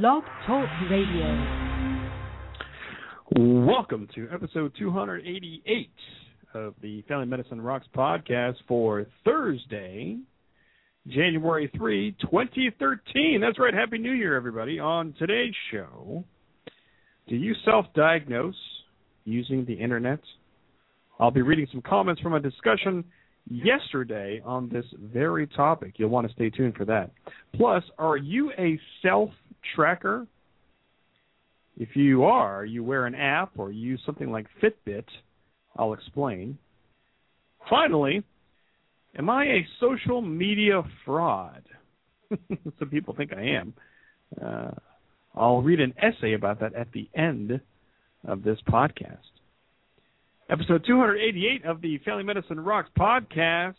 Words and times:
Blog 0.00 0.24
Talk 0.46 0.66
Radio. 0.90 1.68
Welcome 3.36 4.08
to 4.14 4.26
episode 4.32 4.72
288 4.78 5.90
of 6.54 6.72
the 6.80 7.02
Family 7.02 7.26
Medicine 7.26 7.60
Rocks 7.60 7.84
podcast 7.94 8.54
for 8.66 9.04
Thursday, 9.22 10.16
January 11.06 11.70
3, 11.76 12.16
2013. 12.22 13.42
That's 13.42 13.58
right. 13.58 13.74
Happy 13.74 13.98
New 13.98 14.12
Year, 14.12 14.34
everybody. 14.34 14.78
On 14.78 15.14
today's 15.18 15.52
show, 15.70 16.24
do 17.28 17.36
you 17.36 17.54
self 17.66 17.84
diagnose 17.94 18.54
using 19.26 19.66
the 19.66 19.74
internet? 19.74 20.20
I'll 21.20 21.30
be 21.30 21.42
reading 21.42 21.66
some 21.70 21.82
comments 21.82 22.22
from 22.22 22.32
a 22.32 22.40
discussion 22.40 23.04
yesterday 23.46 24.40
on 24.42 24.70
this 24.70 24.86
very 25.12 25.46
topic. 25.48 25.94
You'll 25.96 26.08
want 26.08 26.26
to 26.28 26.32
stay 26.32 26.48
tuned 26.48 26.76
for 26.76 26.86
that. 26.86 27.10
Plus, 27.56 27.84
are 27.98 28.16
you 28.16 28.52
a 28.52 28.80
self 29.02 29.28
tracker? 29.74 30.26
If 31.76 31.96
you 31.96 32.24
are, 32.24 32.64
you 32.64 32.84
wear 32.84 33.06
an 33.06 33.14
app 33.14 33.52
or 33.56 33.72
use 33.72 34.00
something 34.04 34.30
like 34.30 34.46
Fitbit. 34.62 35.04
I'll 35.76 35.94
explain. 35.94 36.58
Finally, 37.70 38.22
am 39.16 39.30
I 39.30 39.44
a 39.44 39.66
social 39.80 40.20
media 40.20 40.82
fraud? 41.04 41.62
Some 42.78 42.88
people 42.90 43.14
think 43.14 43.32
I 43.32 43.42
am. 43.42 43.74
Uh, 44.40 44.70
I'll 45.34 45.62
read 45.62 45.80
an 45.80 45.94
essay 45.98 46.34
about 46.34 46.60
that 46.60 46.74
at 46.74 46.92
the 46.92 47.08
end 47.14 47.60
of 48.26 48.42
this 48.42 48.58
podcast. 48.68 49.18
Episode 50.50 50.84
288 50.86 51.64
of 51.64 51.80
the 51.80 51.98
Family 52.04 52.22
Medicine 52.22 52.60
Rocks 52.60 52.90
podcast 52.98 53.74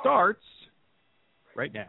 starts 0.00 0.42
right 1.54 1.72
now. 1.72 1.88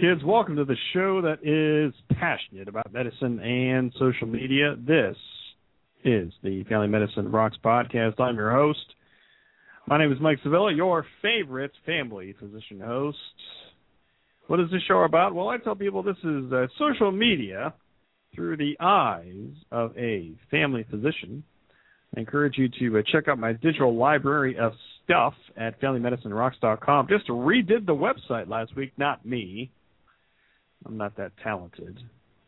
Kids. 0.00 0.24
Welcome 0.24 0.56
to 0.56 0.64
the 0.64 0.76
show 0.94 1.20
that 1.20 1.44
is 1.44 1.92
passionate 2.18 2.68
about 2.68 2.90
medicine 2.90 3.38
and 3.38 3.92
social 3.98 4.26
media. 4.26 4.74
This 4.78 5.14
is 6.04 6.32
the 6.42 6.64
Family 6.70 6.88
Medicine 6.88 7.30
Rocks 7.30 7.58
podcast. 7.62 8.18
I'm 8.18 8.36
your 8.36 8.50
host. 8.50 8.78
My 9.86 9.98
name 9.98 10.10
is 10.10 10.16
Mike 10.18 10.38
Sevilla, 10.42 10.72
your 10.72 11.04
favorite 11.20 11.72
family 11.84 12.34
physician 12.40 12.80
host. 12.80 13.18
What 14.46 14.58
is 14.60 14.70
this 14.70 14.80
show 14.88 15.00
about? 15.02 15.34
Well, 15.34 15.48
I 15.48 15.58
tell 15.58 15.74
people 15.74 16.02
this 16.02 16.16
is 16.24 16.50
uh, 16.50 16.66
social 16.78 17.12
media 17.12 17.74
through 18.34 18.56
the 18.56 18.76
eyes 18.80 19.52
of 19.70 19.94
a 19.98 20.32
family 20.50 20.86
physician. 20.90 21.44
I 22.16 22.20
encourage 22.20 22.56
you 22.56 22.70
to 22.78 23.00
uh, 23.00 23.02
check 23.12 23.28
out 23.28 23.38
my 23.38 23.52
digital 23.52 23.94
library 23.94 24.56
of 24.56 24.72
stuff 25.04 25.34
at 25.58 25.78
FamilyMedicineRocks.com. 25.82 27.08
Just 27.10 27.28
redid 27.28 27.84
the 27.84 27.94
website 27.94 28.48
last 28.48 28.74
week, 28.74 28.92
not 28.96 29.26
me. 29.26 29.70
I'm 30.86 30.96
not 30.96 31.16
that 31.16 31.32
talented, 31.42 31.98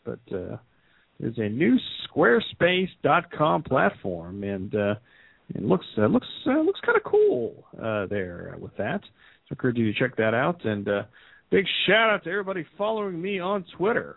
but 0.04 0.20
uh, 0.32 0.58
there's 1.20 1.38
a 1.38 1.48
new 1.48 1.76
Squarespace.com 2.08 3.62
platform, 3.62 4.44
and 4.44 4.74
uh, 4.74 4.94
it 5.54 5.62
looks 5.62 5.86
uh, 5.98 6.06
looks 6.06 6.26
uh, 6.46 6.60
looks 6.60 6.80
kind 6.84 6.96
of 6.96 7.04
cool 7.04 7.64
uh, 7.80 8.06
there 8.06 8.56
with 8.58 8.76
that. 8.76 9.02
So 9.02 9.08
I 9.50 9.52
encourage 9.52 9.76
you 9.76 9.92
to 9.92 9.98
check 9.98 10.16
that 10.16 10.34
out. 10.34 10.64
And 10.64 10.88
uh, 10.88 11.02
big 11.50 11.66
shout 11.86 12.10
out 12.10 12.24
to 12.24 12.30
everybody 12.30 12.64
following 12.78 13.20
me 13.20 13.38
on 13.38 13.66
Twitter. 13.76 14.16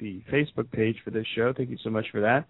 the 0.00 0.22
Facebook 0.32 0.70
page 0.70 0.96
for 1.04 1.10
this 1.10 1.26
show. 1.34 1.52
Thank 1.56 1.70
you 1.70 1.78
so 1.82 1.90
much 1.90 2.06
for 2.12 2.20
that. 2.20 2.46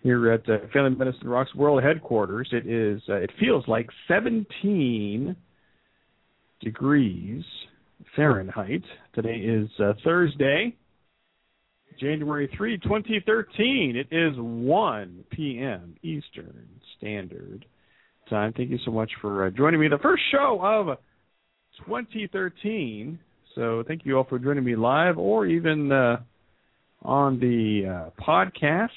Here 0.00 0.32
at 0.32 0.48
uh, 0.48 0.58
Family 0.72 0.96
Medicine 0.96 1.28
Rocks 1.28 1.54
World 1.54 1.82
Headquarters, 1.82 2.48
it 2.52 2.66
is 2.66 3.00
uh, 3.08 3.14
it 3.14 3.30
feels 3.38 3.66
like 3.68 3.88
17 4.08 5.36
degrees 6.60 7.44
Fahrenheit. 8.16 8.82
Today 9.14 9.36
is 9.36 9.68
uh, 9.78 9.92
Thursday, 10.04 10.74
January 12.00 12.50
3, 12.56 12.78
2013. 12.78 13.96
It 13.96 14.14
is 14.14 14.34
1 14.36 15.24
p.m. 15.30 15.94
Eastern 16.02 16.68
Standard 16.98 17.64
Time. 18.28 18.52
Thank 18.56 18.70
you 18.70 18.78
so 18.84 18.90
much 18.90 19.10
for 19.20 19.46
uh, 19.46 19.50
joining 19.50 19.80
me. 19.80 19.88
The 19.88 19.98
first 19.98 20.22
show 20.32 20.58
of 20.62 20.98
2013. 21.86 23.18
So 23.54 23.84
thank 23.86 24.06
you 24.06 24.16
all 24.16 24.24
for 24.24 24.38
joining 24.38 24.64
me 24.64 24.76
live 24.76 25.18
or 25.18 25.46
even 25.46 25.92
uh, 25.92 26.18
on 27.02 27.38
the 27.38 27.86
uh, 27.86 28.22
podcast. 28.22 28.88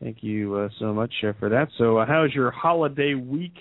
Thank 0.00 0.18
you 0.22 0.54
uh, 0.54 0.68
so 0.78 0.92
much 0.92 1.12
uh, 1.26 1.32
for 1.40 1.48
that. 1.48 1.68
So, 1.76 1.98
uh, 1.98 2.06
how's 2.06 2.32
your 2.32 2.52
holiday 2.52 3.14
week 3.14 3.54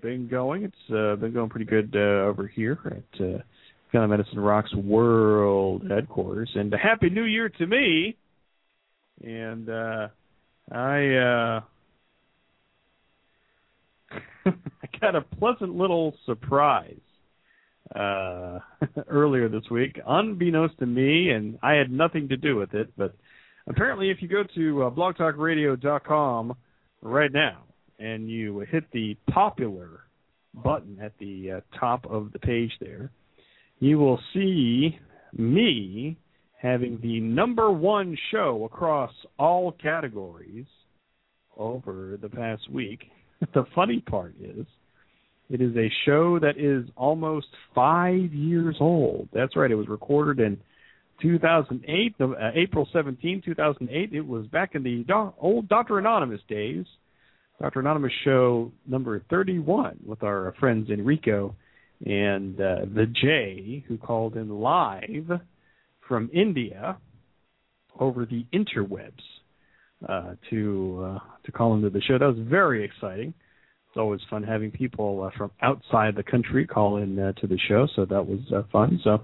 been 0.00 0.28
going? 0.28 0.62
It's 0.62 1.20
been 1.20 1.32
going 1.32 1.50
pretty 1.50 1.66
good 1.66 1.96
over 1.96 2.46
here 2.46 2.78
at 2.86 3.42
Family 3.90 4.08
Medicine 4.08 4.38
Rocks 4.38 4.72
World 4.74 5.90
Headquarters. 5.90 6.50
And 6.54 6.72
Happy 6.72 7.10
New 7.10 7.24
Year 7.24 7.48
to 7.48 7.66
me. 7.66 8.16
And 9.24 9.68
I 10.70 11.60
I 14.46 14.52
got 15.00 15.16
a 15.16 15.22
pleasant 15.22 15.74
little 15.74 16.14
surprise 16.26 17.00
uh, 17.94 18.58
earlier 19.08 19.48
this 19.48 19.68
week, 19.70 20.00
unbeknownst 20.06 20.78
to 20.78 20.86
me, 20.86 21.30
and 21.30 21.58
I 21.62 21.74
had 21.74 21.90
nothing 21.90 22.28
to 22.28 22.36
do 22.36 22.56
with 22.56 22.74
it. 22.74 22.92
But 22.96 23.14
apparently, 23.66 24.10
if 24.10 24.20
you 24.20 24.28
go 24.28 24.44
to 24.54 24.82
uh, 24.84 24.90
blogtalkradio.com 24.90 26.56
right 27.02 27.32
now 27.32 27.64
and 27.98 28.28
you 28.28 28.60
hit 28.70 28.84
the 28.92 29.16
popular 29.30 30.00
button 30.54 30.98
at 31.02 31.12
the 31.18 31.52
uh, 31.52 31.78
top 31.78 32.06
of 32.06 32.32
the 32.32 32.38
page 32.38 32.72
there, 32.80 33.10
you 33.78 33.98
will 33.98 34.20
see 34.34 34.98
me 35.36 36.18
having 36.60 36.98
the 37.02 37.20
number 37.20 37.70
one 37.70 38.16
show 38.30 38.64
across 38.64 39.12
all 39.38 39.72
categories 39.72 40.66
over 41.56 42.18
the 42.20 42.28
past 42.28 42.70
week 42.70 43.10
the 43.54 43.64
funny 43.74 44.00
part 44.00 44.34
is, 44.40 44.66
it 45.50 45.60
is 45.60 45.76
a 45.76 45.90
show 46.06 46.38
that 46.38 46.56
is 46.58 46.88
almost 46.96 47.48
five 47.74 48.32
years 48.32 48.76
old. 48.80 49.28
That's 49.32 49.56
right. 49.56 49.70
It 49.70 49.74
was 49.74 49.88
recorded 49.88 50.44
in 50.44 50.58
2008, 51.20 52.14
uh, 52.20 52.34
April 52.54 52.88
17, 52.92 53.42
2008. 53.44 54.12
It 54.12 54.20
was 54.26 54.46
back 54.46 54.74
in 54.74 54.82
the 54.82 55.04
do- 55.06 55.34
old 55.38 55.68
Dr. 55.68 55.98
Anonymous 55.98 56.40
days. 56.48 56.86
Dr. 57.60 57.80
Anonymous 57.80 58.12
show 58.24 58.72
number 58.86 59.22
31 59.28 59.98
with 60.06 60.22
our 60.22 60.54
friends 60.58 60.88
Enrico 60.88 61.54
and 62.06 62.58
uh, 62.58 62.86
the 62.94 63.06
J, 63.20 63.84
who 63.86 63.98
called 63.98 64.36
in 64.36 64.48
live 64.48 65.30
from 66.08 66.30
India 66.32 66.96
over 67.98 68.24
the 68.24 68.46
interwebs. 68.54 69.12
uh, 70.08 70.34
to 70.48 71.04
uh, 71.04 71.18
to 71.44 71.52
call 71.52 71.74
into 71.74 71.90
the 71.90 72.00
show. 72.02 72.18
That 72.18 72.26
was 72.26 72.38
very 72.38 72.84
exciting. 72.84 73.34
It's 73.90 73.96
always 73.96 74.20
fun 74.30 74.44
having 74.44 74.70
people 74.70 75.24
uh, 75.24 75.36
from 75.36 75.50
outside 75.62 76.14
the 76.14 76.22
country 76.22 76.64
call 76.64 76.98
in 76.98 77.18
uh, 77.18 77.32
to 77.40 77.48
the 77.48 77.58
show, 77.68 77.88
so 77.96 78.04
that 78.04 78.24
was 78.24 78.38
uh, 78.54 78.62
fun. 78.70 79.00
So, 79.02 79.18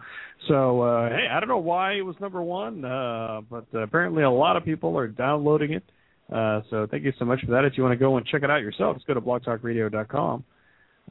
so 0.49 0.81
uh, 0.81 1.09
hey, 1.09 1.29
I 1.31 1.39
don't 1.39 1.49
know 1.49 1.59
why 1.59 1.93
it 1.93 2.01
was 2.01 2.17
number 2.21 2.43
one, 2.43 2.85
uh, 2.85 3.43
but 3.49 3.67
uh, 3.73 3.83
apparently 3.83 4.25
a 4.25 4.31
lot 4.31 4.57
of 4.57 4.65
people 4.65 4.99
are 4.99 5.07
downloading 5.07 5.73
it. 5.73 5.85
Uh, 6.33 6.63
so 6.69 6.85
thank 6.91 7.05
you 7.05 7.13
so 7.17 7.25
much 7.25 7.39
for 7.45 7.53
that. 7.53 7.65
If 7.65 7.75
you 7.77 7.85
want 7.85 7.93
to 7.93 7.97
go 7.97 8.17
and 8.17 8.27
check 8.27 8.43
it 8.43 8.51
out 8.51 8.61
yourself, 8.61 8.97
just 8.97 9.07
go 9.07 9.15
to 9.15 9.21
blogtalkradio.com 9.21 10.45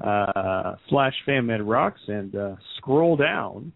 uh, 0.01 0.75
slash 0.89 1.13
FamMedRocks 1.25 2.09
and 2.09 2.35
uh, 2.35 2.55
scroll 2.75 3.15
down 3.15 3.71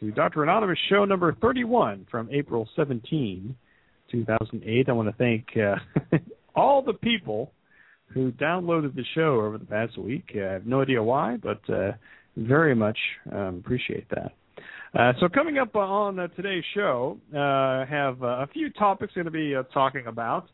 to 0.00 0.10
Dr. 0.10 0.42
Anonymous 0.42 0.78
show 0.90 1.06
number 1.06 1.34
31 1.40 2.08
from 2.10 2.28
April 2.30 2.68
17, 2.76 3.56
2008. 4.12 4.86
I 4.86 4.92
want 4.92 5.08
to 5.08 5.14
thank 5.14 5.46
uh, 5.56 6.18
all 6.54 6.82
the 6.82 6.92
people 6.92 7.52
who 8.12 8.30
downloaded 8.32 8.94
the 8.94 9.04
show 9.14 9.40
over 9.40 9.58
the 9.58 9.64
past 9.64 9.98
week. 9.98 10.30
Uh, 10.36 10.40
I 10.40 10.52
have 10.52 10.66
no 10.66 10.82
idea 10.82 11.02
why, 11.02 11.36
but 11.36 11.60
uh, 11.68 11.92
very 12.36 12.74
much 12.74 12.98
um, 13.32 13.62
appreciate 13.64 14.08
that. 14.10 14.32
Uh, 14.94 15.12
so 15.18 15.28
coming 15.28 15.58
up 15.58 15.74
on 15.74 16.20
uh, 16.20 16.28
today's 16.28 16.62
show, 16.72 17.18
uh, 17.32 17.84
have 17.86 18.22
uh, 18.22 18.42
a 18.42 18.46
few 18.52 18.70
topics 18.70 19.12
going 19.14 19.24
to 19.24 19.30
be 19.30 19.54
talking 19.72 20.06
about. 20.06 20.46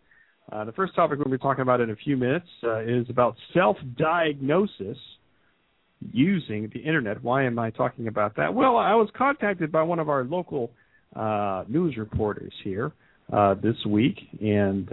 the 0.50 0.73
first 0.73 0.94
topic 0.94 1.19
we'll 1.19 1.31
be 1.31 1.37
talking 1.37 1.61
about 1.61 1.81
in 1.81 1.91
a 1.91 1.97
few 1.97 2.17
minutes 2.17 2.49
is 2.87 3.06
about 3.11 3.37
self-diagnosis 3.52 4.97
using 6.11 6.70
the 6.73 6.81
internet. 6.81 7.23
Why 7.23 7.44
am 7.44 7.58
I 7.58 7.70
talking 7.70 8.08
about 8.08 8.35
that? 8.37 8.55
Well, 8.55 8.79
I 8.79 8.94
was 8.94 9.11
contacted 9.14 9.70
by 9.70 9.82
one 9.82 9.99
of 9.99 10.08
our 10.08 10.25
local 10.25 10.70
news 11.69 11.99
reporters 11.99 12.55
here 12.64 12.93
this 13.62 13.76
week, 13.87 14.19
and 14.41 14.88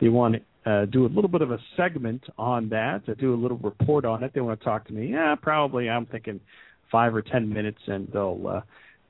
they 0.00 0.08
want 0.08 0.36
uh, 0.68 0.84
do 0.86 1.06
a 1.06 1.08
little 1.08 1.28
bit 1.28 1.42
of 1.42 1.50
a 1.50 1.58
segment 1.76 2.22
on 2.36 2.68
that, 2.68 3.06
to 3.06 3.14
do 3.14 3.34
a 3.34 3.40
little 3.42 3.58
report 3.58 4.04
on 4.04 4.22
it. 4.22 4.32
They 4.34 4.40
want 4.40 4.58
to 4.60 4.64
talk 4.64 4.86
to 4.88 4.92
me. 4.92 5.12
Yeah, 5.12 5.34
probably. 5.40 5.88
I'm 5.88 6.06
thinking 6.06 6.40
five 6.92 7.14
or 7.14 7.22
ten 7.22 7.48
minutes, 7.48 7.78
and 7.86 8.08
they'll 8.12 8.46
uh, 8.46 8.60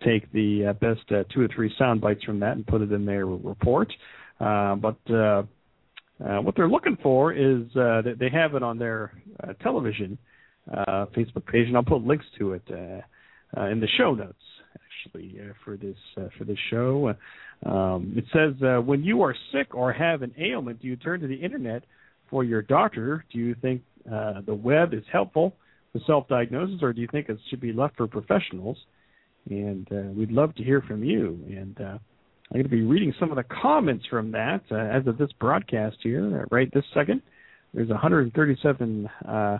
take 0.05 0.31
the 0.33 0.67
uh, 0.67 0.73
best 0.75 1.11
uh, 1.11 1.25
two 1.33 1.41
or 1.41 1.49
three 1.55 1.73
sound 1.79 2.01
bites 2.01 2.23
from 2.25 2.41
that 2.41 2.53
and 2.53 2.67
put 2.67 2.83
it 2.83 2.93
in 2.93 3.05
their 3.05 3.27
report. 3.27 3.93
Uh, 4.39 4.75
but 4.77 4.99
uh, 5.11 5.43
uh, 6.25 6.41
what 6.43 6.55
they're 6.57 6.69
looking 6.69 6.97
for 7.03 7.33
is 7.33 7.63
uh, 7.73 8.03
that 8.03 8.17
they 8.19 8.29
have 8.31 8.55
it 8.55 8.63
on 8.63 8.79
their 8.79 9.13
uh, 9.43 9.53
television 9.55 10.19
uh, 10.73 11.07
Facebook 11.17 11.47
page, 11.47 11.67
and 11.67 11.77
I'll 11.77 11.83
put 11.83 12.03
links 12.03 12.27
to 12.39 12.53
it 12.53 12.63
uh, 12.71 13.61
uh, 13.61 13.67
in 13.67 13.81
the 13.81 13.89
show 13.97 14.15
notes 14.15 14.35
actually 14.99 15.39
uh, 15.41 15.53
for 15.65 15.77
this 15.77 15.97
uh, 16.17 16.29
for 16.37 16.45
this 16.45 16.59
show. 16.71 17.15
Um, 17.67 18.15
it 18.17 18.25
says 18.33 18.55
uh, 18.63 18.81
when 18.81 19.03
you 19.03 19.23
are 19.23 19.35
sick 19.53 19.75
or 19.75 19.93
have 19.93 20.23
an 20.23 20.35
ailment, 20.39 20.81
do 20.81 20.89
you 20.89 20.97
turn 20.97 21.21
to 21.21 21.27
the 21.27 21.35
internet 21.35 21.85
for 22.31 22.45
your 22.45 22.63
doctor? 22.63 23.25
Do 23.33 23.39
you 23.39 23.55
think 23.61 23.83
uh, 24.11 24.43
the 24.47 24.55
web 24.55 24.95
is 24.95 25.03
helpful 25.13 25.55
for 25.93 26.01
self-diagnosis, 26.07 26.83
or 26.83 26.93
do 26.93 27.01
you 27.01 27.09
think 27.11 27.29
it 27.29 27.39
should 27.51 27.61
be 27.61 27.73
left 27.73 27.97
for 27.97 28.07
professionals? 28.07 28.77
And 29.51 29.89
uh, 29.91 30.13
we'd 30.15 30.31
love 30.31 30.55
to 30.57 30.63
hear 30.63 30.83
from 30.83 31.03
you. 31.03 31.39
And 31.49 31.77
uh, 31.81 31.85
I'm 31.85 32.53
going 32.53 32.65
to 32.65 32.69
be 32.69 32.83
reading 32.83 33.15
some 33.19 33.31
of 33.31 33.37
the 33.37 33.45
comments 33.45 34.05
from 34.09 34.31
that 34.33 34.61
uh, 34.71 34.77
as 34.77 35.07
of 35.07 35.19
this 35.19 35.31
broadcast 35.41 35.97
here, 36.03 36.43
uh, 36.43 36.55
right 36.55 36.73
this 36.73 36.85
second. 36.95 37.23
There's 37.75 37.89
137 37.89 39.09
uh, 39.27 39.59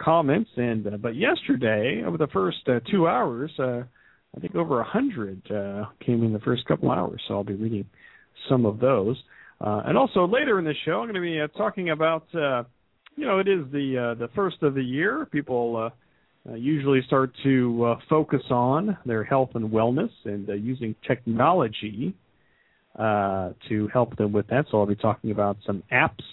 comments, 0.00 0.50
and 0.56 0.86
uh, 0.86 0.96
but 0.96 1.14
yesterday, 1.16 2.02
over 2.06 2.18
the 2.18 2.28
first 2.28 2.58
uh, 2.66 2.80
two 2.90 3.06
hours, 3.06 3.50
uh, 3.58 3.82
I 4.36 4.40
think 4.40 4.54
over 4.54 4.80
a 4.80 4.84
hundred 4.84 5.42
uh, 5.50 5.86
came 6.04 6.22
in 6.24 6.32
the 6.32 6.40
first 6.40 6.64
couple 6.66 6.90
hours, 6.90 7.20
so 7.28 7.34
I'll 7.34 7.44
be 7.44 7.54
reading 7.54 7.84
some 8.48 8.64
of 8.64 8.78
those. 8.80 9.16
Uh, 9.60 9.82
and 9.86 9.96
also 9.96 10.26
later 10.26 10.58
in 10.58 10.64
the 10.64 10.74
show, 10.84 11.00
I'm 11.00 11.04
going 11.04 11.14
to 11.14 11.20
be 11.20 11.40
uh, 11.40 11.48
talking 11.56 11.90
about, 11.90 12.26
uh, 12.34 12.64
you 13.16 13.26
know, 13.26 13.38
it 13.38 13.48
is 13.48 13.64
the 13.70 14.12
uh, 14.12 14.18
the 14.18 14.28
first 14.34 14.62
of 14.62 14.74
the 14.74 14.82
year. 14.82 15.26
People 15.30 15.76
uh, 15.76 16.50
uh, 16.50 16.54
usually 16.54 17.02
start 17.06 17.30
to 17.44 17.84
uh, 17.84 17.96
focus 18.08 18.42
on 18.50 18.96
their 19.06 19.22
health 19.22 19.50
and 19.54 19.70
wellness 19.70 20.10
and 20.24 20.48
uh, 20.48 20.54
using 20.54 20.94
technology 21.06 22.14
uh, 22.98 23.50
to 23.68 23.88
help 23.92 24.16
them 24.16 24.32
with 24.32 24.46
that. 24.48 24.64
So 24.70 24.80
I'll 24.80 24.86
be 24.86 24.96
talking 24.96 25.30
about 25.30 25.58
some 25.66 25.82
apps. 25.92 26.24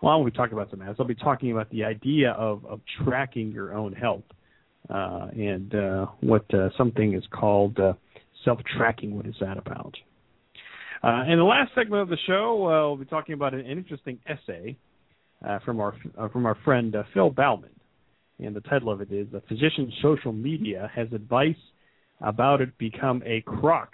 Well, 0.00 0.12
I 0.12 0.16
won't 0.16 0.32
be 0.32 0.36
talking 0.36 0.54
about 0.54 0.70
some 0.70 0.80
apps. 0.80 0.96
I'll 0.98 1.06
be 1.06 1.14
talking 1.14 1.52
about 1.52 1.70
the 1.70 1.84
idea 1.84 2.30
of 2.30 2.64
of 2.64 2.80
tracking 3.04 3.50
your 3.50 3.74
own 3.74 3.92
health 3.92 4.24
uh, 4.88 5.28
and 5.32 5.74
uh, 5.74 6.06
what 6.20 6.44
uh, 6.54 6.68
something 6.76 7.14
is 7.14 7.24
called 7.32 7.78
uh, 7.78 7.94
self-tracking. 8.44 9.14
What 9.16 9.26
is 9.26 9.34
that 9.40 9.58
about? 9.58 9.94
Uh, 11.02 11.24
in 11.28 11.38
the 11.38 11.44
last 11.44 11.72
segment 11.74 12.02
of 12.02 12.08
the 12.08 12.18
show, 12.26 12.66
uh, 12.66 12.88
we'll 12.88 12.96
be 12.96 13.04
talking 13.04 13.34
about 13.34 13.54
an 13.54 13.66
interesting 13.66 14.18
essay 14.26 14.76
from 15.64 15.80
our 15.80 15.94
from 16.32 16.46
our 16.46 16.56
friend 16.64 16.94
Phil 17.14 17.30
Baumann, 17.30 17.70
and 18.38 18.56
the 18.56 18.60
title 18.62 18.90
of 18.90 19.00
it 19.00 19.12
is 19.12 19.26
"The 19.30 19.42
Physician's 19.48 19.92
Social 20.02 20.32
Media 20.32 20.90
Has 20.94 21.08
Advice 21.12 21.54
About 22.20 22.60
It 22.60 22.76
Become 22.78 23.22
a 23.24 23.42
Crock." 23.42 23.92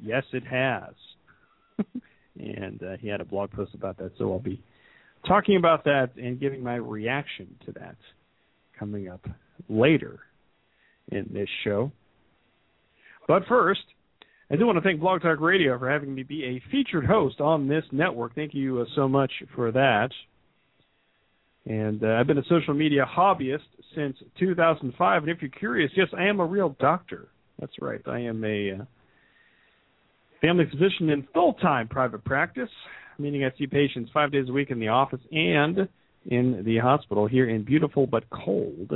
Yes, 0.00 0.24
it 0.32 0.44
has. 0.44 0.94
and 2.40 2.80
he 3.00 3.08
had 3.08 3.20
a 3.20 3.24
blog 3.24 3.50
post 3.52 3.74
about 3.74 3.98
that, 3.98 4.12
so 4.18 4.32
I'll 4.32 4.40
be 4.40 4.62
talking 5.26 5.56
about 5.56 5.84
that 5.84 6.10
and 6.16 6.40
giving 6.40 6.62
my 6.62 6.76
reaction 6.76 7.54
to 7.66 7.72
that 7.72 7.96
coming 8.78 9.08
up 9.08 9.24
later 9.68 10.20
in 11.08 11.30
this 11.32 11.48
show. 11.64 11.92
But 13.26 13.46
first, 13.48 13.82
I 14.50 14.56
do 14.56 14.66
want 14.66 14.76
to 14.76 14.82
thank 14.82 15.00
Blog 15.00 15.22
Talk 15.22 15.40
Radio 15.40 15.78
for 15.78 15.90
having 15.90 16.14
me 16.14 16.22
be 16.22 16.44
a 16.44 16.62
featured 16.70 17.06
host 17.06 17.40
on 17.40 17.66
this 17.66 17.84
network. 17.92 18.34
Thank 18.34 18.54
you 18.54 18.80
uh, 18.80 18.84
so 18.94 19.08
much 19.08 19.32
for 19.54 19.72
that. 19.72 20.10
And 21.66 22.04
uh, 22.04 22.08
I've 22.08 22.26
been 22.26 22.38
a 22.38 22.44
social 22.48 22.74
media 22.74 23.06
hobbyist 23.06 23.60
since 23.94 24.16
2005. 24.38 25.22
And 25.22 25.30
if 25.30 25.40
you're 25.40 25.50
curious, 25.50 25.90
yes, 25.96 26.08
I 26.16 26.24
am 26.24 26.40
a 26.40 26.44
real 26.44 26.76
doctor. 26.78 27.28
That's 27.58 27.72
right. 27.80 28.02
I 28.06 28.20
am 28.20 28.44
a 28.44 28.72
uh, 28.72 28.84
family 30.42 30.66
physician 30.70 31.08
in 31.08 31.26
full 31.32 31.54
time 31.54 31.88
private 31.88 32.22
practice, 32.24 32.68
meaning 33.18 33.44
I 33.44 33.56
see 33.56 33.66
patients 33.66 34.10
five 34.12 34.30
days 34.30 34.48
a 34.50 34.52
week 34.52 34.70
in 34.70 34.78
the 34.78 34.88
office 34.88 35.20
and 35.32 35.88
in 36.26 36.62
the 36.66 36.78
hospital 36.78 37.26
here 37.26 37.48
in 37.48 37.64
beautiful 37.64 38.06
but 38.06 38.24
cold 38.30 38.92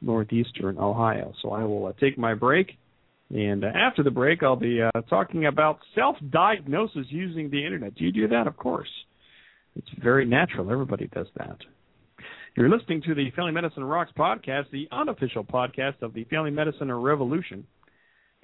northeastern 0.00 0.78
Ohio. 0.78 1.32
So 1.42 1.50
I 1.52 1.64
will 1.64 1.86
uh, 1.86 1.92
take 2.00 2.18
my 2.18 2.34
break, 2.34 2.72
and 3.30 3.64
uh, 3.64 3.68
after 3.74 4.02
the 4.02 4.10
break, 4.10 4.42
I'll 4.42 4.56
be 4.56 4.80
uh, 4.82 4.90
talking 5.08 5.46
about 5.46 5.78
self-diagnosis 5.94 7.06
using 7.08 7.50
the 7.50 7.64
internet. 7.64 7.94
Do 7.94 8.04
you 8.04 8.12
do 8.12 8.28
that? 8.28 8.46
Of 8.46 8.56
course. 8.56 8.88
It's 9.74 9.88
very 10.02 10.24
natural. 10.24 10.70
Everybody 10.70 11.08
does 11.08 11.26
that. 11.36 11.58
You're 12.56 12.70
listening 12.70 13.02
to 13.02 13.14
the 13.14 13.30
Family 13.32 13.52
Medicine 13.52 13.84
Rocks 13.84 14.12
podcast, 14.18 14.70
the 14.70 14.88
unofficial 14.90 15.44
podcast 15.44 16.00
of 16.00 16.14
the 16.14 16.24
Family 16.24 16.50
Medicine 16.50 16.90
Revolution. 16.90 17.66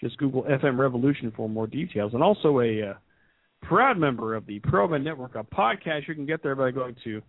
Just 0.01 0.19
Google 0.19 0.43
FM 0.43 0.79
Revolution 0.79 1.33
for 1.35 1.49
more 1.49 1.67
details. 1.67 2.13
And 2.13 2.23
also 2.23 2.61
a 2.61 2.91
uh, 2.91 2.95
proud 3.63 3.97
member 3.97 4.35
of 4.35 4.45
the 4.47 4.61
ProMed 4.61 5.03
Network, 5.03 5.37
a 5.37 5.45
podcast 5.45 6.09
you 6.09 6.15
can 6.15 6.27
get 6.27 6.43
there 6.43 6.57
by 6.57 6.73
going 6.73 6.97
to 7.05 7.23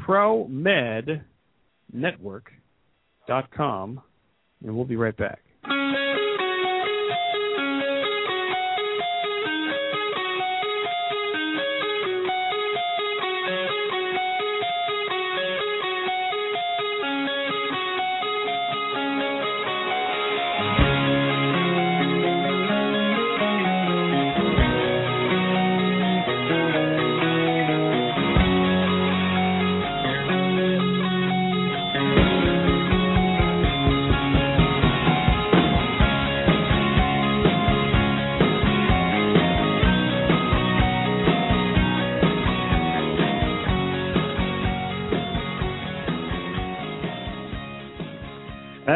ProMed 0.00 1.22
Network 1.92 2.50
dot 3.26 3.50
com, 3.50 4.00
and 4.64 4.74
we'll 4.74 4.84
be 4.84 4.96
right 4.96 5.16
back. 5.16 5.40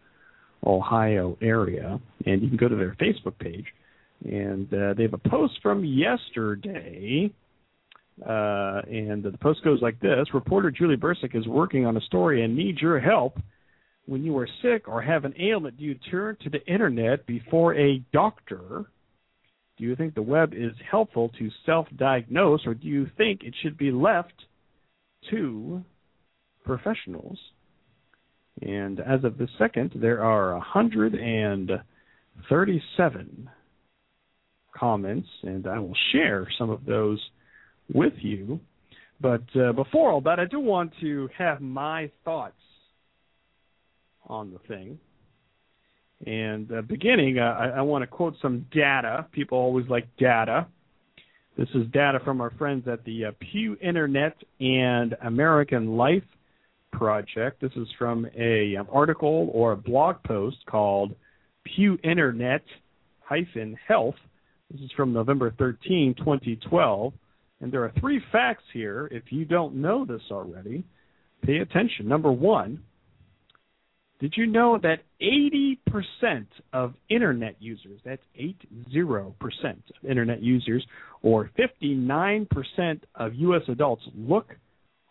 Ohio 0.66 1.38
area. 1.42 2.00
And 2.26 2.42
you 2.42 2.50
can 2.50 2.58
go 2.58 2.68
to 2.68 2.76
their 2.76 2.96
Facebook 3.00 3.38
page. 3.40 3.66
And 4.26 4.72
uh, 4.74 4.94
they 4.96 5.04
have 5.04 5.14
a 5.14 5.30
post 5.30 5.54
from 5.62 5.86
yesterday. 5.86 7.32
Uh, 8.22 8.82
and 8.90 9.24
the 9.24 9.34
post 9.42 9.64
goes 9.64 9.82
like 9.82 10.00
this 10.02 10.28
Reporter 10.34 10.72
Julie 10.72 10.98
Bursick 10.98 11.36
is 11.36 11.48
working 11.48 11.86
on 11.86 11.96
a 11.96 12.02
story 12.02 12.44
and 12.44 12.56
needs 12.56 12.82
your 12.82 13.00
help. 13.00 13.38
When 14.06 14.24
you 14.24 14.38
are 14.40 14.48
sick 14.62 14.88
or 14.88 15.02
have 15.02 15.24
an 15.24 15.36
ailment, 15.40 15.78
do 15.78 15.86
you 15.86 15.96
turn 16.10 16.36
to 16.44 16.50
the 16.50 16.66
internet 16.66 17.26
before 17.28 17.76
a 17.76 18.04
doctor? 18.12 18.86
Do 19.78 19.86
you 19.86 19.96
think 19.96 20.16
the 20.16 20.22
web 20.22 20.54
is 20.54 20.74
helpful 20.90 21.30
to 21.40 21.50
self 21.66 21.88
diagnose, 21.96 22.66
or 22.66 22.74
do 22.74 22.88
you 22.88 23.08
think 23.18 23.44
it 23.44 23.54
should 23.62 23.78
be 23.78 23.92
left 23.92 24.34
to 25.30 25.84
professionals? 26.66 27.40
And 28.62 29.00
as 29.00 29.24
of 29.24 29.38
the 29.38 29.48
second, 29.58 29.94
there 29.96 30.22
are 30.24 30.54
137 30.56 33.50
comments, 34.76 35.30
and 35.44 35.66
I 35.68 35.80
will 35.80 35.96
share 36.12 36.46
some 36.58 36.70
of 36.70 36.84
those 36.86 37.22
with 37.94 38.14
you. 38.18 38.60
But 39.22 39.44
uh, 39.56 39.72
before 39.74 40.12
all 40.12 40.22
that, 40.22 40.40
I 40.40 40.46
do 40.46 40.60
want 40.60 40.94
to 41.02 41.30
have 41.38 41.62
my 41.62 42.10
thoughts 42.24 42.56
on 44.28 44.52
the 44.52 44.60
thing. 44.68 44.98
And 46.26 46.72
uh, 46.72 46.82
beginning, 46.82 47.38
uh, 47.40 47.44
I, 47.44 47.68
I 47.78 47.82
want 47.82 48.02
to 48.04 48.08
quote 48.08 48.36
some 48.42 48.66
data. 48.72 49.28
People 49.32 49.58
always 49.58 49.88
like 49.88 50.06
data. 50.18 50.68
This 51.58 51.70
is 51.76 51.88
data 51.92 52.20
from 52.24 52.42
our 52.42 52.52
friends 52.52 52.88
at 52.88 53.04
the 53.06 53.26
uh, 53.26 53.32
Pew 53.40 53.78
Internet 53.82 54.36
and 54.60 55.16
American 55.22 55.98
Life 55.98 56.24
Project. 56.92 57.62
This 57.62 57.72
is 57.76 57.88
from 57.98 58.28
a 58.38 58.76
um, 58.76 58.88
article 58.92 59.50
or 59.54 59.72
a 59.72 59.78
blog 59.78 60.22
post 60.24 60.58
called 60.68 61.16
Pew 61.64 61.98
Internet 62.04 62.64
hyphen 63.22 63.78
Health. 63.88 64.16
This 64.72 64.82
is 64.82 64.92
from 64.96 65.14
November 65.14 65.54
13, 65.58 66.16
2012. 66.18 67.14
And 67.62 67.72
there 67.72 67.84
are 67.84 67.92
three 68.00 68.22
facts 68.32 68.64
here. 68.74 69.08
If 69.12 69.32
you 69.32 69.46
don't 69.46 69.76
know 69.76 70.06
this 70.06 70.22
already, 70.32 70.84
pay 71.44 71.58
attention. 71.58 72.08
Number 72.08 72.32
one, 72.32 72.82
did 74.20 74.34
you 74.36 74.48
know 74.48 74.78
that 74.82 75.00
80% 75.22 76.46
of 76.74 76.94
internet 77.10 77.56
users, 77.60 78.02
that's 78.04 78.22
80% 78.40 79.34
of 79.64 80.10
internet 80.10 80.42
users, 80.42 80.86
or 81.22 81.50
59% 81.58 83.02
of 83.16 83.34
U.S. 83.36 83.62
adults 83.70 84.04
look 84.16 84.56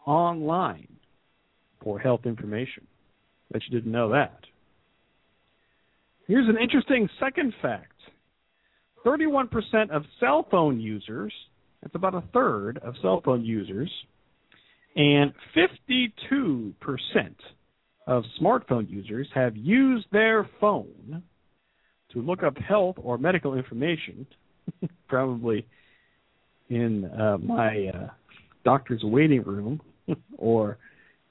online 0.06 0.88
for 1.82 1.99
health 1.99 2.23
information? 2.25 2.87
Bet 3.52 3.62
you 3.68 3.78
didn't 3.78 3.92
know 3.92 4.11
that. 4.11 4.40
Here's 6.26 6.49
an 6.49 6.58
interesting 6.61 7.08
second 7.18 7.54
fact 7.62 7.92
31% 9.06 9.90
of 9.90 10.02
cell 10.20 10.47
phone 10.50 10.80
users, 10.80 11.32
that's 11.82 11.94
about 11.94 12.14
a 12.14 12.23
third 12.35 12.78
of 12.78 12.94
cell 13.00 13.23
phone 13.25 13.44
users, 13.44 13.90
and 14.97 15.32
52% 15.56 16.12
of 18.06 18.25
smartphone 18.40 18.88
users 18.90 19.28
have 19.35 19.56
used 19.56 20.06
their 20.12 20.49
phone 20.61 21.23
to 22.12 22.20
look 22.20 22.42
up 22.42 22.56
health 22.58 22.97
or 22.99 23.18
medical 23.18 23.54
information, 23.54 24.26
probably 25.08 25.66
in 26.68 27.04
uh, 27.04 27.38
my 27.38 27.90
uh, 27.94 28.08
doctor's 28.64 29.02
waiting 29.04 29.42
room 29.42 29.80
or 30.38 30.78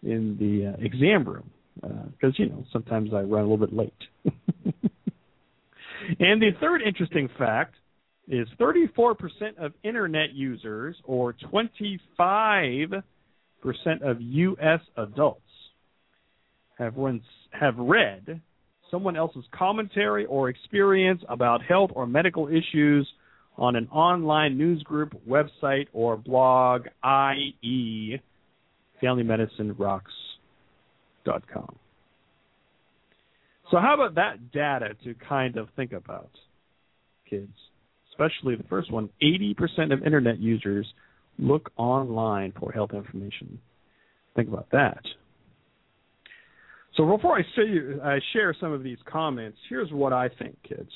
in 0.04 0.38
the 0.40 0.74
uh, 0.74 0.86
exam 0.86 1.26
room, 1.26 1.50
because 1.76 2.34
uh, 2.40 2.44
you 2.44 2.50
know 2.50 2.66
sometimes 2.72 3.14
I 3.14 3.22
run 3.22 3.44
a 3.46 3.48
little 3.48 3.58
bit 3.58 3.74
late. 3.74 3.94
and 6.20 6.42
the 6.42 6.52
third 6.60 6.82
interesting 6.82 7.30
fact 7.38 7.76
is 8.28 8.48
34% 8.60 9.16
of 9.58 9.74
internet 9.84 10.34
users, 10.34 10.96
or 11.06 11.34
25% 11.52 13.02
of 14.02 14.22
U.S. 14.22 14.80
adults, 14.98 15.42
have 16.78 16.96
once 16.96 17.24
have 17.52 17.76
read 17.78 18.42
someone 18.92 19.18
else's 19.18 19.46
commentary 19.52 20.26
or 20.26 20.50
experience 20.50 21.22
about 21.28 21.64
health 21.64 21.92
or 21.96 22.06
medical 22.06 22.48
issues 22.48 23.08
on 23.58 23.76
an 23.76 23.88
online 23.88 24.58
news 24.58 24.84
group, 24.84 25.14
website, 25.28 25.88
or 25.94 26.16
blog, 26.16 26.86
i.e., 27.04 28.18
FamilyMedicineRocks.com. 29.02 31.76
So, 33.72 33.80
how 33.80 33.96
about 33.96 34.14
that 34.16 34.52
data 34.52 34.90
to 35.04 35.16
kind 35.28 35.58
of 35.58 35.68
think 35.76 35.92
about, 35.92 36.30
kids? 37.30 37.52
Especially 38.12 38.56
the 38.56 38.64
first 38.64 38.92
one 38.92 39.10
80% 39.22 39.94
of 39.94 40.02
internet 40.04 40.40
users 40.40 40.88
look 41.38 41.72
online 41.78 42.52
for 42.60 42.72
health 42.72 42.94
information. 42.94 43.60
Think 44.36 44.48
about 44.48 44.72
that. 44.72 45.04
So 46.98 47.06
before 47.06 47.38
I, 47.38 47.44
say, 47.56 48.00
I 48.04 48.18
share 48.34 48.56
some 48.60 48.74
of 48.74 48.82
these 48.82 48.98
comments, 49.06 49.58
here's 49.70 49.92
what 49.92 50.14
I 50.14 50.30
think, 50.30 50.58
kids. 50.68 50.90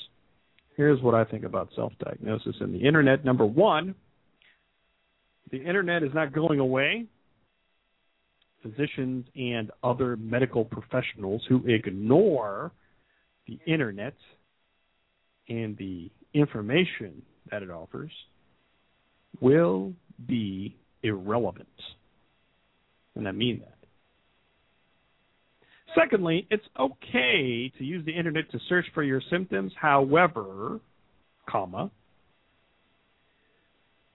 Here's 0.76 1.00
what 1.00 1.14
I 1.14 1.24
think 1.24 1.44
about 1.44 1.68
self 1.76 1.92
diagnosis 2.04 2.56
and 2.60 2.74
the 2.74 2.84
internet. 2.84 3.24
Number 3.24 3.46
one, 3.46 3.94
the 5.52 5.62
internet 5.62 6.02
is 6.02 6.10
not 6.12 6.32
going 6.32 6.58
away. 6.58 7.06
Physicians 8.62 9.26
and 9.34 9.70
other 9.82 10.16
medical 10.16 10.64
professionals 10.64 11.42
who 11.48 11.66
ignore 11.66 12.72
the 13.46 13.58
internet 13.66 14.14
and 15.48 15.76
the 15.76 16.10
information 16.34 17.22
that 17.50 17.62
it 17.62 17.70
offers 17.70 18.12
will 19.40 19.92
be 20.26 20.76
irrelevant. 21.02 21.68
And 23.14 23.26
I 23.28 23.32
mean 23.32 23.60
that. 23.60 23.76
Secondly, 25.94 26.46
it's 26.50 26.64
okay 26.78 27.70
to 27.76 27.84
use 27.84 28.04
the 28.06 28.12
internet 28.12 28.50
to 28.52 28.58
search 28.68 28.86
for 28.94 29.02
your 29.02 29.20
symptoms. 29.30 29.72
However, 29.78 30.80
comma, 31.48 31.90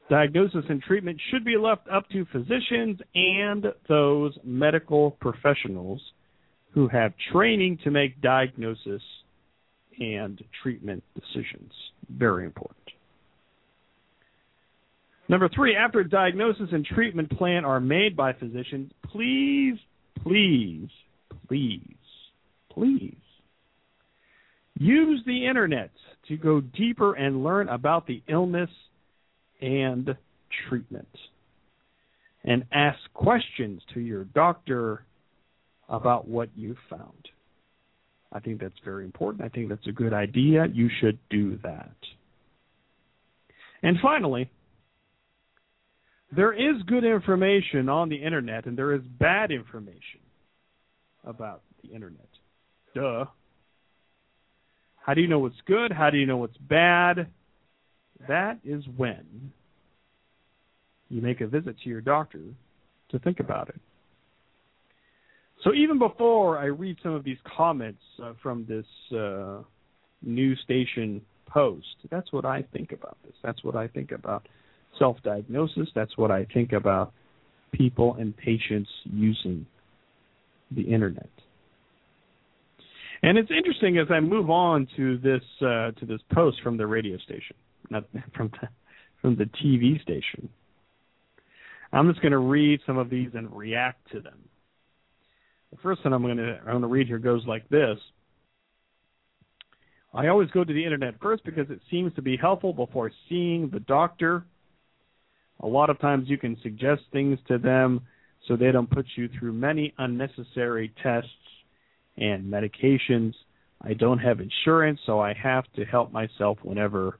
diagnosis 0.09 0.63
and 0.69 0.81
treatment 0.81 1.19
should 1.31 1.43
be 1.43 1.57
left 1.57 1.87
up 1.89 2.09
to 2.09 2.25
physicians 2.31 2.99
and 3.15 3.65
those 3.89 4.37
medical 4.43 5.11
professionals 5.11 6.01
who 6.73 6.87
have 6.87 7.13
training 7.31 7.77
to 7.83 7.91
make 7.91 8.21
diagnosis 8.21 9.01
and 9.99 10.43
treatment 10.61 11.03
decisions. 11.15 11.71
Very 12.09 12.45
important. 12.45 12.77
Number 15.29 15.49
three, 15.49 15.75
after 15.75 16.03
diagnosis 16.03 16.69
and 16.71 16.85
treatment 16.85 17.29
plan 17.31 17.65
are 17.65 17.81
made 17.81 18.15
by 18.15 18.31
physicians, 18.33 18.91
please, 19.11 19.75
please 20.23 20.87
please, 21.47 21.81
please 22.71 23.15
use 24.79 25.21
the 25.25 25.47
internet 25.47 25.91
to 26.27 26.37
go 26.37 26.61
deeper 26.61 27.13
and 27.13 27.43
learn 27.43 27.69
about 27.69 28.05
the 28.05 28.21
illness 28.27 28.69
and 29.61 30.15
treatment. 30.67 31.07
And 32.43 32.65
ask 32.71 32.99
questions 33.13 33.81
to 33.93 33.99
your 33.99 34.23
doctor 34.23 35.05
about 35.89 36.27
what 36.27 36.49
you 36.55 36.75
found. 36.89 37.29
I 38.31 38.39
think 38.39 38.59
that's 38.59 38.73
very 38.83 39.05
important. 39.05 39.43
I 39.43 39.49
think 39.49 39.69
that's 39.69 39.87
a 39.87 39.91
good 39.91 40.13
idea. 40.13 40.65
You 40.71 40.89
should 40.99 41.17
do 41.29 41.57
that. 41.63 41.95
And 43.83 43.97
finally, 44.01 44.49
there 46.35 46.53
is 46.53 46.81
good 46.87 47.03
information 47.03 47.89
on 47.89 48.09
the 48.09 48.17
internet 48.17 48.65
and 48.65 48.77
there 48.77 48.93
is 48.93 49.01
bad 49.19 49.51
information 49.51 50.19
about 51.23 51.61
the 51.83 51.93
internet. 51.93 52.27
Duh. 52.93 53.25
How 55.05 55.13
do 55.13 55.21
you 55.21 55.27
know 55.27 55.39
what's 55.39 55.61
good? 55.65 55.91
How 55.91 56.09
do 56.09 56.17
you 56.17 56.25
know 56.25 56.37
what's 56.37 56.57
bad? 56.57 57.27
That 58.27 58.59
is 58.63 58.83
when 58.95 59.51
you 61.09 61.21
make 61.21 61.41
a 61.41 61.47
visit 61.47 61.75
to 61.83 61.89
your 61.89 62.01
doctor 62.01 62.41
to 63.09 63.19
think 63.19 63.39
about 63.39 63.69
it. 63.69 63.79
So 65.63 65.73
even 65.73 65.97
before 65.97 66.57
I 66.57 66.65
read 66.65 66.97
some 67.01 67.13
of 67.13 67.23
these 67.23 67.37
comments 67.55 68.01
uh, 68.21 68.33
from 68.43 68.65
this 68.67 68.85
uh, 69.17 69.61
news 70.21 70.59
station 70.63 71.21
post, 71.47 71.85
that's 72.11 72.31
what 72.31 72.45
I 72.45 72.63
think 72.73 72.91
about 72.91 73.17
this. 73.23 73.33
That's 73.43 73.63
what 73.63 73.75
I 73.75 73.87
think 73.87 74.11
about 74.11 74.47
self 74.99 75.17
diagnosis. 75.23 75.87
That's 75.95 76.15
what 76.17 76.31
I 76.31 76.45
think 76.53 76.73
about 76.73 77.13
people 77.71 78.15
and 78.19 78.35
patients 78.35 78.89
using 79.05 79.65
the 80.71 80.81
internet. 80.81 81.29
And 83.23 83.37
it's 83.37 83.49
interesting 83.49 83.97
as 83.97 84.07
I 84.11 84.19
move 84.19 84.49
on 84.49 84.87
to 84.95 85.17
this 85.17 85.41
uh, 85.61 85.91
to 85.91 86.05
this 86.05 86.21
post 86.33 86.61
from 86.61 86.77
the 86.77 86.85
radio 86.85 87.17
station, 87.17 87.55
not 87.89 88.05
from 88.35 88.51
the, 88.61 88.67
from 89.21 89.35
the 89.35 89.45
TV 89.45 90.01
station. 90.01 90.49
I'm 91.91 92.09
just 92.09 92.21
going 92.21 92.31
to 92.31 92.37
read 92.37 92.81
some 92.85 92.97
of 92.97 93.09
these 93.09 93.29
and 93.33 93.55
react 93.55 94.11
to 94.11 94.19
them. 94.19 94.39
The 95.71 95.77
first 95.77 96.03
one 96.03 96.13
I'm 96.13 96.21
going 96.21 96.37
to 96.37 96.57
I'm 96.59 96.65
going 96.65 96.81
to 96.81 96.87
read 96.87 97.07
here 97.07 97.19
goes 97.19 97.45
like 97.45 97.67
this. 97.69 97.97
I 100.13 100.27
always 100.27 100.49
go 100.51 100.63
to 100.63 100.73
the 100.73 100.83
internet 100.83 101.15
first 101.21 101.43
because 101.43 101.69
it 101.69 101.79
seems 101.91 102.13
to 102.15 102.21
be 102.21 102.37
helpful 102.37 102.73
before 102.73 103.11
seeing 103.29 103.69
the 103.69 103.81
doctor. 103.81 104.45
A 105.59 105.67
lot 105.67 105.89
of 105.89 105.99
times 105.99 106.29
you 106.29 106.37
can 106.37 106.57
suggest 106.63 107.03
things 107.11 107.39
to 107.47 107.57
them 107.57 108.01
so 108.47 108.55
they 108.55 108.71
don't 108.71 108.89
put 108.89 109.05
you 109.15 109.29
through 109.37 109.53
many 109.53 109.93
unnecessary 109.97 110.93
tests 111.03 111.29
and 112.15 112.45
medications. 112.51 113.33
I 113.81 113.93
don't 113.93 114.19
have 114.19 114.39
insurance, 114.39 114.99
so 115.05 115.19
I 115.19 115.33
have 115.33 115.65
to 115.75 115.85
help 115.85 116.11
myself 116.11 116.57
whenever 116.63 117.19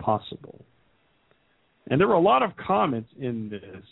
possible. 0.00 0.64
And 1.88 2.00
there 2.00 2.08
were 2.08 2.14
a 2.14 2.20
lot 2.20 2.42
of 2.42 2.50
comments 2.56 3.10
in 3.18 3.48
this 3.48 3.84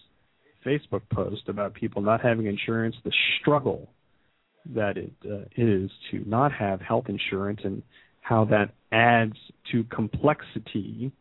Facebook 0.67 1.03
post 1.13 1.49
about 1.49 1.75
people 1.75 2.03
not 2.03 2.21
having 2.21 2.47
insurance, 2.47 2.97
the 3.05 3.13
struggle 3.41 3.91
that 4.75 4.97
it 4.97 5.13
uh, 5.31 5.45
is 5.57 5.91
to 6.11 6.23
not 6.27 6.53
have 6.53 6.81
health 6.81 7.05
insurance, 7.09 7.61
and 7.65 7.83
how 8.23 8.47
that 8.47 8.73
adds 8.91 9.37
to 9.71 9.85
complexity 9.85 11.13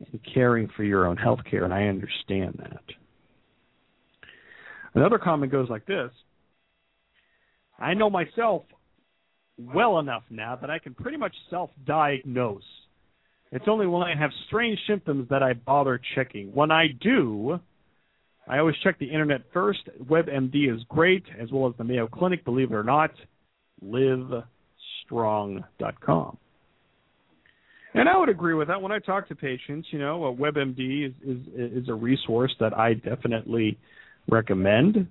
in 0.00 0.20
caring 0.32 0.68
for 0.76 0.82
your 0.82 1.06
own 1.06 1.16
health 1.16 1.38
care, 1.48 1.64
and 1.64 1.72
I 1.72 1.84
understand 1.84 2.58
that. 2.58 2.82
Another 4.94 5.18
comment 5.18 5.50
goes 5.50 5.68
like 5.68 5.86
this 5.86 6.10
I 7.78 7.94
know 7.94 8.10
myself 8.10 8.62
well 9.58 9.98
enough 9.98 10.22
now 10.30 10.56
that 10.56 10.70
I 10.70 10.78
can 10.78 10.94
pretty 10.94 11.16
much 11.16 11.34
self 11.50 11.70
diagnose. 11.86 12.62
It's 13.54 13.64
only 13.68 13.86
when 13.86 14.02
I 14.02 14.14
have 14.18 14.32
strange 14.48 14.80
symptoms 14.88 15.28
that 15.30 15.44
I 15.44 15.52
bother 15.52 16.00
checking. 16.16 16.52
When 16.52 16.72
I 16.72 16.88
do, 17.00 17.60
I 18.48 18.58
always 18.58 18.74
check 18.82 18.98
the 18.98 19.06
internet 19.06 19.42
first. 19.52 19.78
WebMD 20.02 20.74
is 20.74 20.80
great, 20.88 21.22
as 21.40 21.52
well 21.52 21.68
as 21.68 21.74
the 21.78 21.84
Mayo 21.84 22.08
Clinic, 22.08 22.44
believe 22.44 22.72
it 22.72 22.74
or 22.74 22.82
not. 22.82 23.12
Livestrong.com. 23.84 26.36
And 27.94 28.08
I 28.08 28.18
would 28.18 28.28
agree 28.28 28.54
with 28.54 28.66
that. 28.66 28.82
When 28.82 28.90
I 28.90 28.98
talk 28.98 29.28
to 29.28 29.36
patients, 29.36 29.86
you 29.92 30.00
know, 30.00 30.36
WebMD 30.36 31.06
is, 31.06 31.12
is, 31.24 31.38
is 31.84 31.88
a 31.88 31.94
resource 31.94 32.52
that 32.58 32.76
I 32.76 32.94
definitely 32.94 33.78
recommend. 34.28 35.06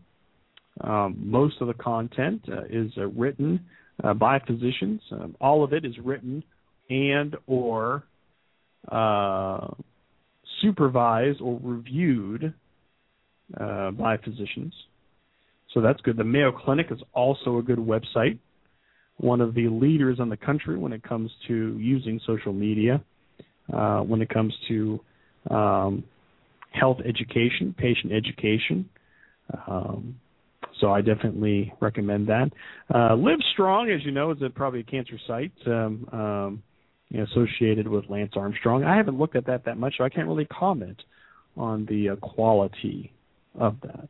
Um, 0.82 1.16
most 1.18 1.62
of 1.62 1.68
the 1.68 1.76
content 1.76 2.44
uh, 2.52 2.64
is 2.70 2.92
uh, 2.98 3.08
written 3.08 3.62
uh, 4.04 4.14
by 4.14 4.40
physicians. 4.40 5.00
Um, 5.14 5.38
all 5.40 5.64
of 5.64 5.72
it 5.72 5.86
is 5.86 5.98
written 6.04 6.44
and 6.90 7.38
or 7.48 8.04
uh, 8.92 9.68
supervised 10.62 11.42
or 11.42 11.60
reviewed 11.62 12.54
uh, 13.60 13.92
by 13.92 14.18
physicians. 14.18 14.74
So 15.74 15.82
that's 15.82 16.00
good. 16.02 16.18
The 16.18 16.24
Mayo 16.24 16.52
Clinic 16.52 16.88
is 16.92 17.00
also 17.14 17.58
a 17.58 17.64
good 17.64 17.80
website, 17.80 18.38
one 19.18 19.42
of 19.42 19.54
the 19.56 19.68
leaders 19.70 20.20
in 20.20 20.30
the 20.30 20.38
country 20.38 20.78
when 20.78 20.94
it 20.94 21.04
comes 21.04 21.32
to 21.48 21.78
using 21.80 22.20
social 22.26 22.54
media, 22.54 23.04
uh, 23.74 24.00
when 24.00 24.22
it 24.22 24.30
comes 24.30 24.54
to 24.68 25.00
um, 25.50 26.04
health 26.72 26.98
education, 27.06 27.76
patient 27.78 28.14
education. 28.14 28.90
Um, 29.68 30.16
so 30.80 30.92
I 30.92 31.02
definitely 31.02 31.74
recommend 31.80 32.28
that. 32.28 32.52
Uh, 32.94 33.16
Live 33.16 33.40
Strong, 33.54 33.92
as 33.92 34.04
you 34.06 34.12
know, 34.12 34.32
is 34.32 34.42
a, 34.42 34.50
probably 34.50 34.82
a 34.82 34.84
cancer 34.84 35.18
site 35.28 35.52
um, 35.68 36.08
um, 36.12 36.64
you 37.10 37.20
know, 37.20 37.26
associated 37.32 37.88
with 37.88 38.10
Lance 38.10 38.34
Armstrong. 38.36 38.84
I 38.84 38.96
haven't 38.96 39.18
looked 39.18 39.36
at 39.36 39.46
that 39.48 39.66
that 39.66 39.78
much, 39.78 39.96
so 39.98 40.04
I 40.04 40.10
can't 40.10 40.28
really 40.28 40.46
comment 40.46 41.02
on 41.56 41.86
the 41.86 42.10
uh, 42.10 42.16
quality 42.16 43.12
of 43.56 43.78
that. 43.84 44.10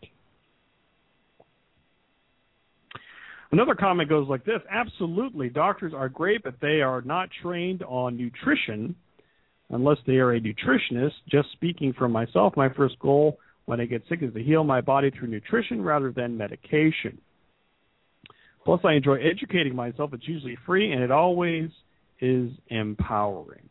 Another 3.51 3.75
comment 3.75 4.09
goes 4.09 4.27
like 4.27 4.45
this 4.45 4.61
Absolutely, 4.71 5.49
doctors 5.49 5.93
are 5.93 6.09
great, 6.09 6.43
but 6.43 6.55
they 6.61 6.81
are 6.81 7.01
not 7.01 7.29
trained 7.41 7.83
on 7.83 8.17
nutrition 8.17 8.95
unless 9.69 9.97
they 10.07 10.13
are 10.13 10.33
a 10.33 10.39
nutritionist. 10.39 11.13
Just 11.29 11.51
speaking 11.51 11.93
for 11.97 12.07
myself, 12.07 12.53
my 12.55 12.69
first 12.69 12.97
goal 12.99 13.37
when 13.65 13.79
I 13.79 13.85
get 13.85 14.03
sick 14.09 14.19
is 14.21 14.33
to 14.33 14.43
heal 14.43 14.63
my 14.63 14.81
body 14.81 15.11
through 15.11 15.29
nutrition 15.29 15.81
rather 15.81 16.11
than 16.11 16.37
medication. 16.37 17.19
Plus, 18.65 18.81
I 18.83 18.93
enjoy 18.93 19.19
educating 19.19 19.75
myself. 19.75 20.13
It's 20.13 20.27
usually 20.27 20.57
free 20.65 20.91
and 20.91 21.01
it 21.01 21.11
always 21.11 21.69
is 22.23 22.51
empowering. 22.69 23.69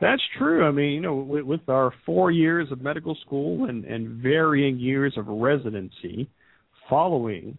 That's 0.00 0.22
true. 0.38 0.66
I 0.66 0.70
mean, 0.70 0.92
you 0.92 1.00
know, 1.00 1.14
with, 1.14 1.44
with 1.44 1.68
our 1.68 1.92
four 2.04 2.30
years 2.30 2.70
of 2.70 2.80
medical 2.80 3.16
school 3.24 3.68
and, 3.68 3.84
and 3.84 4.22
varying 4.22 4.78
years 4.78 5.14
of 5.16 5.26
residency 5.28 6.28
following 6.90 7.56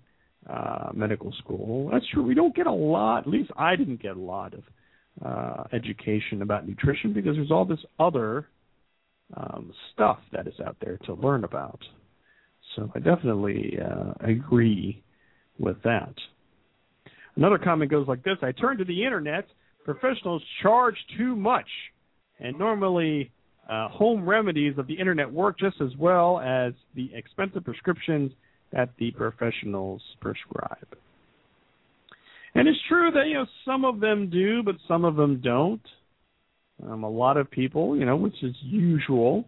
uh, 0.49 0.89
medical 0.93 1.33
school, 1.39 1.89
that's 1.91 2.05
true. 2.13 2.23
We 2.23 2.35
don't 2.35 2.55
get 2.55 2.67
a 2.67 2.71
lot, 2.71 3.19
at 3.19 3.27
least 3.27 3.51
I 3.57 3.75
didn't 3.75 4.01
get 4.01 4.17
a 4.17 4.19
lot 4.19 4.53
of 4.53 4.63
uh, 5.25 5.63
education 5.73 6.41
about 6.41 6.67
nutrition 6.67 7.13
because 7.13 7.35
there's 7.35 7.51
all 7.51 7.65
this 7.65 7.79
other 7.99 8.47
um, 9.35 9.73
stuff 9.93 10.19
that 10.33 10.45
is 10.45 10.53
out 10.65 10.77
there 10.83 10.97
to 11.05 11.13
learn 11.13 11.45
about. 11.45 11.79
So 12.75 12.91
I 12.93 12.99
definitely 12.99 13.77
uh, 13.83 14.13
agree 14.19 15.03
with 15.57 15.81
that. 15.83 16.13
Another 17.35 17.57
comment 17.57 17.89
goes 17.91 18.07
like 18.07 18.23
this 18.23 18.37
I 18.41 18.51
turn 18.51 18.77
to 18.77 18.85
the 18.85 19.03
internet. 19.03 19.45
Professionals 19.85 20.41
charge 20.61 20.95
too 21.17 21.35
much, 21.35 21.67
and 22.39 22.57
normally 22.57 23.31
uh, 23.69 23.87
home 23.89 24.27
remedies 24.27 24.77
of 24.77 24.87
the 24.87 24.93
internet 24.93 25.31
work 25.31 25.57
just 25.57 25.79
as 25.79 25.95
well 25.97 26.39
as 26.39 26.73
the 26.95 27.09
expensive 27.13 27.63
prescriptions 27.63 28.31
that 28.73 28.89
the 28.99 29.11
professionals 29.11 30.01
prescribe. 30.19 30.97
And 32.55 32.67
it's 32.67 32.79
true 32.87 33.11
that 33.11 33.27
you 33.27 33.35
know 33.35 33.45
some 33.63 33.85
of 33.85 33.99
them 33.99 34.29
do, 34.29 34.63
but 34.63 34.75
some 34.87 35.05
of 35.05 35.15
them 35.15 35.41
don't. 35.41 35.81
Um, 36.83 37.03
a 37.03 37.09
lot 37.09 37.37
of 37.37 37.49
people, 37.49 37.95
you 37.95 38.05
know, 38.05 38.15
which 38.15 38.41
is 38.43 38.55
usual, 38.61 39.45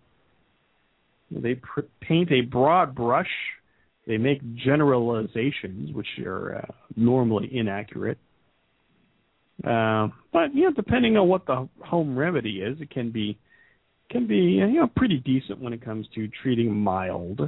they 1.32 1.56
pr- 1.56 1.82
paint 2.02 2.32
a 2.32 2.41
broad 2.41 2.95
brush. 2.95 3.28
They 4.06 4.17
make 4.17 4.39
generalizations, 4.56 5.93
which 5.93 6.08
are 6.26 6.60
uh, 6.60 6.73
normally 6.95 7.50
inaccurate. 7.52 8.17
Uh, 9.63 10.07
but 10.31 10.53
you 10.53 10.63
know, 10.63 10.71
depending 10.75 11.17
on 11.17 11.27
what 11.27 11.45
the 11.45 11.67
home 11.83 12.17
remedy 12.17 12.61
is, 12.61 12.79
it 12.79 12.89
can 12.89 13.11
be 13.11 13.37
can 14.09 14.27
be 14.27 14.35
you 14.35 14.67
know 14.67 14.87
pretty 14.95 15.17
decent 15.17 15.59
when 15.59 15.73
it 15.73 15.83
comes 15.83 16.07
to 16.15 16.29
treating 16.41 16.73
mild 16.73 17.41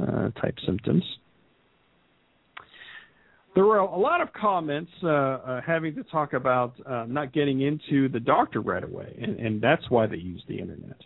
uh, 0.00 0.28
type 0.40 0.54
symptoms 0.64 1.02
there 3.56 3.64
were 3.64 3.78
a 3.78 3.98
lot 3.98 4.20
of 4.20 4.30
comments 4.34 4.92
uh, 5.02 5.08
uh, 5.08 5.60
having 5.66 5.94
to 5.94 6.04
talk 6.04 6.34
about 6.34 6.74
uh, 6.86 7.06
not 7.08 7.32
getting 7.32 7.62
into 7.62 8.06
the 8.10 8.20
doctor 8.20 8.60
right 8.60 8.84
away, 8.84 9.18
and, 9.20 9.40
and 9.40 9.62
that's 9.62 9.82
why 9.88 10.06
they 10.06 10.18
use 10.18 10.44
the 10.46 10.58
internet. 10.58 11.00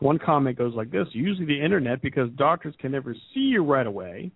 One 0.00 0.18
comment 0.18 0.56
goes 0.56 0.74
like 0.74 0.90
this 0.90 1.06
using 1.12 1.46
the 1.46 1.62
internet 1.62 2.00
because 2.00 2.30
doctors 2.36 2.74
can 2.80 2.90
never 2.90 3.14
see 3.34 3.40
you 3.40 3.62
right 3.62 3.86
away. 3.86 4.32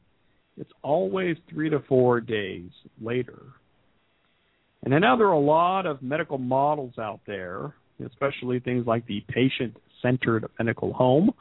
It's 0.58 0.70
always 0.82 1.38
three 1.48 1.70
to 1.70 1.80
four 1.88 2.20
days 2.20 2.68
later. 3.00 3.42
And 4.84 4.94
I 4.94 4.98
know 4.98 5.16
there 5.16 5.26
are 5.28 5.32
a 5.32 5.38
lot 5.38 5.86
of 5.86 6.02
medical 6.02 6.38
models 6.38 6.94
out 6.98 7.20
there, 7.26 7.74
especially 8.04 8.60
things 8.60 8.86
like 8.86 9.06
the 9.06 9.22
patient 9.28 9.76
centered 10.02 10.46
medical 10.58 10.92
home, 10.92 11.32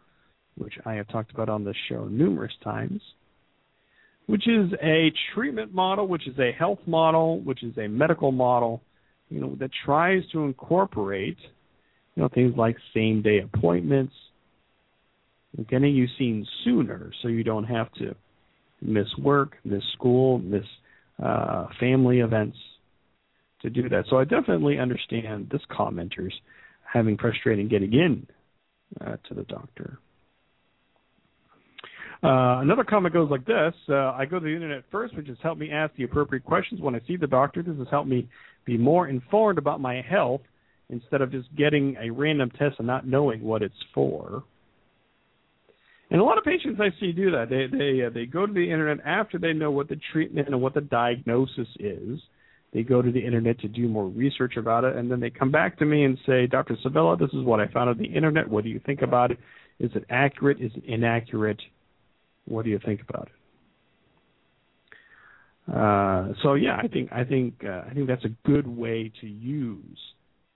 which 0.58 0.74
I 0.86 0.94
have 0.96 1.08
talked 1.10 1.32
about 1.32 1.50
on 1.50 1.64
this 1.64 1.76
show 1.90 2.06
numerous 2.06 2.54
times 2.64 3.02
which 4.28 4.48
is 4.48 4.72
a 4.84 5.12
treatment 5.34 5.74
model, 5.74 6.08
which 6.08 6.28
is 6.28 6.38
a 6.38 6.52
health 6.52 6.80
model, 6.86 7.40
which 7.42 7.64
is 7.64 7.76
a 7.78 7.88
medical 7.88 8.32
model, 8.32 8.82
you 9.30 9.40
know, 9.40 9.56
that 9.60 9.72
tries 9.86 10.22
to 10.34 10.44
incorporate, 10.44 11.38
you 12.16 12.22
know, 12.22 12.30
things 12.30 12.54
like 12.58 12.76
same 12.94 13.22
day 13.22 13.40
appointments, 13.40 14.14
getting 15.70 15.96
you 15.96 16.08
seen 16.20 16.46
sooner 16.64 17.12
so 17.22 17.30
you 17.30 17.44
don't 17.44 17.64
have 17.64 17.92
to 17.94 18.14
miss 18.82 19.08
work, 19.18 19.54
miss 19.64 19.82
school, 19.94 20.40
miss 20.40 20.66
uh, 21.24 21.68
family 21.80 22.20
events 22.20 22.58
to 23.74 23.82
do 23.82 23.90
that. 23.90 24.06
So 24.10 24.18
I 24.18 24.24
definitely 24.24 24.80
understand 24.80 25.50
this 25.52 25.62
commenter's 25.70 26.34
having 26.84 27.18
frustrating 27.18 27.68
getting 27.68 27.94
in 27.94 28.28
uh, 29.02 29.18
to 29.28 29.34
the 29.34 29.44
doctor. 29.44 30.00
Uh, 32.24 32.62
another 32.62 32.84
comment 32.84 33.14
goes 33.14 33.30
like 33.30 33.46
this 33.46 33.74
uh, 33.90 34.12
I 34.12 34.26
go 34.26 34.40
to 34.40 34.46
the 34.46 34.54
internet 34.54 34.84
first, 34.92 35.16
which 35.16 35.28
has 35.28 35.38
helped 35.44 35.60
me 35.60 35.70
ask 35.72 35.94
the 35.96 36.04
appropriate 36.04 36.44
questions 36.44 36.82
when 36.82 36.96
I 36.96 37.02
see 37.08 37.16
the 37.16 37.28
doctor. 37.28 37.62
This 37.62 37.78
has 37.78 37.88
helped 37.92 38.10
me 38.10 38.28
be 38.66 38.78
more 38.78 39.08
informed 39.08 39.60
about 39.60 39.82
my 39.82 40.02
health 40.02 40.42
instead 40.90 41.22
of 41.22 41.32
just 41.32 41.54
getting 41.56 41.96
a 42.02 42.10
random 42.10 42.50
test 42.52 42.76
and 42.80 42.88
not 42.88 43.06
knowing 43.06 43.44
what 43.44 43.62
it's 43.62 43.76
for. 43.94 44.44
And 46.10 46.22
a 46.22 46.24
lot 46.24 46.38
of 46.38 46.44
patients 46.44 46.80
I 46.80 46.90
see 47.00 47.12
do 47.12 47.32
that. 47.32 47.50
They 47.50 47.68
they 47.68 48.06
uh, 48.06 48.10
they 48.10 48.26
go 48.26 48.46
to 48.46 48.54
the 48.54 48.72
internet 48.72 49.06
after 49.06 49.38
they 49.38 49.54
know 49.54 49.72
what 49.72 49.90
the 49.90 50.00
treatment 50.12 50.48
and 50.48 50.62
what 50.62 50.74
the 50.74 50.82
diagnosis 50.82 51.68
is. 51.80 52.20
They 52.74 52.84
go 52.84 53.02
to 53.02 53.12
the 53.12 53.26
internet 53.26 53.60
to 53.62 53.68
do 53.68 53.88
more 53.88 54.08
research 54.08 54.58
about 54.58 54.84
it, 54.84 54.96
and 54.96 55.10
then 55.10 55.20
they 55.20 55.30
come 55.30 55.52
back 55.52 55.78
to 55.80 55.86
me 55.86 56.04
and 56.04 56.18
say, 56.26 56.48
"Dr. 56.48 56.76
Sevilla, 56.84 57.18
this 57.18 57.34
is 57.34 57.44
what 57.44 57.60
I 57.60 57.68
found 57.68 57.90
on 57.90 57.98
the 57.98 58.06
internet. 58.06 58.48
What 58.48 58.64
do 58.64 58.70
you 58.70 58.80
think 58.86 59.02
about 59.02 59.32
it? 59.32 59.40
Is 59.80 59.92
it 59.96 60.06
accurate? 60.10 60.60
Is 60.60 60.72
it 60.76 60.84
inaccurate? 60.86 61.62
What 62.46 62.66
do 62.66 62.72
you 62.72 62.80
think 62.86 63.02
about 63.08 63.30
it? 63.30 63.34
Uh, 65.74 66.34
so 66.44 66.54
yeah, 66.54 66.78
I 66.82 66.88
think 66.88 67.12
I 67.12 67.24
think 67.24 67.64
uh, 67.66 67.84
I 67.90 67.94
think 67.94 68.08
that's 68.08 68.26
a 68.26 68.36
good 68.46 68.68
way 68.68 69.12
to 69.22 69.28
use 69.28 70.00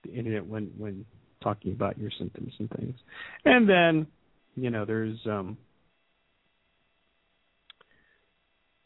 the 0.04 0.12
internet 0.12 0.46
when 0.46 0.70
when 0.76 1.04
talking 1.42 1.72
about 1.72 1.98
your 1.98 2.10
symptoms 2.18 2.52
and 2.58 2.70
things. 2.70 2.94
And 3.44 3.68
then, 3.68 4.06
you 4.54 4.70
know, 4.70 4.84
there's 4.84 5.18
um, 5.26 5.58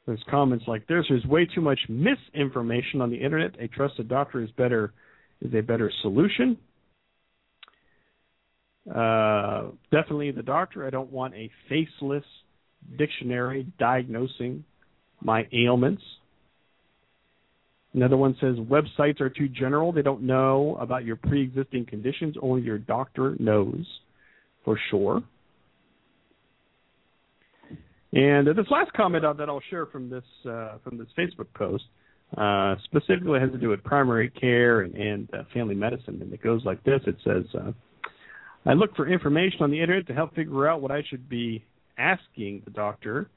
there's 0.06 0.22
comments 0.30 0.64
like 0.68 0.86
this. 0.86 1.04
There's 1.08 1.24
way 1.24 1.46
too 1.52 1.60
much 1.60 1.80
misinformation 1.88 3.00
on 3.00 3.10
the 3.10 3.16
internet. 3.16 3.60
A 3.60 3.68
trusted 3.68 4.08
doctor 4.08 4.42
is 4.42 4.50
better 4.52 4.92
is 5.42 5.52
a 5.52 5.60
better 5.60 5.90
solution. 6.02 6.56
Uh, 8.88 9.70
definitely 9.90 10.30
the 10.30 10.44
doctor. 10.44 10.86
I 10.86 10.90
don't 10.90 11.10
want 11.10 11.34
a 11.34 11.50
faceless 11.68 12.24
dictionary 12.96 13.66
diagnosing 13.78 14.64
my 15.20 15.46
ailments. 15.52 16.02
Another 17.92 18.16
one 18.16 18.36
says 18.40 18.56
websites 18.56 19.20
are 19.20 19.30
too 19.30 19.48
general. 19.48 19.90
They 19.90 20.02
don't 20.02 20.22
know 20.22 20.76
about 20.80 21.04
your 21.04 21.16
pre 21.16 21.42
existing 21.42 21.86
conditions. 21.86 22.36
Only 22.40 22.62
your 22.62 22.78
doctor 22.78 23.34
knows 23.40 23.84
for 24.64 24.78
sure. 24.90 25.22
And 28.16 28.46
this 28.46 28.64
last 28.70 28.90
comment 28.94 29.24
that 29.36 29.46
I'll 29.50 29.60
share 29.68 29.84
from 29.84 30.08
this 30.08 30.24
uh, 30.48 30.78
from 30.82 30.96
this 30.96 31.08
Facebook 31.18 31.48
post 31.54 31.84
uh, 32.38 32.76
specifically 32.84 33.38
has 33.40 33.50
to 33.50 33.58
do 33.58 33.68
with 33.68 33.84
primary 33.84 34.30
care 34.30 34.80
and, 34.80 34.94
and 34.94 35.28
uh, 35.34 35.42
family 35.52 35.74
medicine, 35.74 36.22
and 36.22 36.32
it 36.32 36.42
goes 36.42 36.64
like 36.64 36.82
this: 36.82 37.02
It 37.06 37.16
says, 37.22 37.44
uh, 37.54 37.72
"I 38.64 38.72
look 38.72 38.96
for 38.96 39.06
information 39.06 39.58
on 39.60 39.70
the 39.70 39.78
internet 39.78 40.06
to 40.06 40.14
help 40.14 40.34
figure 40.34 40.66
out 40.66 40.80
what 40.80 40.90
I 40.90 41.02
should 41.10 41.28
be 41.28 41.62
asking 41.98 42.62
the 42.64 42.70
doctor, 42.70 43.28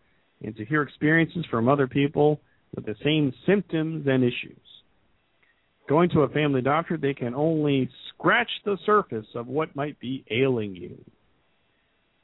and 0.46 0.56
to 0.56 0.64
hear 0.64 0.82
experiences 0.82 1.46
from 1.52 1.68
other 1.68 1.88
people 1.88 2.40
with 2.74 2.86
the 2.86 2.96
same 3.04 3.34
symptoms 3.46 4.08
and 4.08 4.24
issues. 4.24 4.62
Going 5.90 6.10
to 6.12 6.22
a 6.22 6.30
family 6.30 6.62
doctor, 6.62 6.96
they 6.96 7.14
can 7.14 7.36
only 7.36 7.90
scratch 8.14 8.52
the 8.64 8.78
surface 8.86 9.28
of 9.36 9.48
what 9.48 9.76
might 9.76 10.00
be 10.00 10.24
ailing 10.32 10.74
you. 10.74 10.98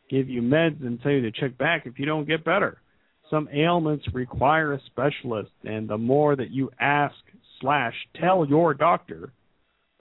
Give 0.10 0.30
you 0.30 0.42
meds 0.42 0.86
and 0.86 1.02
tell 1.02 1.12
you 1.12 1.22
to 1.22 1.32
check 1.32 1.58
back 1.58 1.86
if 1.86 1.98
you 1.98 2.06
don't 2.06 2.28
get 2.28 2.44
better. 2.46 2.82
Some 3.30 3.50
ailments 3.52 4.06
require 4.14 4.74
a 4.74 4.82
specialist, 4.86 5.52
and 5.64 5.88
the 5.88 5.98
more 5.98 6.36
that 6.36 6.52
you 6.52 6.70
ask 6.80 7.16
slash 7.60 7.96
tell 8.20 8.46
your 8.46 8.74
doctor, 8.74 9.32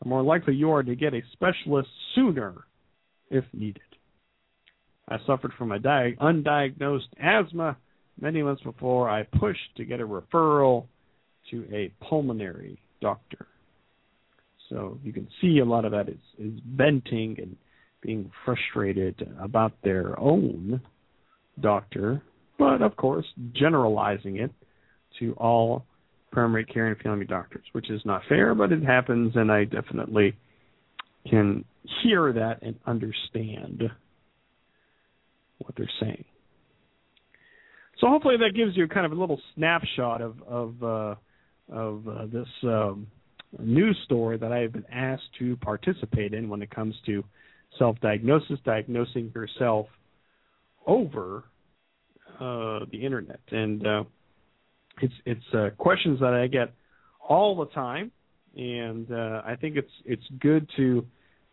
the 0.03 0.09
more 0.09 0.23
likely 0.23 0.55
you 0.55 0.71
are 0.73 0.83
to 0.83 0.95
get 0.95 1.15
a 1.15 1.23
specialist 1.33 1.89
sooner 2.15 2.67
if 3.31 3.45
needed. 3.55 3.81
I 5.09 5.17
suffered 5.27 5.53
from 5.57 5.73
a 5.73 5.79
di- 5.79 6.17
undiagnosed 6.21 7.09
asthma 7.23 7.77
many 8.21 8.43
months 8.43 8.63
before 8.63 9.09
I 9.09 9.23
pushed 9.23 9.77
to 9.77 9.85
get 9.85 10.01
a 10.01 10.07
referral 10.07 10.87
to 11.51 11.67
a 11.73 11.93
pulmonary 12.05 12.79
doctor. 13.01 13.47
So 14.71 14.99
you 15.03 15.13
can 15.13 15.29
see 15.41 15.59
a 15.59 15.65
lot 15.65 15.85
of 15.85 15.93
that 15.93 16.09
is, 16.09 16.19
is 16.39 16.59
venting 16.67 17.37
and 17.39 17.57
being 18.05 18.31
frustrated 18.45 19.27
about 19.41 19.73
their 19.83 20.19
own 20.21 20.81
doctor, 21.61 22.23
but 22.59 22.83
of 22.83 22.97
course 22.97 23.27
generalizing 23.53 24.37
it 24.37 24.53
to 25.19 25.33
all 25.35 25.85
primary 26.31 26.65
care 26.65 26.89
and 26.89 27.01
family 27.01 27.25
doctors, 27.25 27.65
which 27.73 27.91
is 27.91 28.03
not 28.05 28.23
fair, 28.29 28.55
but 28.55 28.73
it 28.73 28.83
happens, 28.83 29.33
and 29.37 29.51
I 29.51 29.65
definitely 29.65 30.37
can 31.31 31.65
hear 32.03 32.33
that 32.33 32.63
and 32.63 32.75
understand 32.87 33.85
what 35.59 35.75
they're 35.77 35.91
saying. 36.01 36.25
So 38.01 38.09
hopefully 38.09 38.37
that 38.39 38.55
gives 38.55 38.77
you 38.77 38.89
kind 38.89 39.07
of 39.07 39.13
a 39.13 39.15
little 39.15 39.41
snapshot 39.55 40.21
of 40.21 40.43
of 40.43 40.83
uh, 40.83 41.15
of 41.73 42.09
uh, 42.09 42.27
this 42.27 42.49
um, 42.65 43.07
news 43.59 43.97
story 44.05 44.37
that 44.37 44.53
I 44.53 44.59
have 44.59 44.73
been 44.73 44.85
asked 44.93 45.23
to 45.39 45.57
participate 45.57 46.35
in 46.35 46.49
when 46.49 46.61
it 46.61 46.71
comes 46.71 46.95
to 47.07 47.25
self-diagnosis, 47.79 48.59
diagnosing 48.65 49.33
yourself 49.35 49.87
over 50.87 51.45
uh, 52.41 52.81
the 52.91 53.01
internet, 53.03 53.41
and 53.51 53.87
uh, 53.87 54.05
it's 55.01 55.15
it's 55.25 55.55
uh, 55.55 55.71
questions 55.79 56.21
that 56.21 56.35
I 56.35 56.47
get 56.47 56.73
all 57.27 57.57
the 57.57 57.67
time, 57.67 58.11
and 58.57 59.11
uh, 59.11 59.43
I 59.45 59.57
think 59.61 59.77
it's 59.77 59.91
it's 60.05 60.25
good 60.41 60.69
to 60.77 61.07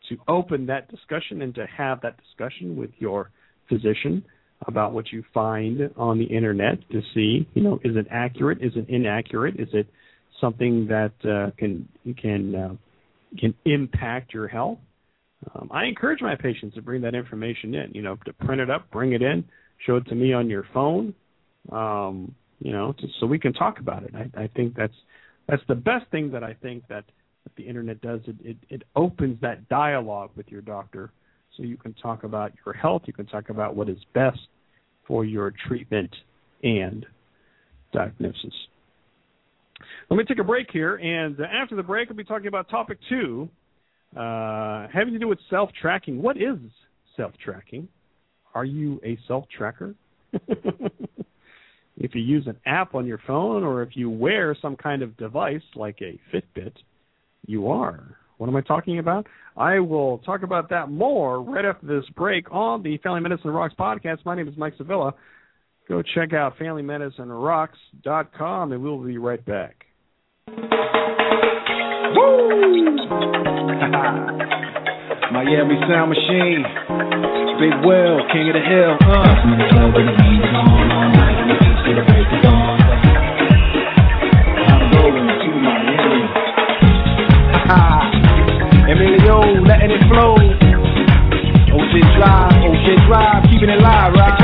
to 0.09 0.17
open 0.27 0.65
that 0.67 0.89
discussion 0.89 1.41
and 1.41 1.53
to 1.55 1.65
have 1.77 2.01
that 2.01 2.17
discussion 2.17 2.75
with 2.75 2.89
your 2.97 3.31
physician 3.69 4.23
about 4.67 4.93
what 4.93 5.11
you 5.11 5.23
find 5.33 5.89
on 5.97 6.19
the 6.19 6.25
internet 6.25 6.77
to 6.91 7.01
see, 7.13 7.47
you 7.53 7.63
know, 7.63 7.79
is 7.83 7.95
it 7.95 8.05
accurate? 8.11 8.59
Is 8.61 8.73
it 8.75 8.85
inaccurate? 8.89 9.59
Is 9.59 9.69
it 9.73 9.87
something 10.39 10.87
that 10.87 11.13
uh, 11.23 11.51
can 11.57 11.87
can 12.21 12.55
uh, 12.55 12.75
can 13.39 13.53
impact 13.65 14.33
your 14.33 14.47
health? 14.47 14.79
Um, 15.53 15.69
I 15.71 15.85
encourage 15.85 16.21
my 16.21 16.35
patients 16.35 16.75
to 16.75 16.81
bring 16.81 17.01
that 17.01 17.15
information 17.15 17.73
in. 17.73 17.91
You 17.93 18.01
know, 18.01 18.15
to 18.25 18.33
print 18.33 18.61
it 18.61 18.69
up, 18.69 18.89
bring 18.91 19.13
it 19.13 19.21
in, 19.21 19.43
show 19.85 19.95
it 19.97 20.05
to 20.07 20.15
me 20.15 20.33
on 20.33 20.49
your 20.49 20.65
phone. 20.73 21.13
Um, 21.71 22.33
you 22.59 22.71
know, 22.71 22.93
to, 22.93 23.07
so 23.19 23.25
we 23.25 23.39
can 23.39 23.53
talk 23.53 23.79
about 23.79 24.03
it. 24.03 24.13
I, 24.15 24.43
I 24.43 24.47
think 24.47 24.75
that's 24.75 24.93
that's 25.47 25.63
the 25.67 25.75
best 25.75 26.09
thing 26.11 26.31
that 26.31 26.43
I 26.43 26.53
think 26.53 26.87
that, 26.89 27.05
that 27.43 27.55
the 27.55 27.63
internet 27.63 28.01
does. 28.01 28.21
It, 28.27 28.35
it 28.43 28.57
it 28.69 28.83
opens 28.95 29.41
that 29.41 29.67
dialogue 29.69 30.31
with 30.35 30.47
your 30.49 30.61
doctor 30.61 31.11
so 31.57 31.63
you 31.63 31.77
can 31.77 31.93
talk 31.95 32.23
about 32.23 32.53
your 32.65 32.73
health, 32.73 33.03
you 33.05 33.13
can 33.13 33.25
talk 33.25 33.49
about 33.49 33.75
what 33.75 33.89
is 33.89 33.97
best 34.13 34.39
for 35.07 35.25
your 35.25 35.53
treatment 35.67 36.13
and 36.63 37.05
diagnosis. 37.93 38.53
Let 40.09 40.17
me 40.17 40.23
take 40.23 40.39
a 40.39 40.43
break 40.43 40.67
here, 40.71 40.95
and 40.95 41.37
after 41.41 41.75
the 41.75 41.83
break, 41.83 42.09
I'll 42.09 42.15
be 42.15 42.23
talking 42.23 42.47
about 42.47 42.69
topic 42.69 42.97
two, 43.09 43.49
uh, 44.15 44.87
having 44.93 45.13
to 45.13 45.19
do 45.19 45.27
with 45.27 45.39
self 45.49 45.71
tracking. 45.81 46.21
What 46.21 46.37
is 46.37 46.57
self 47.15 47.31
tracking? 47.43 47.87
Are 48.53 48.65
you 48.65 48.99
a 49.03 49.17
self 49.27 49.45
tracker? 49.55 49.95
if 51.97 52.15
you 52.15 52.21
use 52.21 52.47
an 52.47 52.55
app 52.65 52.95
on 52.95 53.05
your 53.05 53.19
phone 53.25 53.63
or 53.63 53.83
if 53.83 53.95
you 53.95 54.09
wear 54.09 54.53
some 54.61 54.75
kind 54.75 55.01
of 55.01 55.15
device 55.17 55.61
like 55.75 55.99
a 56.01 56.19
Fitbit, 56.33 56.73
you 57.45 57.69
are. 57.69 58.17
What 58.37 58.47
am 58.47 58.55
I 58.55 58.61
talking 58.61 58.99
about? 58.99 59.27
I 59.55 59.79
will 59.79 60.17
talk 60.19 60.43
about 60.43 60.69
that 60.69 60.89
more 60.89 61.43
right 61.43 61.63
after 61.63 61.85
this 61.85 62.05
break 62.15 62.51
on 62.51 62.81
the 62.81 62.97
Family 62.97 63.19
Medicine 63.19 63.51
Rocks 63.51 63.75
podcast. 63.79 64.25
My 64.25 64.35
name 64.35 64.47
is 64.47 64.57
Mike 64.57 64.73
Sevilla. 64.77 65.13
Go 65.87 66.01
check 66.01 66.33
out 66.33 66.57
FamilyMedicineRocks.com, 66.57 68.71
and 68.71 68.81
we'll 68.81 69.03
be 69.03 69.17
right 69.17 69.45
back. 69.45 69.85
Woo! 72.15 73.50
Miami 75.31 75.77
Sound 75.87 76.09
Machine, 76.09 76.65
Big 77.61 77.73
Will, 77.85 78.25
King 78.33 78.49
of 78.49 78.55
the 78.57 78.63
Hill. 78.65 78.97
Uh. 79.01 79.35
Emilio, 88.89 89.39
letting 89.61 89.91
it 89.91 90.01
flow. 90.09 90.35
Shit 91.91 92.07
drive, 92.17 92.53
shit 92.85 92.99
drive, 93.05 93.43
keeping 93.51 93.69
it 93.69 93.81
live, 93.81 94.13
right? 94.13 94.40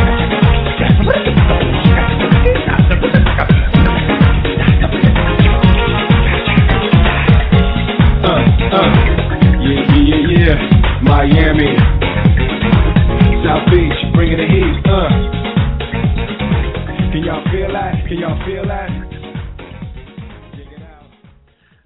Can 18.08 18.20
y'all 18.20 18.39
feel 18.46 18.65
that? 18.65 18.89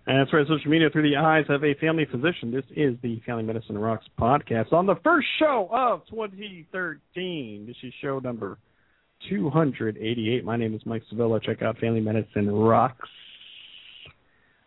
And 0.06 0.20
that's 0.20 0.32
right, 0.32 0.46
social 0.48 0.70
media 0.70 0.92
through 0.92 1.10
the 1.10 1.16
eyes 1.16 1.46
of 1.50 1.64
a 1.64 1.74
family 1.76 2.06
physician. 2.06 2.52
This 2.52 2.66
is 2.76 2.96
the 3.02 3.20
Family 3.26 3.42
Medicine 3.42 3.76
Rocks 3.76 4.06
podcast 4.20 4.72
on 4.72 4.86
the 4.86 4.98
first 5.04 5.26
show 5.40 5.68
of 5.72 6.02
2013. 6.12 7.66
This 7.66 7.76
is 7.82 7.92
show 8.04 8.20
number 8.20 8.60
288. 9.32 10.46
My 10.46 10.58
name 10.58 10.76
is 10.76 10.82
Mike 10.86 11.02
Sevilla. 11.10 11.40
Check 11.40 11.64
out 11.64 11.80
Family 11.80 12.02
Medicine 12.02 12.52
Rocks. 12.52 13.10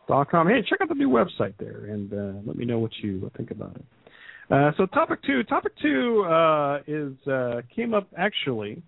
Dot 0.08 0.28
com. 0.32 0.48
Hey, 0.48 0.60
check 0.68 0.80
out 0.82 0.88
the 0.88 0.96
new 0.96 1.08
website 1.08 1.54
there 1.60 1.84
and 1.84 2.12
uh, 2.12 2.40
let 2.44 2.56
me 2.56 2.64
know 2.64 2.80
what 2.80 2.90
you 3.00 3.30
think 3.36 3.52
about 3.52 3.76
it. 3.76 3.84
Uh, 4.50 4.72
so, 4.76 4.86
topic 4.86 5.22
two. 5.22 5.44
Topic 5.44 5.72
two 5.80 6.24
uh, 6.28 6.80
is 6.88 7.12
uh, 7.28 7.60
came 7.76 7.94
up 7.94 8.08
actually 8.18 8.82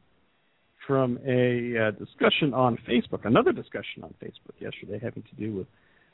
from 0.87 1.19
a 1.27 1.89
uh, 1.89 1.91
discussion 1.93 2.55
on 2.55 2.79
Facebook, 2.89 3.25
another 3.25 3.53
discussion 3.53 4.03
on 4.03 4.15
Facebook 4.23 4.61
yesterday, 4.61 5.01
having 5.03 5.23
to 5.25 5.35
do 5.37 5.53
with 5.55 5.67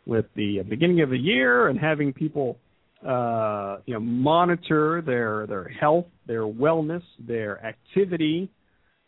with 0.04 0.26
the 0.34 0.60
beginning 0.68 1.00
of 1.00 1.10
the 1.10 1.18
year 1.18 1.68
and 1.68 1.78
having 1.78 2.12
people 2.12 2.58
uh, 3.06 3.78
you 3.86 3.94
know 3.94 4.00
monitor 4.00 5.02
their 5.04 5.46
their 5.46 5.68
health, 5.68 6.06
their 6.26 6.42
wellness, 6.42 7.02
their 7.18 7.64
activity 7.64 8.50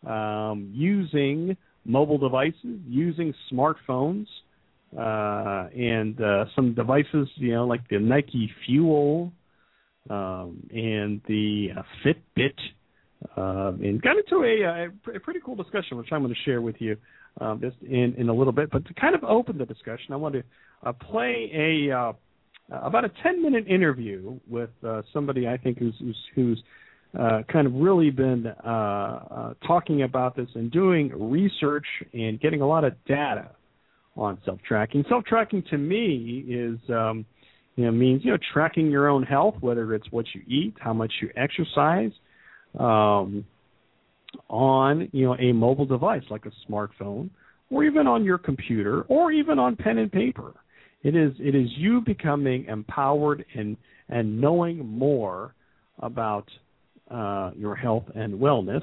um, 0.06 0.70
using 0.74 1.56
mobile 1.84 2.18
devices, 2.18 2.80
using 2.86 3.34
smartphones, 3.52 4.26
uh, 4.98 5.68
and 5.76 6.20
uh, 6.20 6.44
some 6.54 6.74
devices, 6.74 7.28
you 7.36 7.52
know, 7.52 7.66
like 7.66 7.86
the 7.88 7.98
Nike 7.98 8.50
Fuel 8.64 9.32
um, 10.08 10.62
and 10.70 11.20
the 11.26 11.68
uh, 11.76 11.82
Fitbit, 12.04 12.54
uh, 13.36 13.72
and 13.80 14.00
got 14.00 14.16
into 14.16 14.44
a, 14.44 15.16
a, 15.16 15.20
pretty 15.20 15.40
cool 15.44 15.56
discussion, 15.56 15.98
which 15.98 16.08
I'm 16.12 16.22
going 16.22 16.34
to 16.34 16.40
share 16.44 16.60
with 16.60 16.76
you 16.78 16.96
uh, 17.40 17.56
just 17.56 17.76
in 17.82 18.14
in 18.16 18.28
a 18.28 18.34
little 18.34 18.52
bit. 18.52 18.70
But 18.70 18.86
to 18.86 18.94
kind 18.94 19.14
of 19.14 19.24
open 19.24 19.58
the 19.58 19.66
discussion, 19.66 20.12
I 20.12 20.16
want 20.16 20.34
to 20.34 20.42
uh, 20.84 20.92
play 20.92 21.50
a 21.54 21.96
uh, 21.96 22.12
about 22.70 23.04
a 23.04 23.10
10 23.22 23.42
minute 23.42 23.66
interview 23.68 24.38
with 24.48 24.70
uh, 24.86 25.02
somebody 25.12 25.46
I 25.48 25.56
think 25.56 25.78
who's 25.78 25.94
who's, 25.98 26.16
who's 26.34 26.62
uh, 27.18 27.42
kind 27.52 27.66
of 27.66 27.74
really 27.74 28.10
been 28.10 28.46
uh, 28.46 28.68
uh, 28.68 29.54
talking 29.66 30.02
about 30.02 30.34
this 30.36 30.48
and 30.54 30.70
doing 30.70 31.10
research 31.30 31.86
and 32.12 32.40
getting 32.40 32.60
a 32.60 32.66
lot 32.66 32.84
of 32.84 32.92
data 33.04 33.50
on 34.16 34.38
self 34.44 34.58
tracking. 34.66 35.04
Self 35.08 35.24
tracking 35.24 35.62
to 35.70 35.78
me 35.78 36.44
is 36.48 36.78
um, 36.90 37.24
you 37.76 37.84
know 37.84 37.92
means 37.92 38.24
you 38.24 38.32
know 38.32 38.38
tracking 38.52 38.90
your 38.90 39.08
own 39.08 39.22
health, 39.22 39.54
whether 39.60 39.94
it's 39.94 40.10
what 40.10 40.26
you 40.34 40.42
eat, 40.46 40.74
how 40.80 40.92
much 40.92 41.12
you 41.20 41.30
exercise. 41.36 42.10
Um, 42.78 43.44
on 44.48 45.08
you 45.12 45.26
know 45.26 45.36
a 45.36 45.52
mobile 45.52 45.86
device 45.86 46.22
like 46.30 46.44
a 46.46 46.70
smartphone 46.70 47.30
or 47.70 47.84
even 47.84 48.06
on 48.06 48.24
your 48.24 48.38
computer 48.38 49.02
or 49.02 49.32
even 49.32 49.58
on 49.58 49.76
pen 49.76 49.98
and 49.98 50.10
paper. 50.10 50.52
It 51.02 51.14
is 51.14 51.32
it 51.38 51.54
is 51.54 51.68
you 51.76 52.00
becoming 52.00 52.64
empowered 52.66 53.44
and 53.54 53.76
and 54.08 54.40
knowing 54.40 54.86
more 54.86 55.54
about 56.00 56.48
uh, 57.10 57.50
your 57.56 57.74
health 57.74 58.04
and 58.14 58.34
wellness. 58.34 58.82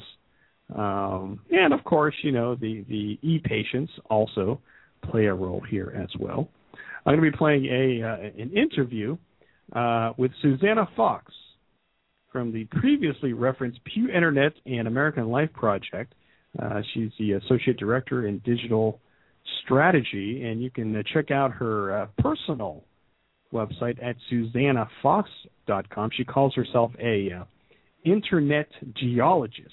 Um, 0.75 1.41
and 1.51 1.73
of 1.73 1.83
course 1.83 2.15
you 2.23 2.31
know 2.31 2.55
the 2.55 2.85
the 2.87 3.17
e-patients 3.21 3.91
also 4.09 4.61
play 5.09 5.25
a 5.25 5.33
role 5.33 5.61
here 5.69 5.93
as 5.97 6.09
well. 6.19 6.49
I'm 7.05 7.15
going 7.15 7.25
to 7.25 7.31
be 7.31 7.37
playing 7.37 7.65
a 7.65 8.07
uh, 8.07 8.41
an 8.41 8.51
interview 8.55 9.17
uh, 9.73 10.13
with 10.17 10.31
Susannah 10.41 10.87
Fox 10.95 11.31
from 12.31 12.51
the 12.51 12.65
previously 12.65 13.33
referenced 13.33 13.79
Pew 13.83 14.09
Internet 14.09 14.53
and 14.65 14.87
American 14.87 15.29
Life 15.29 15.51
Project. 15.53 16.13
Uh, 16.57 16.81
she's 16.93 17.11
the 17.19 17.33
Associate 17.33 17.77
Director 17.77 18.27
in 18.27 18.39
Digital 18.39 18.99
Strategy, 19.63 20.43
and 20.43 20.61
you 20.61 20.69
can 20.69 20.95
uh, 20.95 21.03
check 21.13 21.31
out 21.31 21.51
her 21.51 22.01
uh, 22.01 22.07
personal 22.19 22.83
website 23.53 24.01
at 24.03 24.15
susannahfox.com. 24.31 26.09
She 26.15 26.23
calls 26.23 26.55
herself 26.55 26.91
a 26.99 27.31
uh, 27.31 27.43
internet 28.05 28.67
geologist. 28.95 29.67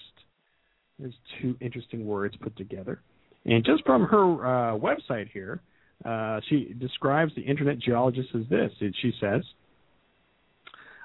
There's 0.98 1.14
two 1.40 1.56
interesting 1.60 2.06
words 2.06 2.34
put 2.40 2.56
together. 2.56 3.00
And 3.44 3.64
just 3.64 3.84
from 3.84 4.04
her 4.06 4.72
uh, 4.72 4.78
website 4.78 5.30
here, 5.32 5.60
uh, 6.04 6.40
she 6.48 6.74
describes 6.78 7.34
the 7.34 7.42
internet 7.42 7.78
geologist 7.78 8.28
as 8.34 8.42
this. 8.50 8.70
She 9.00 9.12
says, 9.20 9.42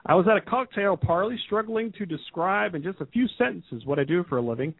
I 0.06 0.16
was 0.16 0.26
at 0.30 0.38
a 0.38 0.42
cocktail 0.42 0.98
party 0.98 1.40
struggling 1.46 1.94
to 1.98 2.06
describe 2.06 2.76
in 2.76 2.84
just 2.84 3.00
a 3.00 3.06
few 3.06 3.28
sentences 3.38 3.86
what 3.86 4.00
I 4.00 4.04
do 4.04 4.24
for 4.28 4.38
a 4.38 4.42
living. 4.42 4.74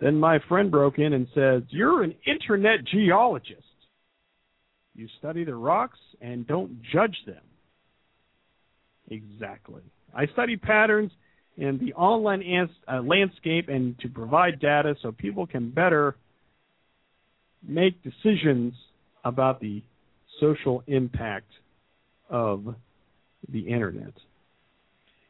Then 0.00 0.18
my 0.18 0.38
friend 0.48 0.70
broke 0.70 0.98
in 0.98 1.12
and 1.12 1.26
said, 1.34 1.66
You're 1.68 2.02
an 2.02 2.14
internet 2.26 2.84
geologist. 2.86 3.62
You 4.94 5.06
study 5.18 5.44
the 5.44 5.54
rocks 5.54 5.98
and 6.20 6.46
don't 6.46 6.80
judge 6.92 7.16
them. 7.26 7.42
Exactly. 9.10 9.82
I 10.14 10.26
study 10.28 10.56
patterns 10.56 11.12
in 11.56 11.78
the 11.78 11.92
online 11.94 12.42
ans- 12.42 12.70
uh, 12.90 13.02
landscape 13.02 13.68
and 13.68 13.98
to 14.00 14.08
provide 14.08 14.60
data 14.60 14.94
so 15.02 15.12
people 15.12 15.46
can 15.46 15.70
better 15.70 16.16
make 17.66 18.02
decisions 18.02 18.72
about 19.24 19.60
the 19.60 19.82
social 20.40 20.82
impact 20.86 21.50
of 22.30 22.74
the 23.52 23.60
internet. 23.60 24.14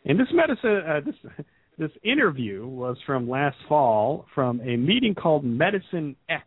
And 0.04 0.18
this 0.18 0.28
medicine, 0.32 0.82
uh, 0.88 1.00
this 1.04 1.44
this 1.78 1.90
interview 2.04 2.66
was 2.66 2.96
from 3.06 3.28
last 3.28 3.56
fall 3.68 4.26
from 4.34 4.60
a 4.60 4.76
meeting 4.76 5.14
called 5.14 5.44
Medicine 5.44 6.14
X, 6.28 6.44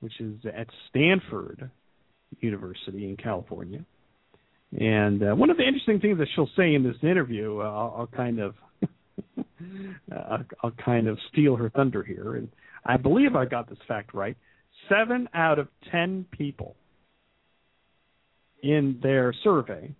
which 0.00 0.20
is 0.20 0.36
at 0.46 0.68
Stanford 0.88 1.70
University 2.40 3.08
in 3.08 3.16
California. 3.16 3.84
And 4.78 5.22
uh, 5.22 5.34
one 5.34 5.50
of 5.50 5.56
the 5.56 5.64
interesting 5.64 6.00
things 6.00 6.18
that 6.18 6.28
she'll 6.34 6.48
say 6.56 6.74
in 6.74 6.84
this 6.84 6.96
interview, 7.02 7.58
uh, 7.58 7.64
I'll, 7.64 7.94
I'll, 7.98 8.06
kind 8.06 8.38
of, 8.38 8.54
I'll, 10.12 10.44
I'll 10.62 10.72
kind 10.84 11.08
of 11.08 11.18
steal 11.32 11.56
her 11.56 11.68
thunder 11.70 12.02
here, 12.02 12.36
and 12.36 12.48
I 12.86 12.96
believe 12.96 13.34
I 13.34 13.44
got 13.44 13.68
this 13.68 13.78
fact 13.86 14.14
right. 14.14 14.36
Seven 14.88 15.28
out 15.34 15.58
of 15.58 15.68
ten 15.90 16.26
people 16.30 16.76
in 18.62 18.98
their 19.02 19.34
survey 19.44 19.94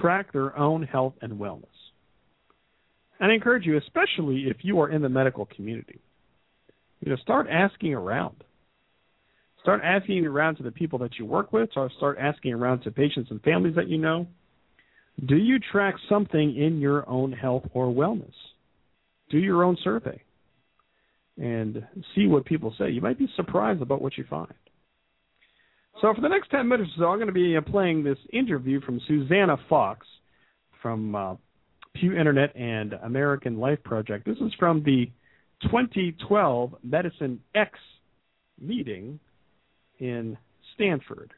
track 0.00 0.32
their 0.32 0.56
own 0.56 0.82
health 0.82 1.14
and 1.22 1.34
wellness. 1.34 1.64
And 3.20 3.32
I 3.32 3.34
encourage 3.34 3.66
you, 3.66 3.76
especially 3.78 4.44
if 4.48 4.58
you 4.62 4.80
are 4.80 4.90
in 4.90 5.02
the 5.02 5.08
medical 5.08 5.46
community, 5.46 6.00
you 7.00 7.10
know, 7.10 7.16
start 7.16 7.46
asking 7.50 7.94
around. 7.94 8.36
Start 9.62 9.80
asking 9.84 10.24
around 10.24 10.56
to 10.56 10.62
the 10.62 10.70
people 10.70 10.98
that 11.00 11.18
you 11.18 11.26
work 11.26 11.52
with, 11.52 11.70
or 11.76 11.90
start 11.96 12.16
asking 12.20 12.54
around 12.54 12.82
to 12.82 12.90
patients 12.90 13.30
and 13.30 13.42
families 13.42 13.74
that 13.74 13.88
you 13.88 13.98
know. 13.98 14.26
Do 15.26 15.36
you 15.36 15.58
track 15.58 15.94
something 16.08 16.56
in 16.56 16.78
your 16.80 17.08
own 17.08 17.32
health 17.32 17.64
or 17.72 17.86
wellness? 17.86 18.34
Do 19.30 19.38
your 19.38 19.64
own 19.64 19.76
survey 19.82 20.22
and 21.38 21.84
see 22.14 22.26
what 22.26 22.44
people 22.44 22.74
say. 22.78 22.90
You 22.90 23.00
might 23.00 23.18
be 23.18 23.28
surprised 23.36 23.82
about 23.82 24.02
what 24.02 24.16
you 24.18 24.24
find. 24.28 24.52
So 26.00 26.14
for 26.14 26.20
the 26.20 26.28
next 26.28 26.50
10 26.50 26.68
minutes 26.68 26.90
or 26.96 27.02
so, 27.02 27.06
I'm 27.06 27.18
going 27.18 27.26
to 27.26 27.32
be 27.32 27.56
uh, 27.56 27.60
playing 27.60 28.04
this 28.04 28.18
interview 28.32 28.80
from 28.80 29.00
Susannah 29.08 29.56
Fox 29.68 30.06
from 30.80 31.14
uh, 31.14 31.34
Pew 31.94 32.16
Internet 32.16 32.54
and 32.54 32.92
American 33.02 33.58
Life 33.58 33.82
Project. 33.82 34.24
This 34.24 34.38
is 34.38 34.52
from 34.60 34.84
the 34.84 35.10
2012 35.62 36.74
Medicine 36.84 37.40
X 37.56 37.72
meeting 38.60 39.18
in 39.98 40.38
Stanford. 40.74 41.32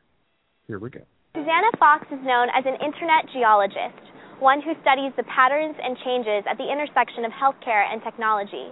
Here 0.66 0.78
we 0.78 0.90
go. 0.90 1.00
Susannah 1.32 1.72
Fox 1.78 2.04
is 2.12 2.20
known 2.20 2.48
as 2.52 2.64
an 2.66 2.74
internet 2.84 3.32
geologist, 3.32 4.04
one 4.40 4.60
who 4.60 4.74
studies 4.82 5.12
the 5.16 5.24
patterns 5.24 5.76
and 5.80 5.96
changes 6.04 6.44
at 6.44 6.58
the 6.58 6.68
intersection 6.68 7.24
of 7.24 7.32
healthcare 7.32 7.88
and 7.88 8.02
technology. 8.04 8.68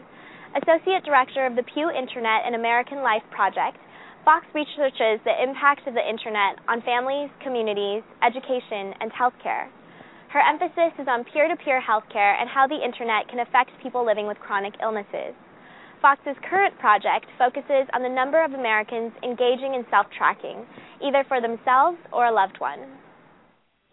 Associate 0.53 1.01
Director 1.05 1.47
of 1.47 1.57
the 1.57 1.63
Pew 1.63 1.89
Internet 1.89 2.45
and 2.45 2.55
American 2.55 3.01
Life 3.01 3.25
Project, 3.31 3.81
Fox 4.29 4.45
researches 4.53 5.25
the 5.25 5.33
impact 5.43 5.89
of 5.89 5.95
the 5.95 6.05
internet 6.05 6.61
on 6.69 6.83
families, 6.85 7.31
communities, 7.41 8.05
education, 8.21 8.93
and 9.01 9.09
healthcare. 9.09 9.73
Her 10.29 10.45
emphasis 10.45 10.93
is 11.01 11.09
on 11.09 11.25
peer 11.25 11.49
to 11.49 11.57
peer 11.57 11.81
healthcare 11.81 12.37
and 12.37 12.45
how 12.45 12.67
the 12.67 12.77
internet 12.77 13.27
can 13.33 13.41
affect 13.41 13.71
people 13.83 14.05
living 14.05 14.27
with 14.27 14.37
chronic 14.37 14.75
illnesses. 14.83 15.33
Fox's 16.03 16.37
current 16.45 16.79
project 16.79 17.25
focuses 17.39 17.89
on 17.97 18.03
the 18.03 18.13
number 18.13 18.45
of 18.45 18.53
Americans 18.53 19.17
engaging 19.25 19.73
in 19.73 19.89
self 19.89 20.05
tracking, 20.13 20.67
either 21.01 21.25
for 21.25 21.41
themselves 21.41 21.97
or 22.13 22.27
a 22.27 22.35
loved 22.35 22.61
one. 22.61 22.85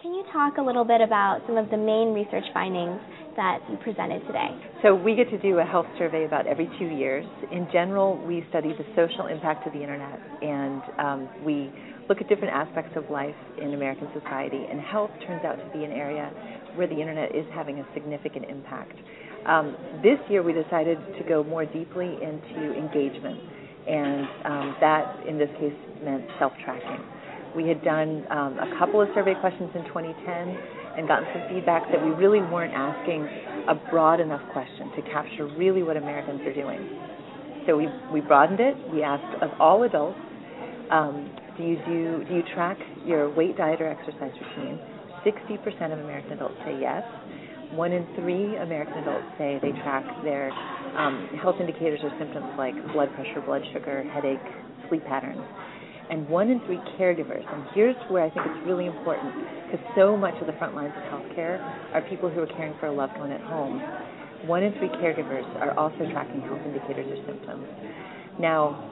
Can 0.01 0.13
you 0.13 0.25
talk 0.33 0.57
a 0.57 0.61
little 0.61 0.83
bit 0.83 0.99
about 0.99 1.39
some 1.47 1.55
of 1.55 1.69
the 1.69 1.77
main 1.77 2.13
research 2.13 2.43
findings 2.53 2.99
that 3.37 3.59
you 3.71 3.77
presented 3.77 4.27
today? 4.27 4.51
So, 4.83 4.93
we 4.93 5.15
get 5.15 5.29
to 5.29 5.37
do 5.39 5.59
a 5.59 5.63
health 5.63 5.87
survey 5.97 6.25
about 6.25 6.47
every 6.47 6.69
two 6.77 6.85
years. 6.85 7.25
In 7.49 7.65
general, 7.71 8.17
we 8.27 8.45
study 8.49 8.73
the 8.77 8.83
social 8.91 9.27
impact 9.27 9.65
of 9.65 9.71
the 9.71 9.79
internet, 9.81 10.19
and 10.41 10.81
um, 10.99 11.29
we 11.45 11.71
look 12.09 12.19
at 12.19 12.27
different 12.27 12.53
aspects 12.53 12.91
of 12.97 13.09
life 13.09 13.35
in 13.61 13.73
American 13.73 14.09
society, 14.13 14.65
and 14.69 14.81
health 14.81 15.11
turns 15.25 15.45
out 15.45 15.55
to 15.55 15.77
be 15.77 15.85
an 15.85 15.91
area 15.91 16.29
where 16.75 16.87
the 16.87 16.99
internet 16.99 17.33
is 17.33 17.45
having 17.53 17.79
a 17.79 17.87
significant 17.93 18.45
impact. 18.49 18.99
Um, 19.47 19.77
this 20.03 20.19
year, 20.29 20.43
we 20.43 20.51
decided 20.51 20.99
to 21.17 21.23
go 21.23 21.41
more 21.41 21.65
deeply 21.65 22.19
into 22.21 22.75
engagement, 22.75 23.39
and 23.87 24.27
um, 24.43 24.75
that, 24.81 25.25
in 25.25 25.37
this 25.37 25.49
case, 25.57 25.73
meant 26.03 26.25
self 26.37 26.51
tracking. 26.65 27.14
We 27.55 27.67
had 27.67 27.81
done 27.83 28.27
um, 28.29 28.59
a 28.59 28.67
couple 28.77 28.99
of 28.99 29.07
survey 29.15 29.33
questions 29.39 29.71
in 29.75 29.87
2010 29.87 30.27
and 30.99 31.07
gotten 31.07 31.27
some 31.31 31.47
feedback 31.47 31.87
that 31.87 32.03
we 32.03 32.11
really 32.11 32.43
weren't 32.43 32.75
asking 32.75 33.23
a 33.71 33.75
broad 33.89 34.19
enough 34.19 34.43
question 34.51 34.91
to 34.95 35.01
capture 35.07 35.47
really 35.55 35.81
what 35.81 35.95
Americans 35.95 36.41
are 36.43 36.53
doing. 36.53 36.83
So 37.65 37.77
we, 37.77 37.87
we 38.11 38.19
broadened 38.19 38.59
it. 38.59 38.75
We 38.91 39.03
asked 39.03 39.41
of 39.41 39.49
all 39.59 39.83
adults, 39.83 40.19
um, 40.91 41.31
do 41.57 41.63
you 41.63 41.77
do 41.87 42.23
do 42.27 42.35
you 42.35 42.43
track 42.53 42.77
your 43.05 43.33
weight, 43.33 43.57
diet, 43.57 43.81
or 43.81 43.87
exercise 43.87 44.31
routine? 44.35 44.77
60% 45.25 45.93
of 45.93 45.99
American 45.99 46.33
adults 46.33 46.59
say 46.65 46.77
yes. 46.79 47.01
One 47.71 47.91
in 47.91 48.05
three 48.19 48.55
American 48.57 48.99
adults 48.99 49.25
say 49.39 49.57
they 49.63 49.71
track 49.81 50.03
their 50.23 50.51
um, 50.99 51.27
health 51.41 51.55
indicators 51.59 51.99
or 52.03 52.11
symptoms 52.19 52.53
like 52.57 52.75
blood 52.93 53.09
pressure, 53.15 53.41
blood 53.41 53.63
sugar, 53.73 54.03
headache, 54.13 54.43
sleep 54.89 55.03
patterns 55.05 55.41
and 56.09 56.27
one 56.29 56.49
in 56.49 56.59
three 56.65 56.79
caregivers. 56.99 57.43
And 57.51 57.65
here's 57.73 57.95
where 58.09 58.23
I 58.23 58.29
think 58.29 58.45
it's 58.45 58.67
really 58.67 58.85
important 58.85 59.33
because 59.65 59.85
so 59.95 60.15
much 60.15 60.35
of 60.41 60.47
the 60.47 60.53
front 60.53 60.75
lines 60.75 60.93
of 60.95 61.03
healthcare 61.03 61.59
are 61.93 62.01
people 62.09 62.29
who 62.29 62.41
are 62.41 62.47
caring 62.47 62.75
for 62.79 62.87
a 62.87 62.93
loved 62.93 63.17
one 63.17 63.31
at 63.31 63.41
home. 63.41 63.81
One 64.45 64.63
in 64.63 64.73
three 64.73 64.89
caregivers 64.89 65.45
are 65.61 65.77
also 65.77 66.09
tracking 66.11 66.41
health 66.41 66.61
indicators 66.65 67.07
or 67.09 67.25
symptoms. 67.25 67.65
Now, 68.39 68.91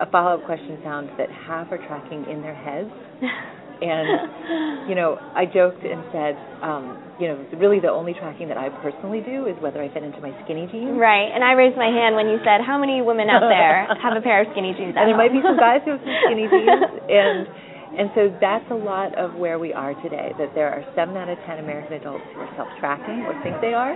a 0.00 0.10
follow 0.10 0.38
up 0.38 0.46
question 0.46 0.78
found 0.82 1.10
that 1.18 1.30
half 1.30 1.70
are 1.70 1.78
tracking 1.78 2.24
in 2.30 2.40
their 2.42 2.54
heads. 2.54 2.90
And 3.80 4.88
you 4.88 4.94
know, 4.94 5.16
I 5.34 5.46
joked 5.46 5.82
and 5.82 6.02
said, 6.12 6.34
um, 6.62 7.00
you 7.18 7.30
know, 7.30 7.38
really 7.58 7.78
the 7.78 7.90
only 7.90 8.14
tracking 8.14 8.48
that 8.48 8.58
I 8.58 8.68
personally 8.82 9.22
do 9.22 9.46
is 9.46 9.54
whether 9.62 9.78
I 9.82 9.88
fit 9.92 10.02
into 10.02 10.18
my 10.20 10.34
skinny 10.44 10.66
jeans. 10.70 10.98
Right. 10.98 11.30
And 11.30 11.42
I 11.42 11.54
raised 11.54 11.78
my 11.78 11.90
hand 11.90 12.18
when 12.18 12.26
you 12.26 12.38
said, 12.42 12.62
"How 12.62 12.78
many 12.78 13.02
women 13.02 13.30
out 13.30 13.46
there 13.46 13.86
have 14.02 14.16
a 14.16 14.22
pair 14.22 14.42
of 14.42 14.50
skinny 14.52 14.74
jeans?" 14.74 14.94
and 14.98 15.06
there 15.06 15.18
might 15.18 15.32
be 15.32 15.42
some 15.42 15.58
guys 15.58 15.82
who 15.86 15.94
have 15.94 16.02
some 16.02 16.18
skinny 16.26 16.46
jeans, 16.52 16.90
and 17.06 17.46
and 17.94 18.06
so 18.18 18.34
that's 18.42 18.66
a 18.70 18.78
lot 18.78 19.14
of 19.14 19.38
where 19.38 19.58
we 19.58 19.72
are 19.72 19.94
today. 20.02 20.34
That 20.38 20.54
there 20.54 20.70
are 20.70 20.82
seven 20.98 21.14
out 21.16 21.30
of 21.30 21.38
ten 21.46 21.62
American 21.62 21.94
adults 21.94 22.26
who 22.34 22.42
are 22.42 22.52
self-tracking 22.58 23.26
or 23.30 23.38
think 23.46 23.62
they 23.62 23.74
are, 23.74 23.94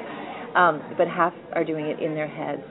um, 0.55 0.79
but 0.97 1.11
half 1.11 1.35
are 1.55 1.65
doing 1.65 1.87
it 1.87 1.99
in 1.99 2.15
their 2.15 2.31
heads. 2.31 2.63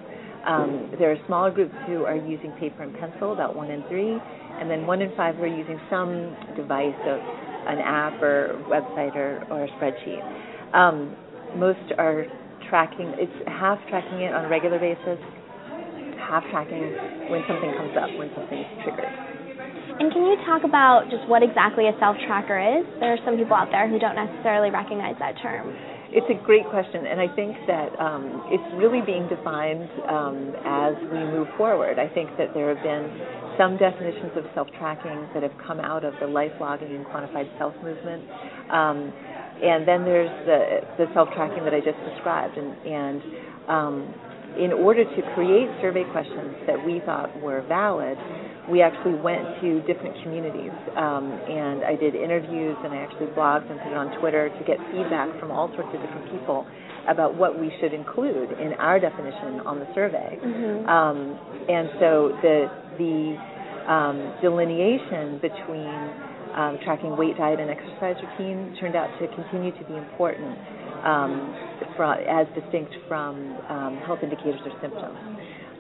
Um, 0.47 0.95
there 0.97 1.11
are 1.11 1.19
smaller 1.27 1.51
groups 1.51 1.75
who 1.87 2.05
are 2.05 2.15
using 2.15 2.51
paper 2.53 2.83
and 2.83 2.95
pencil, 2.95 3.33
about 3.33 3.53
one 3.53 3.69
in 3.69 3.83
three, 3.89 4.15
and 4.59 4.69
then 4.69 4.85
one 4.85 5.01
in 5.01 5.13
five 5.15 5.35
who 5.35 5.43
are 5.43 5.47
using 5.47 5.79
some 5.89 6.35
device 6.55 6.97
of 7.07 7.19
an 7.67 7.79
app 7.79 8.21
or 8.21 8.55
website 8.67 9.15
or, 9.15 9.43
or 9.51 9.65
a 9.65 9.69
spreadsheet. 9.77 10.23
Um, 10.73 11.15
most 11.55 11.91
are 11.97 12.25
tracking, 12.69 13.13
it's 13.17 13.33
half 13.47 13.79
tracking 13.89 14.21
it 14.21 14.33
on 14.33 14.45
a 14.45 14.49
regular 14.49 14.79
basis, 14.79 15.19
half 16.19 16.43
tracking 16.51 16.83
when 17.31 17.43
something 17.47 17.71
comes 17.75 17.95
up, 17.95 18.11
when 18.17 18.31
something's 18.35 18.67
triggered. 18.83 19.11
And 19.97 20.13
can 20.13 20.29
you 20.29 20.37
talk 20.45 20.61
about 20.63 21.09
just 21.09 21.25
what 21.25 21.41
exactly 21.41 21.89
a 21.89 21.95
self 21.97 22.15
tracker 22.29 22.61
is? 22.61 22.85
There 22.99 23.17
are 23.17 23.21
some 23.25 23.33
people 23.33 23.57
out 23.57 23.73
there 23.73 23.89
who 23.89 23.97
don't 23.97 24.15
necessarily 24.15 24.69
recognize 24.69 25.15
that 25.17 25.33
term. 25.41 25.73
It's 26.17 26.25
a 26.33 26.45
great 26.49 26.65
question, 26.73 27.05
and 27.05 27.21
I 27.21 27.29
think 27.37 27.53
that 27.69 27.93
um, 28.01 28.41
it's 28.49 28.65
really 28.73 29.05
being 29.05 29.29
defined 29.29 29.85
um, 30.09 30.49
as 30.65 30.97
we 31.13 31.21
move 31.29 31.45
forward. 31.61 31.99
I 31.99 32.09
think 32.09 32.33
that 32.41 32.57
there 32.57 32.73
have 32.73 32.81
been 32.81 33.05
some 33.53 33.77
definitions 33.77 34.33
of 34.33 34.49
self-tracking 34.57 35.29
that 35.37 35.43
have 35.45 35.53
come 35.61 35.79
out 35.79 36.03
of 36.03 36.15
the 36.19 36.25
life 36.25 36.49
logging 36.59 36.89
and 36.89 37.05
quantified 37.05 37.45
self 37.61 37.75
movement, 37.85 38.25
um, 38.73 39.13
and 39.61 39.87
then 39.87 40.09
there's 40.09 40.33
the, 40.49 41.05
the 41.05 41.05
self-tracking 41.13 41.63
that 41.63 41.75
I 41.77 41.85
just 41.85 42.01
described. 42.09 42.57
And, 42.57 42.73
and 42.81 43.21
um, 43.69 43.95
in 44.57 44.73
order 44.73 45.05
to 45.05 45.21
create 45.37 45.69
survey 45.85 46.01
questions 46.09 46.65
that 46.65 46.81
we 46.81 46.99
thought 47.05 47.29
were 47.45 47.61
valid, 47.69 48.17
we 48.69 48.81
actually 48.81 49.15
went 49.15 49.43
to 49.61 49.81
different 49.87 50.15
communities 50.23 50.75
um, 50.95 51.31
and 51.47 51.83
I 51.83 51.95
did 51.95 52.15
interviews 52.15 52.75
and 52.83 52.93
I 52.93 52.97
actually 52.97 53.27
blogged 53.27 53.69
and 53.71 53.79
put 53.79 53.91
it 53.91 53.97
on 53.97 54.19
Twitter 54.19 54.49
to 54.49 54.63
get 54.65 54.77
feedback 54.91 55.39
from 55.39 55.51
all 55.51 55.71
sorts 55.75 55.89
of 55.95 56.01
different 56.01 56.31
people 56.31 56.67
about 57.07 57.35
what 57.35 57.57
we 57.57 57.71
should 57.79 57.93
include 57.93 58.51
in 58.59 58.73
our 58.73 58.99
definition 58.99 59.63
on 59.63 59.79
the 59.79 59.87
survey. 59.95 60.37
Mm-hmm. 60.43 60.89
Um, 60.89 61.39
and 61.69 61.89
so 61.99 62.35
the 62.43 62.67
the 62.99 63.91
um, 63.91 64.35
delineation 64.41 65.39
between 65.39 65.95
um, 66.55 66.77
tracking 66.83 67.15
weight, 67.15 67.37
diet, 67.37 67.59
and 67.59 67.69
exercise 67.69 68.15
routine 68.19 68.75
turned 68.79 68.95
out 68.95 69.07
to 69.19 69.27
continue 69.35 69.71
to 69.71 69.83
be 69.85 69.95
important 69.95 70.57
um, 71.05 71.55
for, 71.95 72.05
as 72.05 72.47
distinct 72.59 72.91
from 73.07 73.55
um, 73.69 73.97
health 74.05 74.19
indicators 74.23 74.59
or 74.65 74.73
symptoms. 74.81 75.17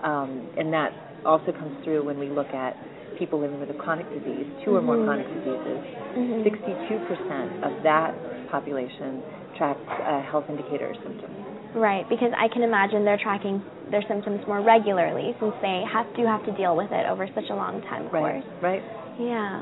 Um, 0.03 0.47
and 0.57 0.71
that 0.71 0.93
also 1.25 1.51
comes 1.51 1.83
through 1.83 2.03
when 2.03 2.19
we 2.19 2.29
look 2.29 2.53
at 2.53 2.75
people 3.17 3.39
living 3.39 3.59
with 3.59 3.69
a 3.69 3.73
chronic 3.73 4.07
disease, 4.13 4.45
2 4.63 4.75
or 4.75 4.81
more 4.81 4.95
Mhm. 4.95 5.05
chronic 5.05 5.27
diseases. 5.33 5.79
Mhm. 6.15 6.43
62% 6.43 7.51
of 7.63 7.81
that 7.83 8.13
population 8.49 9.23
tracks 9.55 9.79
a 10.05 10.21
health 10.21 10.45
indicator 10.49 10.89
or 10.89 10.93
symptom. 10.93 11.31
Right, 11.73 12.07
because 12.09 12.31
I 12.37 12.47
can 12.47 12.63
imagine 12.63 13.05
they're 13.05 13.17
tracking 13.17 13.61
their 13.89 14.01
symptoms 14.03 14.45
more 14.47 14.61
regularly 14.61 15.35
since 15.39 15.53
they 15.61 15.83
have 15.83 16.05
do 16.15 16.25
have 16.25 16.43
to 16.45 16.51
deal 16.51 16.75
with 16.75 16.91
it 16.91 17.05
over 17.09 17.27
such 17.35 17.49
a 17.49 17.55
long 17.55 17.81
time, 17.81 18.05
of 18.05 18.13
Right, 18.13 18.43
right. 18.61 18.83
Yeah. 19.19 19.61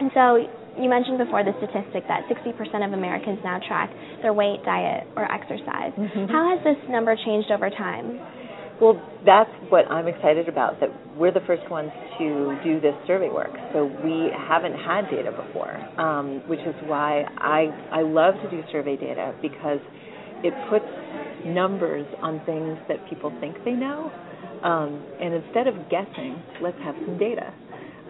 And 0.00 0.10
so 0.12 0.46
you 0.78 0.88
mentioned 0.88 1.18
before 1.18 1.42
the 1.42 1.54
statistic 1.58 2.06
that 2.08 2.28
60% 2.28 2.84
of 2.84 2.92
Americans 2.92 3.38
now 3.42 3.58
track 3.58 3.90
their 4.22 4.32
weight, 4.32 4.62
diet, 4.64 5.06
or 5.16 5.24
exercise. 5.30 5.92
Mhm. 5.96 6.28
How 6.30 6.48
has 6.50 6.60
this 6.64 6.76
number 6.88 7.16
changed 7.16 7.50
over 7.50 7.70
time? 7.70 8.20
Well, 8.80 9.00
that's 9.24 9.50
what 9.70 9.90
I'm 9.90 10.06
excited 10.06 10.50
about, 10.50 10.80
that 10.80 10.90
we're 11.16 11.32
the 11.32 11.40
first 11.46 11.68
ones 11.70 11.90
to 12.18 12.58
do 12.62 12.78
this 12.78 12.94
survey 13.06 13.30
work. 13.30 13.52
So 13.72 13.86
we 14.04 14.28
haven't 14.36 14.74
had 14.74 15.08
data 15.10 15.32
before, 15.32 15.72
um, 15.98 16.42
which 16.46 16.60
is 16.60 16.74
why 16.84 17.24
I, 17.38 17.72
I 17.90 18.02
love 18.02 18.34
to 18.44 18.50
do 18.50 18.62
survey 18.70 18.96
data 18.96 19.34
because 19.40 19.80
it 20.44 20.52
puts 20.68 20.84
numbers 21.46 22.06
on 22.20 22.44
things 22.44 22.76
that 22.88 22.98
people 23.08 23.32
think 23.40 23.56
they 23.64 23.72
know. 23.72 24.12
Um, 24.62 25.02
and 25.22 25.32
instead 25.32 25.68
of 25.68 25.74
guessing, 25.88 26.36
let's 26.60 26.78
have 26.84 26.96
some 27.06 27.16
data, 27.16 27.54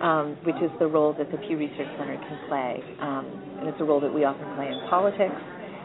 um, 0.02 0.36
which 0.42 0.56
is 0.56 0.70
the 0.80 0.88
role 0.88 1.14
that 1.16 1.30
the 1.30 1.38
Pew 1.46 1.58
Research 1.58 1.90
Center 1.96 2.18
can 2.18 2.48
play. 2.48 2.82
Um, 2.98 3.26
and 3.60 3.68
it's 3.68 3.80
a 3.80 3.84
role 3.84 4.00
that 4.00 4.12
we 4.12 4.24
often 4.24 4.46
play 4.56 4.66
in 4.66 4.80
politics 4.90 5.38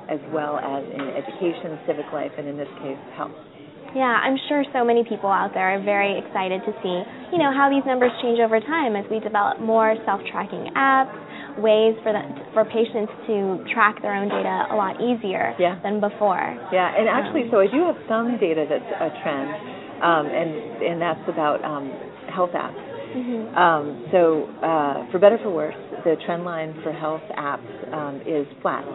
as 0.09 0.19
well 0.33 0.57
as 0.57 0.83
in 0.89 1.05
education, 1.13 1.77
civic 1.85 2.09
life, 2.11 2.31
and 2.37 2.47
in 2.47 2.57
this 2.57 2.67
case, 2.81 2.97
health. 3.15 3.37
Yeah, 3.95 4.15
I'm 4.23 4.37
sure 4.47 4.63
so 4.71 4.85
many 4.85 5.03
people 5.03 5.29
out 5.29 5.53
there 5.53 5.75
are 5.75 5.83
very 5.83 6.17
excited 6.17 6.61
to 6.63 6.71
see, 6.79 6.97
you 7.35 7.39
know, 7.39 7.51
how 7.51 7.67
these 7.69 7.83
numbers 7.85 8.11
change 8.21 8.39
over 8.39 8.59
time 8.59 8.95
as 8.95 9.03
we 9.11 9.19
develop 9.19 9.59
more 9.59 9.95
self-tracking 10.05 10.71
apps, 10.75 11.11
ways 11.59 11.95
for 12.03 12.13
the, 12.15 12.23
for 12.53 12.63
patients 12.65 13.11
to 13.27 13.59
track 13.73 14.01
their 14.01 14.15
own 14.15 14.29
data 14.29 14.67
a 14.71 14.75
lot 14.75 14.95
easier 15.03 15.53
Yeah. 15.59 15.75
than 15.83 15.99
before. 15.99 16.55
Yeah, 16.71 16.95
and 16.95 17.07
actually, 17.09 17.43
Um, 17.43 17.51
so 17.51 17.59
I 17.59 17.67
do 17.67 17.83
have 17.83 17.97
some 18.07 18.37
data 18.39 18.65
that's 18.69 18.91
a 18.95 19.11
trend, 19.21 19.51
um, 20.01 20.25
and 20.31 20.51
and 20.81 21.01
that's 21.01 21.27
about 21.27 21.63
um, 21.63 21.91
health 22.31 22.51
apps. 22.55 22.79
Mhm. 23.11 23.57
Um, 23.57 24.07
so, 24.11 24.47
uh, 24.63 25.03
for 25.11 25.19
better 25.19 25.35
or 25.35 25.39
for 25.43 25.49
worse, 25.51 25.75
the 26.05 26.15
trend 26.25 26.45
line 26.45 26.73
for 26.81 26.93
health 26.93 27.23
apps 27.35 27.67
um, 27.91 28.21
is 28.25 28.47
flat 28.61 28.85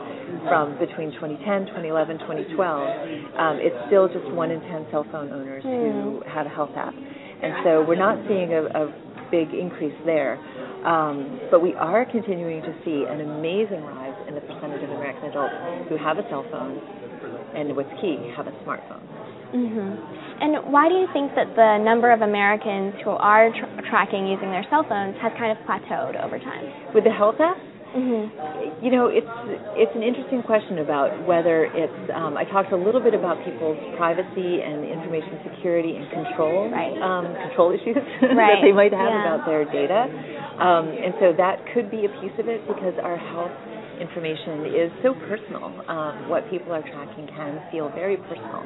from 0.49 0.79
between 0.79 1.13
2010, 1.13 1.67
2011, 1.75 2.19
2012. 2.21 2.57
Um, 3.39 3.59
it's 3.61 3.77
still 3.87 4.09
just 4.09 4.27
one 4.33 4.51
in 4.51 4.61
10 4.61 4.87
cell 4.91 5.05
phone 5.11 5.33
owners 5.33 5.63
who 5.63 6.23
have 6.29 6.47
a 6.47 6.53
health 6.53 6.75
app. 6.77 6.95
And 6.95 7.53
so 7.65 7.85
we're 7.87 8.01
not 8.01 8.17
seeing 8.29 8.53
a, 8.53 8.65
a 8.65 8.85
big 9.31 9.53
increase 9.53 9.97
there. 10.05 10.39
Um, 10.87 11.41
but 11.51 11.61
we 11.61 11.75
are 11.75 12.05
continuing 12.07 12.63
to 12.63 12.73
see 12.85 13.05
an 13.09 13.21
amazing 13.21 13.83
rise 13.83 14.15
in 14.29 14.35
the 14.35 14.41
percentage 14.41 14.83
of 14.85 14.91
American 14.91 15.31
adults 15.31 15.55
who 15.89 15.97
have 15.99 16.19
a 16.19 16.25
cell 16.31 16.47
phone 16.51 16.79
and 17.57 17.75
what's 17.75 17.91
key, 18.01 18.17
have 18.37 18.47
a 18.47 18.55
smartphone. 18.63 19.03
Mhm. 19.55 19.99
And 20.43 20.73
why 20.73 20.89
do 20.89 20.95
you 20.97 21.07
think 21.13 21.35
that 21.35 21.55
the 21.57 21.79
number 21.79 22.11
of 22.11 22.21
Americans 22.23 22.95
who 23.03 23.11
are 23.11 23.51
tr- 23.51 23.81
tracking 23.89 24.27
using 24.27 24.51
their 24.51 24.65
cell 24.71 24.85
phones 24.85 25.17
has 25.23 25.33
kind 25.39 25.53
of 25.53 25.59
plateaued 25.67 26.23
over 26.23 26.39
time? 26.39 26.67
With 26.95 27.05
the 27.05 27.11
health 27.11 27.37
apps, 27.39 27.61
Mhm. 27.97 28.85
you 28.85 28.91
know, 28.91 29.07
it's 29.09 29.27
it's 29.75 29.95
an 29.97 30.03
interesting 30.03 30.43
question 30.43 30.79
about 30.79 31.17
whether 31.25 31.65
it's. 31.73 32.11
Um, 32.13 32.37
I 32.37 32.45
talked 32.45 32.73
a 32.73 32.77
little 32.77 33.01
bit 33.01 33.15
about 33.15 33.43
people's 33.45 33.79
privacy 33.97 34.61
and 34.61 34.85
information 34.85 35.41
security 35.49 35.97
and 35.97 36.05
control, 36.11 36.69
Right. 36.69 36.93
um, 37.01 37.33
control 37.49 37.73
issues 37.73 37.97
that 38.21 38.61
they 38.61 38.73
might 38.73 38.93
have 38.93 39.09
yeah. 39.09 39.25
about 39.25 39.47
their 39.47 39.65
data, 39.65 40.13
um, 40.61 40.93
and 40.93 41.15
so 41.21 41.33
that 41.41 41.57
could 41.73 41.91
be 41.91 42.05
a 42.05 42.13
piece 42.21 42.37
of 42.39 42.49
it 42.49 42.61
because 42.69 42.95
our 43.03 43.17
health 43.17 43.53
information 44.01 44.67
is 44.77 44.93
so 45.03 45.15
personal. 45.15 45.73
Um, 45.89 46.29
what 46.29 46.45
people 46.51 46.73
are 46.73 46.83
tracking 46.83 47.27
can 47.33 47.61
feel 47.73 47.89
very 47.89 48.17
personal. 48.19 48.65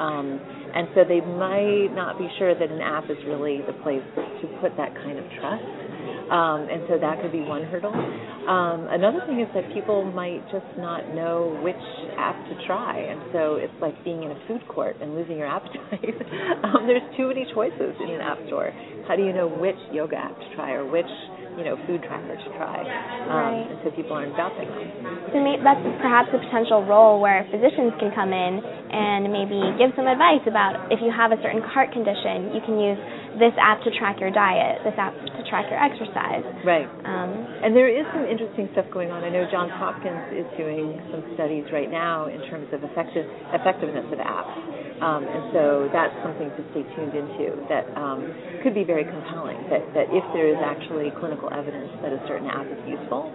Um, 0.00 0.40
and 0.72 0.88
so 0.94 1.04
they 1.04 1.20
might 1.20 1.92
not 1.92 2.16
be 2.16 2.26
sure 2.38 2.54
that 2.56 2.70
an 2.70 2.80
app 2.80 3.10
is 3.10 3.18
really 3.26 3.60
the 3.66 3.74
place 3.84 4.00
to 4.16 4.46
put 4.64 4.72
that 4.78 4.94
kind 4.94 5.18
of 5.18 5.24
trust. 5.36 5.89
Um, 6.30 6.70
and 6.70 6.82
so 6.88 6.98
that 6.98 7.20
could 7.20 7.32
be 7.32 7.42
one 7.42 7.64
hurdle. 7.64 7.92
Um, 7.92 8.86
another 8.90 9.20
thing 9.26 9.40
is 9.40 9.48
that 9.54 9.66
people 9.74 10.04
might 10.04 10.42
just 10.50 10.66
not 10.78 11.14
know 11.14 11.58
which 11.62 11.80
app 12.18 12.38
to 12.48 12.54
try, 12.66 12.98
and 12.98 13.20
so 13.32 13.56
it's 13.56 13.74
like 13.82 13.94
being 14.04 14.22
in 14.22 14.30
a 14.30 14.40
food 14.48 14.62
court 14.66 14.96
and 15.00 15.14
losing 15.14 15.36
your 15.36 15.46
appetite. 15.46 16.16
um, 16.64 16.86
there's 16.86 17.04
too 17.16 17.28
many 17.28 17.46
choices 17.54 17.94
in 18.00 18.10
an 18.10 18.20
app 18.20 18.38
store. 18.46 18.72
How 19.06 19.16
do 19.16 19.22
you 19.22 19.32
know 19.32 19.46
which 19.46 19.78
yoga 19.92 20.16
app 20.16 20.38
to 20.38 20.48
try 20.54 20.72
or 20.72 20.86
which 20.86 21.10
you 21.58 21.64
know 21.64 21.76
food 21.86 22.02
tracker 22.06 22.36
to 22.36 22.48
try? 22.56 22.78
Um, 22.80 23.30
Right. 23.30 23.66
And 23.70 23.78
so 23.84 23.90
people 23.94 24.14
aren't 24.16 24.34
vouching 24.34 24.66
them. 24.70 24.86
So 25.30 25.38
that's 25.62 25.82
perhaps 26.02 26.30
a 26.34 26.38
potential 26.38 26.82
role 26.86 27.20
where 27.20 27.46
physicians 27.50 27.94
can 27.98 28.10
come 28.14 28.32
in 28.34 28.62
and 28.62 29.30
maybe 29.30 29.58
give 29.78 29.94
some 29.94 30.06
advice 30.06 30.42
about 30.46 30.90
if 30.90 30.98
you 31.02 31.10
have 31.14 31.30
a 31.30 31.38
certain 31.42 31.62
heart 31.62 31.92
condition, 31.92 32.50
you 32.54 32.62
can 32.62 32.78
use 32.78 32.98
this 33.38 33.54
app 33.60 33.82
to 33.86 33.90
track 33.98 34.18
your 34.18 34.30
diet, 34.30 34.82
this 34.82 34.94
app 34.98 35.14
to 35.14 35.42
track 35.46 35.70
your 35.70 35.78
exercise. 35.78 36.42
Right. 36.66 36.88
Um, 37.04 37.30
And 37.62 37.76
there 37.76 37.88
is 37.88 38.06
some 38.14 38.24
interesting 38.24 38.68
stuff 38.72 38.86
going 38.90 39.10
on. 39.12 39.22
I 39.22 39.30
know 39.30 39.46
Johns 39.50 39.70
Hopkins 39.76 40.32
is 40.32 40.48
doing 40.56 40.98
some 41.12 41.22
studies 41.34 41.68
right 41.72 41.90
now 41.90 42.26
in 42.26 42.40
terms 42.48 42.66
of 42.72 42.82
effective 42.82 43.28
effectiveness 43.52 44.08
of 44.10 44.18
apps, 44.18 44.56
um, 45.04 45.22
and 45.28 45.52
so 45.52 45.88
that's 45.92 46.14
something 46.24 46.48
to 46.56 46.62
stay 46.72 46.84
tuned 46.96 47.14
into. 47.14 47.54
That 47.68 47.84
um, 47.96 48.32
could 48.62 48.74
be 48.74 48.84
very 48.84 49.04
compelling. 49.04 49.60
That 49.68 49.84
that 49.94 50.08
if 50.10 50.24
there 50.32 50.48
is 50.48 50.58
actually 50.64 51.12
clinical 51.20 51.52
evidence 51.52 51.92
that 52.02 52.12
a 52.12 52.20
certain 52.26 52.48
app 52.48 52.66
is 52.66 52.80
useful, 52.88 53.28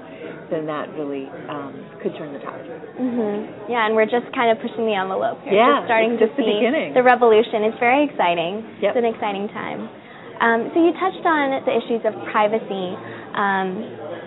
then 0.49 0.65
that 0.67 0.89
really 0.97 1.25
um, 1.49 1.73
could 2.01 2.13
turn 2.17 2.33
the 2.33 2.39
tide. 2.39 2.65
hmm 2.97 3.71
Yeah, 3.71 3.85
and 3.85 3.95
we're 3.95 4.09
just 4.09 4.27
kind 4.33 4.49
of 4.53 4.61
pushing 4.61 4.85
the 4.85 4.93
envelope 4.95 5.41
here. 5.43 5.53
Yeah, 5.57 5.81
just 5.81 5.87
starting 5.89 6.17
just 6.21 6.35
to 6.37 6.41
the 6.41 6.47
see 6.47 6.57
beginning. 6.61 6.93
the 6.93 7.03
revolution. 7.03 7.63
It's 7.65 7.79
very 7.79 8.05
exciting. 8.05 8.61
Yep. 8.81 8.95
It's 8.95 9.01
an 9.01 9.09
exciting 9.09 9.47
time. 9.53 9.89
Um, 10.35 10.67
so 10.75 10.83
you 10.83 10.91
touched 10.99 11.23
on 11.23 11.63
the 11.63 11.71
issues 11.71 12.03
of 12.03 12.11
privacy, 12.29 12.91
um, 13.39 13.67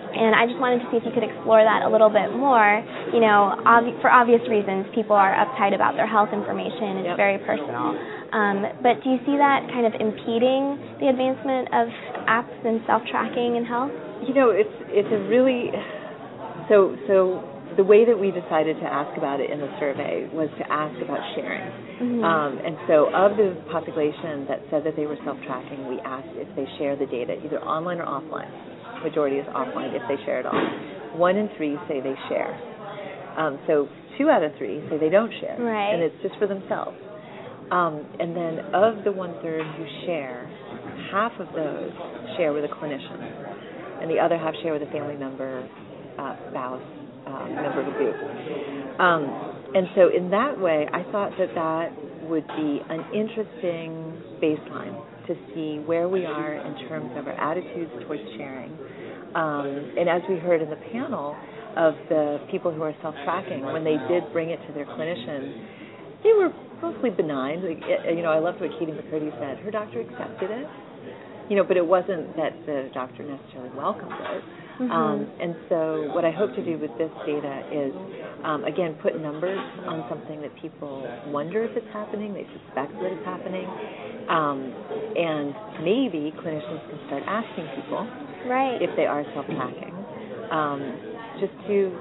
and 0.09 0.33
I 0.33 0.49
just 0.49 0.57
wanted 0.57 0.81
to 0.81 0.89
see 0.89 0.97
if 0.97 1.05
you 1.05 1.13
could 1.13 1.21
explore 1.23 1.61
that 1.61 1.85
a 1.85 1.89
little 1.89 2.09
bit 2.09 2.33
more. 2.33 2.81
You 3.13 3.21
know, 3.21 3.53
ob- 3.61 3.93
for 4.01 4.09
obvious 4.09 4.41
reasons, 4.49 4.89
people 4.97 5.13
are 5.13 5.29
uptight 5.37 5.77
about 5.77 5.93
their 5.93 6.09
health 6.09 6.33
information. 6.33 7.05
It's 7.05 7.13
Yep. 7.13 7.17
very 7.17 7.37
personal. 7.45 7.93
Um, 8.33 8.65
but 8.81 9.01
do 9.05 9.09
you 9.13 9.21
see 9.25 9.37
that 9.37 9.69
kind 9.69 9.85
of 9.85 9.93
impeding 10.01 10.81
the 10.97 11.09
advancement 11.13 11.69
of 11.77 11.85
apps 12.25 12.57
and 12.65 12.81
self-tracking 12.89 13.55
in 13.55 13.65
health? 13.65 13.93
You 14.27 14.33
know, 14.33 14.49
it's 14.51 14.73
it's 14.89 15.09
a 15.11 15.19
really 15.29 15.71
so 16.67 16.95
so 17.07 17.43
the 17.77 17.83
way 17.83 18.03
that 18.05 18.17
we 18.17 18.31
decided 18.31 18.75
to 18.81 18.87
ask 18.87 19.15
about 19.17 19.39
it 19.39 19.49
in 19.49 19.59
the 19.59 19.69
survey 19.79 20.27
was 20.33 20.49
to 20.57 20.65
ask 20.71 20.95
about 21.01 21.21
sharing. 21.35 21.69
Mhm. 22.01 22.23
Um, 22.23 22.57
and 22.65 22.75
so, 22.87 23.07
of 23.13 23.37
the 23.37 23.55
population 23.71 24.45
that 24.47 24.59
said 24.71 24.83
that 24.83 24.95
they 24.95 25.05
were 25.05 25.17
self-tracking, 25.23 25.87
we 25.87 25.99
asked 26.01 26.33
if 26.35 26.47
they 26.55 26.65
share 26.77 26.95
the 26.95 27.05
data, 27.05 27.35
either 27.43 27.59
online 27.61 27.99
or 28.01 28.05
offline. 28.05 28.49
Majority 29.03 29.37
is 29.37 29.45
offline 29.47 29.93
if 29.93 30.01
they 30.07 30.17
share 30.25 30.39
it 30.39 30.45
all. 30.45 30.59
One 31.15 31.35
in 31.37 31.47
three 31.57 31.77
say 31.87 32.01
they 32.01 32.15
share. 32.27 32.57
Um, 33.37 33.59
so 33.67 33.87
two 34.17 34.29
out 34.29 34.43
of 34.43 34.51
three 34.57 34.81
say 34.89 34.97
they 34.97 35.09
don't 35.09 35.31
share, 35.39 35.55
Right. 35.59 35.93
and 35.93 36.01
it's 36.03 36.15
just 36.21 36.35
for 36.37 36.47
themselves. 36.47 36.97
Um, 37.71 38.01
and 38.19 38.35
then 38.35 38.59
of 38.73 39.03
the 39.03 39.11
one 39.11 39.33
third 39.43 39.61
who 39.77 39.85
share, 40.05 40.49
half 41.11 41.31
of 41.39 41.47
those 41.53 41.91
share 42.35 42.51
with 42.51 42.65
a 42.65 42.67
clinician, 42.69 43.19
and 44.01 44.09
the 44.09 44.19
other 44.19 44.37
half 44.37 44.53
share 44.63 44.73
with 44.73 44.83
a 44.83 44.91
family 44.91 45.15
member, 45.15 45.67
uh, 46.17 46.35
spouse, 46.49 46.81
um, 47.27 47.55
member 47.55 47.81
of 47.81 47.87
a 47.87 47.95
group. 47.97 48.15
Um, 48.99 49.23
and 49.75 49.87
so, 49.95 50.09
in 50.15 50.29
that 50.31 50.59
way, 50.59 50.87
I 50.91 51.03
thought 51.11 51.31
that 51.37 51.53
that 51.55 51.93
would 52.27 52.47
be 52.47 52.81
an 52.89 53.05
interesting 53.13 54.17
baseline 54.41 54.97
to 55.27 55.35
see 55.53 55.77
where 55.85 56.09
we 56.09 56.25
are 56.25 56.55
in 56.55 56.89
terms 56.89 57.11
of 57.15 57.27
our 57.27 57.37
attitudes 57.37 57.91
towards 58.03 58.23
sharing. 58.37 58.71
Um, 59.35 59.93
and 59.97 60.09
as 60.09 60.21
we 60.27 60.37
heard 60.37 60.61
in 60.61 60.69
the 60.69 60.81
panel 60.91 61.37
of 61.77 61.93
the 62.09 62.41
people 62.49 62.73
who 62.73 62.81
are 62.81 62.95
self-tracking, 63.01 63.61
when 63.61 63.83
they 63.83 63.97
did 64.09 64.25
bring 64.33 64.49
it 64.49 64.59
to 64.65 64.73
their 64.73 64.85
clinician, 64.85 65.67
they 66.23 66.33
were 66.33 66.49
mostly 66.81 67.11
benign. 67.11 67.61
Like, 67.61 67.83
you 68.15 68.23
know, 68.23 68.31
I 68.31 68.39
loved 68.39 68.59
what 68.59 68.71
Katie 68.79 68.91
McCurdy 68.91 69.29
said. 69.39 69.63
Her 69.63 69.71
doctor 69.71 70.01
accepted 70.01 70.49
it, 70.49 70.67
you 71.49 71.55
know, 71.55 71.63
but 71.63 71.77
it 71.77 71.85
wasn't 71.85 72.35
that 72.37 72.53
the 72.65 72.89
doctor 72.93 73.23
necessarily 73.23 73.73
welcomed 73.75 74.13
it. 74.13 74.43
Mhm. 74.79 74.91
Um, 74.91 75.27
and 75.41 75.55
so, 75.67 76.07
what 76.13 76.23
I 76.23 76.31
hope 76.31 76.55
to 76.55 76.63
do 76.63 76.77
with 76.77 76.95
this 76.97 77.11
data 77.25 77.63
is, 77.71 77.93
um, 78.43 78.63
again, 78.63 78.95
put 79.01 79.19
numbers 79.19 79.59
on 79.85 80.05
something 80.07 80.39
that 80.41 80.55
people 80.55 81.03
wonder 81.27 81.63
if 81.63 81.75
it's 81.75 81.89
happening, 81.91 82.33
they 82.33 82.47
suspect 82.53 82.93
that 83.01 83.11
it's 83.11 83.25
happening, 83.25 83.67
um, 84.29 84.71
and 85.17 85.53
maybe 85.83 86.31
clinicians 86.39 86.79
can 86.87 86.99
start 87.07 87.23
asking 87.27 87.67
people 87.75 88.07
Right. 88.45 88.81
if 88.81 88.95
they 88.95 89.05
are 89.05 89.25
self-tracking, 89.33 89.93
um, 90.51 90.93
just 91.41 91.51
to 91.67 91.91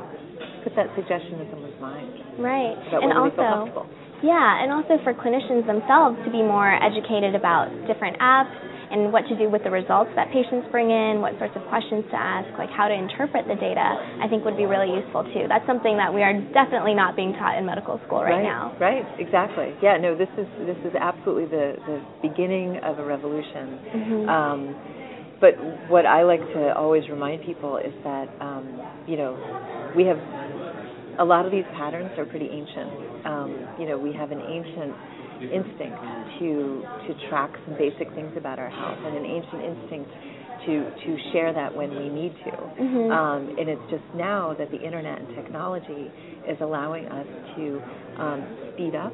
put 0.63 0.77
that 0.77 0.95
suggestion 0.95 1.41
in 1.41 1.51
someone's 1.51 1.81
mind 1.81 2.13
right. 2.39 2.77
and 2.93 3.13
also. 3.13 3.87
Yeah, 4.21 4.63
and 4.63 4.73
also 4.73 4.99
for 5.05 5.15
clinicians 5.15 5.65
themselves 5.67 6.19
to 6.25 6.31
be 6.31 6.43
more 6.43 6.75
educated 6.83 7.37
about 7.37 7.71
different 7.87 8.19
apps 8.19 8.51
and 8.91 9.13
what 9.13 9.29
to 9.29 9.37
do 9.37 9.49
with 9.51 9.63
the 9.65 9.71
results 9.71 10.11
that 10.17 10.33
patients 10.33 10.67
bring 10.71 10.91
in, 10.91 11.21
what 11.21 11.37
sorts 11.39 11.55
of 11.57 11.63
questions 11.69 12.05
to 12.11 12.17
ask, 12.17 12.49
like 12.59 12.71
how 12.71 12.89
to 12.89 12.95
interpret 12.95 13.47
the 13.47 13.55
data, 13.55 13.85
I 14.21 14.29
think 14.29 14.45
would 14.45 14.57
be 14.57 14.67
really 14.67 14.89
useful 14.89 15.25
too. 15.25 15.45
That's 15.49 15.67
something 15.67 15.97
that 15.97 16.13
we 16.13 16.23
are 16.23 16.33
definitely 16.53 16.95
not 16.95 17.17
being 17.17 17.33
taught 17.37 17.59
in 17.59 17.67
medical 17.67 18.01
school 18.07 18.23
right, 18.25 18.43
now. 18.43 18.77
Right, 18.81 19.05
exactly. 19.19 19.77
Yeah, 19.83 19.97
no, 19.99 20.17
this 20.17 20.31
is 20.39 20.49
this 20.65 20.81
is 20.85 20.93
absolutely 20.99 21.47
the 21.47 21.77
the 21.87 21.99
beginning 22.23 22.81
of 22.83 22.99
a 22.99 23.05
revolution. 23.05 23.79
Mhm. 23.93 24.29
Um, 24.29 24.61
but 25.41 25.55
what 25.89 26.05
I 26.05 26.25
like 26.25 26.41
to 26.41 26.75
always 26.75 27.09
remind 27.09 27.45
people 27.45 27.77
is 27.79 27.95
that 28.03 28.27
um, 28.41 28.67
you 29.07 29.17
know 29.17 29.37
we 29.95 30.05
have 30.07 30.19
a 31.19 31.25
lot 31.25 31.45
of 31.45 31.53
these 31.53 31.67
patterns 31.75 32.11
are 32.17 32.25
pretty 32.25 32.47
ancient. 32.47 33.27
Um, 33.27 33.51
you 33.79 33.87
know, 33.87 33.99
we 33.99 34.13
have 34.15 34.31
an 34.31 34.41
ancient 34.41 34.95
instinct 35.43 35.99
to 36.41 36.83
to 37.07 37.29
track 37.29 37.51
some 37.65 37.75
basic 37.79 38.13
things 38.15 38.33
about 38.37 38.59
our 38.59 38.71
health, 38.71 38.99
and 39.05 39.17
an 39.17 39.27
ancient 39.27 39.63
instinct 39.65 40.11
to 40.67 40.75
to 41.07 41.11
share 41.33 41.53
that 41.53 41.75
when 41.75 41.91
we 41.91 42.09
need 42.09 42.35
to. 42.45 42.51
Mhm. 42.83 43.11
Um, 43.11 43.49
and 43.59 43.69
it's 43.69 43.91
just 43.91 44.05
now 44.15 44.55
that 44.59 44.71
the 44.71 44.81
internet 44.81 45.19
and 45.19 45.29
technology 45.35 46.11
is 46.47 46.61
allowing 46.61 47.07
us 47.07 47.27
to 47.57 47.83
um, 48.19 48.43
speed 48.73 48.95
up 48.95 49.13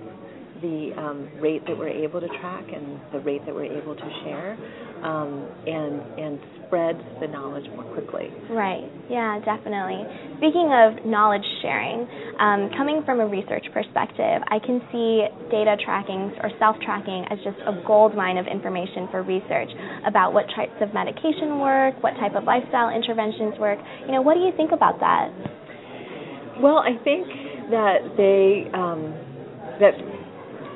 the 0.63 0.93
um, 0.97 1.29
rate 1.41 1.63
that 1.67 1.77
we're 1.77 1.89
able 1.89 2.21
to 2.21 2.29
track 2.41 2.65
and 2.73 2.99
the 3.13 3.21
rate 3.21 3.45
that 3.45 3.55
we're 3.55 3.65
able 3.65 3.95
to 3.95 4.11
share, 4.25 4.57
um, 5.05 5.47
and 5.69 6.01
and 6.19 6.41
spread 6.65 6.97
the 7.21 7.29
knowledge 7.29 7.69
more 7.77 7.85
quickly. 7.93 8.33
Right. 8.49 8.89
Yeah, 9.09 9.39
definitely. 9.45 10.01
Speaking 10.41 10.73
of 10.73 11.05
knowledge 11.05 11.45
sharing, 11.61 12.09
um, 12.41 12.71
coming 12.77 13.03
from 13.05 13.21
a 13.21 13.27
research 13.27 13.67
perspective, 13.73 14.43
I 14.49 14.59
can 14.59 14.81
see 14.91 15.29
data 15.53 15.77
tracking 15.85 16.33
or 16.43 16.51
self-tracking 16.59 17.27
as 17.31 17.39
just 17.45 17.61
a 17.69 17.85
gold 17.87 18.17
mine 18.17 18.39
of 18.39 18.47
information 18.47 19.07
for 19.13 19.23
research 19.23 19.71
about 20.09 20.33
what 20.33 20.47
types 20.57 20.75
of 20.81 20.93
medication 20.95 21.61
work, 21.61 21.95
what 22.03 22.17
type 22.17 22.35
of 22.35 22.45
lifestyle 22.45 22.89
interventions 22.89 23.55
work. 23.61 23.79
You 24.07 24.13
know, 24.13 24.23
what 24.23 24.35
do 24.35 24.41
you 24.41 24.53
think 24.57 24.73
about 24.73 24.99
that? 25.01 25.29
Well, 26.61 26.79
I 26.79 26.97
think 27.05 27.29
that 27.71 28.17
they 28.17 28.71
um, 28.73 29.13
that 29.81 29.95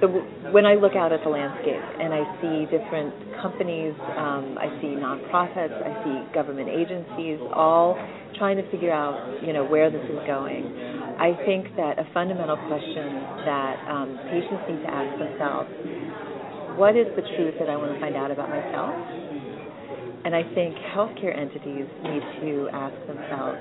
the, 0.01 0.09
when 0.55 0.66
I 0.66 0.74
look 0.74 0.94
out 0.94 1.12
at 1.12 1.22
the 1.22 1.30
landscape 1.30 1.82
and 2.01 2.14
I 2.14 2.22
see 2.40 2.64
different 2.70 3.14
companies, 3.42 3.94
um, 4.16 4.57
I 4.59 4.70
see 4.80 4.94
nonprofits, 4.94 5.74
I 5.74 5.92
see 6.05 6.34
government 6.34 6.68
agencies, 6.68 7.38
all 7.53 7.99
trying 8.38 8.57
to 8.57 8.66
figure 8.70 8.92
out, 8.92 9.42
you 9.42 9.53
know, 9.53 9.64
where 9.64 9.90
this 9.90 10.03
is 10.03 10.20
going. 10.26 10.64
I 11.18 11.34
think 11.44 11.74
that 11.74 11.99
a 11.99 12.07
fundamental 12.14 12.57
question 12.70 13.42
that 13.42 13.76
um, 13.90 14.18
patients 14.30 14.62
need 14.70 14.82
to 14.86 14.90
ask 14.90 15.11
themselves: 15.18 15.68
What 16.78 16.94
is 16.94 17.11
the 17.18 17.26
truth 17.34 17.59
that 17.59 17.68
I 17.68 17.76
want 17.76 17.94
to 17.94 17.99
find 17.99 18.14
out 18.14 18.30
about 18.30 18.51
myself? 18.51 18.94
And 20.24 20.34
I 20.34 20.42
think 20.55 20.74
healthcare 20.94 21.34
entities 21.34 21.86
need 22.05 22.22
to 22.42 22.68
ask 22.72 22.94
themselves, 23.07 23.59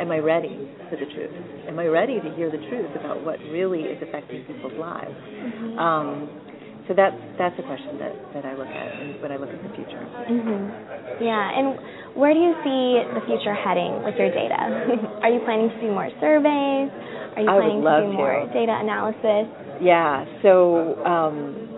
am 0.00 0.10
I 0.12 0.18
ready 0.18 0.56
for 0.90 0.96
the 0.96 1.06
truth? 1.14 1.32
Am 1.68 1.78
I 1.78 1.86
ready 1.86 2.20
to 2.20 2.30
hear 2.34 2.50
the 2.50 2.62
truth 2.68 2.90
about 2.98 3.24
what 3.24 3.38
really 3.50 3.82
is 3.82 4.02
affecting 4.02 4.44
people's 4.44 4.78
lives? 4.78 5.14
Mm-hmm. 5.14 5.78
Um, 5.78 6.28
so 6.88 6.94
that's 6.94 7.18
that's 7.36 7.58
a 7.58 7.66
question 7.66 7.98
that, 7.98 8.14
that 8.34 8.44
I 8.46 8.54
look 8.54 8.70
at 8.70 9.20
when 9.20 9.32
I 9.32 9.36
look 9.36 9.50
at 9.50 9.58
the 9.58 9.74
future. 9.74 9.98
hmm 10.30 10.70
Yeah, 11.18 11.58
and 11.58 12.14
where 12.14 12.32
do 12.32 12.38
you 12.38 12.54
see 12.62 13.02
the 13.10 13.22
future 13.26 13.54
heading 13.54 14.06
with 14.06 14.14
your 14.14 14.30
data? 14.30 14.54
Are 15.22 15.30
you 15.30 15.40
planning 15.42 15.68
to 15.68 15.80
do 15.82 15.90
more 15.90 16.08
surveys? 16.22 16.88
Are 17.34 17.42
you 17.42 17.50
I 17.50 17.58
planning 17.58 17.82
to 17.82 18.06
do 18.06 18.06
to. 18.06 18.14
more 18.14 18.46
data 18.54 18.78
analysis? 18.78 19.50
Yeah. 19.82 20.24
So 20.46 20.94
um, 21.04 21.75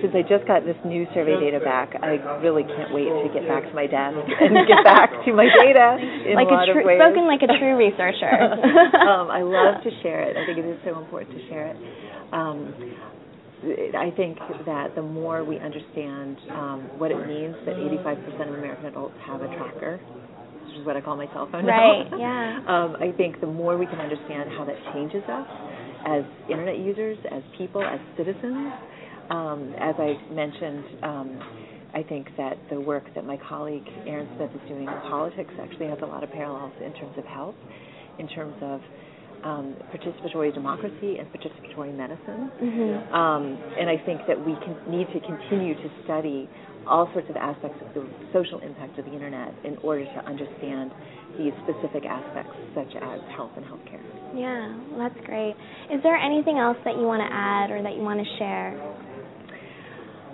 since 0.00 0.14
I 0.14 0.22
just 0.22 0.46
got 0.46 0.64
this 0.64 0.76
new 0.84 1.06
survey 1.14 1.38
data 1.40 1.60
back, 1.60 1.94
I 2.02 2.18
really 2.42 2.62
can't 2.64 2.92
wait 2.94 3.08
to 3.10 3.28
get 3.32 3.46
back 3.46 3.64
to 3.68 3.74
my 3.74 3.86
desk 3.86 4.16
and 4.40 4.66
get 4.66 4.82
back 4.84 5.10
to 5.24 5.30
my 5.32 5.46
data 5.46 5.98
in 6.26 6.34
like 6.34 6.48
a 6.48 6.54
lot 6.54 6.66
true, 6.70 6.80
of 6.80 6.86
ways. 6.86 6.98
spoken 7.00 7.26
like 7.26 7.42
a 7.42 7.50
true 7.58 7.76
researcher. 7.84 8.28
um, 8.98 9.30
I 9.30 9.42
love 9.42 9.82
to 9.84 9.90
share 10.02 10.22
it. 10.26 10.36
I 10.36 10.46
think 10.46 10.58
it 10.58 10.66
is 10.68 10.78
so 10.84 10.98
important 10.98 11.36
to 11.36 11.42
share 11.48 11.72
it. 11.72 11.76
Um, 12.32 12.74
I 13.98 14.12
think 14.16 14.38
that 14.66 14.94
the 14.94 15.02
more 15.02 15.42
we 15.42 15.58
understand 15.58 16.38
um, 16.50 16.86
what 16.98 17.10
it 17.10 17.18
means 17.26 17.56
that 17.66 17.74
85% 17.74 18.48
of 18.48 18.54
American 18.54 18.86
adults 18.86 19.14
have 19.26 19.42
a 19.42 19.48
tracker, 19.56 19.98
which 20.64 20.78
is 20.78 20.86
what 20.86 20.96
I 20.96 21.00
call 21.00 21.16
my 21.16 21.26
cell 21.34 21.48
phone 21.50 21.66
Right, 21.66 22.06
now. 22.10 22.18
yeah. 22.22 22.62
Um, 22.70 22.96
I 23.02 23.10
think 23.16 23.40
the 23.40 23.48
more 23.50 23.76
we 23.76 23.86
can 23.86 23.98
understand 23.98 24.50
how 24.56 24.64
that 24.64 24.76
changes 24.94 25.24
us 25.26 25.48
as 26.06 26.22
internet 26.48 26.78
users, 26.78 27.18
as 27.32 27.42
people, 27.58 27.82
as 27.82 27.98
citizens, 28.16 28.70
um, 29.30 29.74
as 29.78 29.94
I 29.98 30.16
mentioned, 30.32 30.84
um, 31.02 31.40
I 31.94 32.02
think 32.02 32.28
that 32.36 32.56
the 32.70 32.80
work 32.80 33.04
that 33.14 33.24
my 33.24 33.38
colleague 33.48 33.86
Aaron 34.06 34.28
Smith 34.36 34.50
is 34.54 34.60
doing 34.68 34.82
in 34.82 35.00
politics 35.08 35.52
actually 35.60 35.88
has 35.88 35.98
a 36.02 36.06
lot 36.06 36.22
of 36.22 36.30
parallels 36.30 36.72
in 36.84 36.92
terms 36.94 37.16
of 37.16 37.24
health, 37.24 37.56
in 38.18 38.28
terms 38.28 38.54
of 38.62 38.80
um, 39.44 39.76
participatory 39.94 40.52
democracy 40.52 41.16
and 41.18 41.28
participatory 41.32 41.94
medicine. 41.96 42.50
hmm 42.58 43.14
Um, 43.14 43.58
and 43.78 43.88
I 43.88 43.96
think 44.04 44.20
that 44.26 44.38
we 44.38 44.54
can, 44.64 44.76
need 44.90 45.06
to 45.14 45.20
continue 45.20 45.74
to 45.74 45.88
study 46.04 46.48
all 46.86 47.08
sorts 47.12 47.28
of 47.28 47.36
aspects 47.36 47.78
of 47.84 47.94
the 47.94 48.08
social 48.32 48.58
impact 48.60 48.98
of 48.98 49.04
the 49.04 49.12
internet 49.12 49.54
in 49.64 49.76
order 49.82 50.04
to 50.04 50.20
understand 50.26 50.90
these 51.36 51.52
specific 51.62 52.04
aspects, 52.08 52.56
such 52.74 52.96
as 52.96 53.20
health 53.36 53.52
and 53.56 53.64
healthcare. 53.64 54.02
Yeah, 54.34 54.74
well, 54.90 55.08
that's 55.08 55.26
great. 55.26 55.54
Is 55.92 56.02
there 56.02 56.16
anything 56.16 56.58
else 56.58 56.78
that 56.84 56.96
you 56.96 57.04
want 57.04 57.20
to 57.20 57.30
add 57.30 57.70
or 57.70 57.82
that 57.82 57.94
you 57.94 58.02
want 58.02 58.20
to 58.20 58.28
share? 58.38 58.74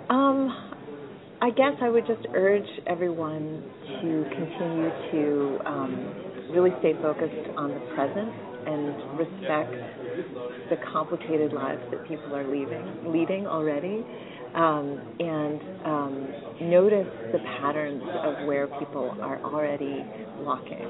Um, 0.09 0.71
I 1.41 1.49
guess 1.49 1.73
I 1.81 1.89
would 1.89 2.05
just 2.07 2.25
urge 2.33 2.67
everyone 2.87 3.63
to 4.01 4.25
continue 4.29 4.89
to 5.11 5.59
um, 5.65 6.15
really 6.51 6.71
stay 6.79 6.93
focused 7.01 7.49
on 7.57 7.69
the 7.69 7.79
present 7.95 8.29
and 8.67 9.19
respect 9.19 9.71
the 10.69 10.77
complicated 10.91 11.53
lives 11.53 11.81
that 11.91 12.07
people 12.07 12.35
are 12.35 12.47
leaving, 12.47 13.11
leading 13.11 13.45
already. 13.47 14.05
um, 14.55 15.01
and 15.19 15.61
um, 15.85 16.27
notice 16.61 17.07
the 17.33 17.39
patterns 17.59 18.01
of 18.23 18.47
where 18.47 18.67
people 18.79 19.15
are 19.21 19.43
already 19.43 20.03
walking 20.39 20.87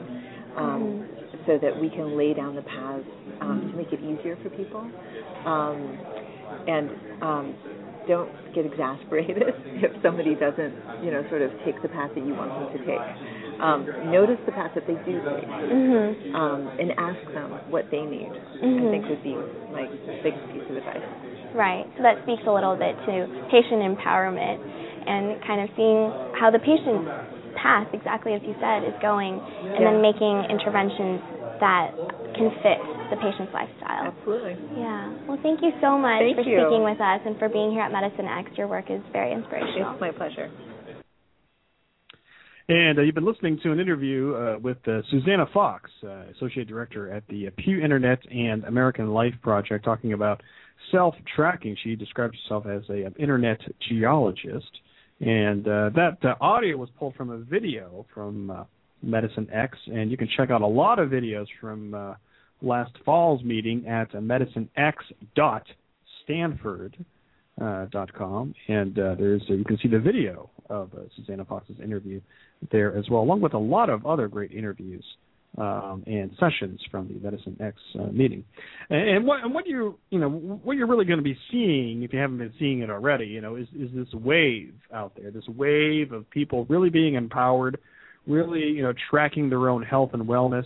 um, 0.56 1.08
mm-hmm. 1.10 1.38
so 1.48 1.58
that 1.58 1.80
we 1.80 1.90
can 1.90 2.16
lay 2.16 2.34
down 2.34 2.56
the 2.56 2.62
paths 2.62 3.04
um, 3.42 3.72
to 3.72 3.78
make 3.78 3.92
it 3.92 4.00
easier 4.02 4.38
for 4.44 4.50
people. 4.52 4.82
Um, 5.46 5.98
and 6.68 6.90
um, 7.24 7.56
don't 8.08 8.32
get 8.54 8.66
exasperated 8.66 9.44
if 9.84 9.92
somebody 10.02 10.36
doesn't, 10.36 11.04
you 11.04 11.12
know, 11.12 11.24
sort 11.30 11.42
of 11.42 11.52
take 11.66 11.82
the 11.82 11.90
path 11.90 12.12
that 12.16 12.26
you 12.26 12.34
want 12.34 12.54
them 12.54 12.68
to 12.74 12.80
take. 12.86 13.06
Um, 13.56 14.12
notice 14.12 14.40
the 14.46 14.52
path 14.52 14.72
that 14.76 14.84
they 14.84 15.00
do 15.08 15.16
take, 15.24 15.48
mm-hmm. 15.48 16.36
um, 16.36 16.68
and 16.76 16.92
ask 17.00 17.24
them 17.32 17.56
what 17.72 17.88
they 17.90 18.04
need. 18.04 18.32
Mm-hmm. 18.32 18.84
I 18.84 18.92
think 18.92 19.02
would 19.08 19.24
be 19.24 19.36
my 19.72 19.88
biggest 20.24 20.44
piece 20.52 20.68
of 20.68 20.76
advice. 20.76 21.08
Right. 21.56 21.88
So 21.96 22.04
that 22.04 22.20
speaks 22.28 22.44
a 22.44 22.52
little 22.52 22.76
bit 22.76 23.00
to 23.08 23.14
patient 23.48 23.80
empowerment 23.80 24.60
and 25.08 25.40
kind 25.48 25.64
of 25.64 25.72
seeing 25.80 26.12
how 26.36 26.52
the 26.52 26.60
patient's 26.60 27.08
path, 27.56 27.88
exactly 27.96 28.36
as 28.36 28.44
you 28.44 28.54
said, 28.60 28.84
is 28.84 28.96
going, 29.00 29.40
and 29.40 29.80
yeah. 29.80 29.88
then 29.88 30.04
making 30.04 30.52
interventions 30.52 31.24
that 31.64 31.96
can 32.38 32.52
fit 32.62 32.80
the 33.10 33.18
patient's 33.18 33.54
lifestyle. 33.54 34.12
Absolutely. 34.12 34.56
Yeah. 34.78 35.14
Well, 35.28 35.40
thank 35.42 35.62
you 35.62 35.72
so 35.82 35.98
much 35.98 36.20
thank 36.20 36.36
for 36.36 36.44
you. 36.44 36.60
speaking 36.60 36.84
with 36.84 37.00
us 37.00 37.22
and 37.26 37.38
for 37.40 37.50
being 37.50 37.72
here 37.72 37.82
at 37.82 37.92
Medicine 37.92 38.26
X. 38.28 38.52
Your 38.58 38.68
work 38.68 38.92
is 38.92 39.02
very 39.12 39.32
inspirational. 39.34 39.94
It's 39.94 40.02
my 40.02 40.12
pleasure. 40.12 40.52
And 42.68 42.98
uh, 42.98 43.04
you've 43.04 43.14
been 43.14 43.26
listening 43.26 43.60
to 43.62 43.72
an 43.72 43.80
interview 43.80 44.34
uh, 44.34 44.58
with 44.60 44.78
uh, 44.88 45.02
Susannah 45.12 45.46
Fox, 45.54 45.90
uh, 46.04 46.24
Associate 46.36 46.68
Director 46.68 47.12
at 47.12 47.24
the 47.28 47.50
Pew 47.58 47.80
Internet 47.80 48.20
and 48.32 48.64
American 48.64 49.14
Life 49.14 49.36
Project, 49.44 49.86
talking 49.86 50.14
about 50.14 50.42
self-tracking. 50.92 51.78
She 51.84 51.96
describes 51.96 52.36
herself 52.44 52.66
as 52.66 52.82
a, 52.90 53.06
an 53.06 53.14
internet 53.20 53.60
geologist, 53.88 54.80
and 55.20 55.68
uh, 55.68 55.92
that 55.96 56.18
uh, 56.24 56.34
audio 56.42 56.78
was 56.78 56.90
pulled 56.98 57.14
from 57.16 57.30
a 57.30 57.38
video 57.38 58.06
from 58.16 58.66
Medicine 59.06 59.48
X, 59.52 59.78
and 59.88 60.12
you 60.12 60.18
can 60.18 60.28
check 60.36 60.50
out 60.50 60.62
a 60.62 60.68
lot 60.68 61.00
of 61.00 61.10
videos 61.10 61.46
from 61.62 61.94
uh, 61.94 62.16
last 62.62 62.92
fall's 63.06 63.42
meeting 63.44 63.88
at 63.88 64.12
medicinex.stanford.com, 64.12 66.96
uh, 67.60 68.74
and 68.74 69.00
uh, 69.00 69.16
there's 69.16 69.42
you 69.48 69.64
can 69.66 69.78
see 69.82 69.88
the 69.88 70.00
video 70.00 70.50
of 70.70 70.92
Susannah 71.16 71.46
Fox's 71.46 71.80
interview 71.84 72.20
there 72.72 72.98
as 72.98 73.10
well, 73.10 73.22
along 73.22 73.42
with 73.42 73.54
a 73.54 73.60
lot 73.60 73.90
of 73.90 74.06
other 74.06 74.28
great 74.28 74.52
interviews 74.52 75.04
um, 75.58 76.04
and 76.06 76.32
sessions 76.40 76.80
from 76.92 77.08
the 77.08 77.20
Medicine 77.20 77.58
X 77.62 77.78
uh, 78.00 78.12
meeting. 78.12 78.44
And, 78.90 79.10
and 79.10 79.26
what 79.26 79.44
and 79.44 79.54
what 79.54 79.68
you 79.68 79.98
you 80.10 80.20
know 80.20 80.30
what 80.30 80.78
you're 80.78 80.88
really 80.88 81.06
going 81.06 81.20
to 81.20 81.24
be 81.24 81.38
seeing 81.52 82.04
if 82.04 82.14
you 82.14 82.20
haven't 82.20 82.40
been 82.40 82.54
seeing 82.60 82.82
it 82.82 82.90
already, 82.90 83.26
you 83.26 83.42
know, 83.42 83.56
is 83.56 83.68
is 83.78 83.90
this 83.94 84.12
wave 84.14 84.74
out 84.94 85.14
there, 85.16 85.32
this 85.32 85.48
wave 85.48 86.12
of 86.12 86.30
people 86.30 86.66
really 86.70 86.90
being 86.90 87.16
empowered, 87.16 87.80
really 88.28 88.62
you 88.62 88.84
know 88.84 88.94
tracking 89.10 89.50
their 89.50 89.70
own 89.70 89.84
health 89.84 90.12
and 90.14 90.24
wellness, 90.24 90.66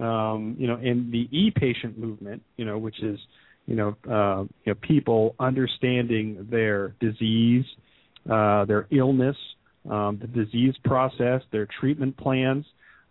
um, 0.00 0.56
you 0.58 0.66
know, 0.66 0.76
in 0.76 1.10
the 1.10 1.28
e-patient 1.36 1.98
movement, 1.98 2.42
you 2.56 2.64
know, 2.64 2.78
which 2.78 3.02
is 3.02 3.18
you 3.66 3.76
know 3.76 3.96
uh, 4.10 4.42
you 4.64 4.72
know 4.72 4.74
people 4.82 5.34
understanding 5.38 6.46
their 6.50 6.94
disease, 7.00 7.64
uh, 8.30 8.64
their 8.64 8.86
illness 8.90 9.36
um, 9.88 10.18
the 10.20 10.26
disease 10.26 10.74
process, 10.84 11.42
their 11.50 11.66
treatment 11.80 12.16
plans. 12.16 12.64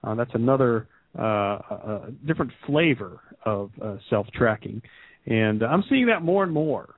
Uh, 0.04 0.16
that's 0.16 0.32
another 0.34 0.88
uh, 1.18 2.00
different 2.26 2.52
flavor 2.66 3.20
of 3.46 3.72
uh, 3.84 3.98
self-tracking, 4.10 4.82
and 5.26 5.64
I'm 5.64 5.84
seeing 5.90 6.08
that 6.08 6.22
more 6.22 6.44
and 6.44 6.52
more 6.52 6.96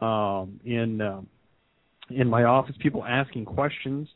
um, 0.00 0.60
in 0.64 1.00
um, 1.00 1.26
in 2.10 2.28
my 2.28 2.44
office. 2.44 2.76
People 2.80 3.04
asking 3.04 3.46
questions, 3.46 4.08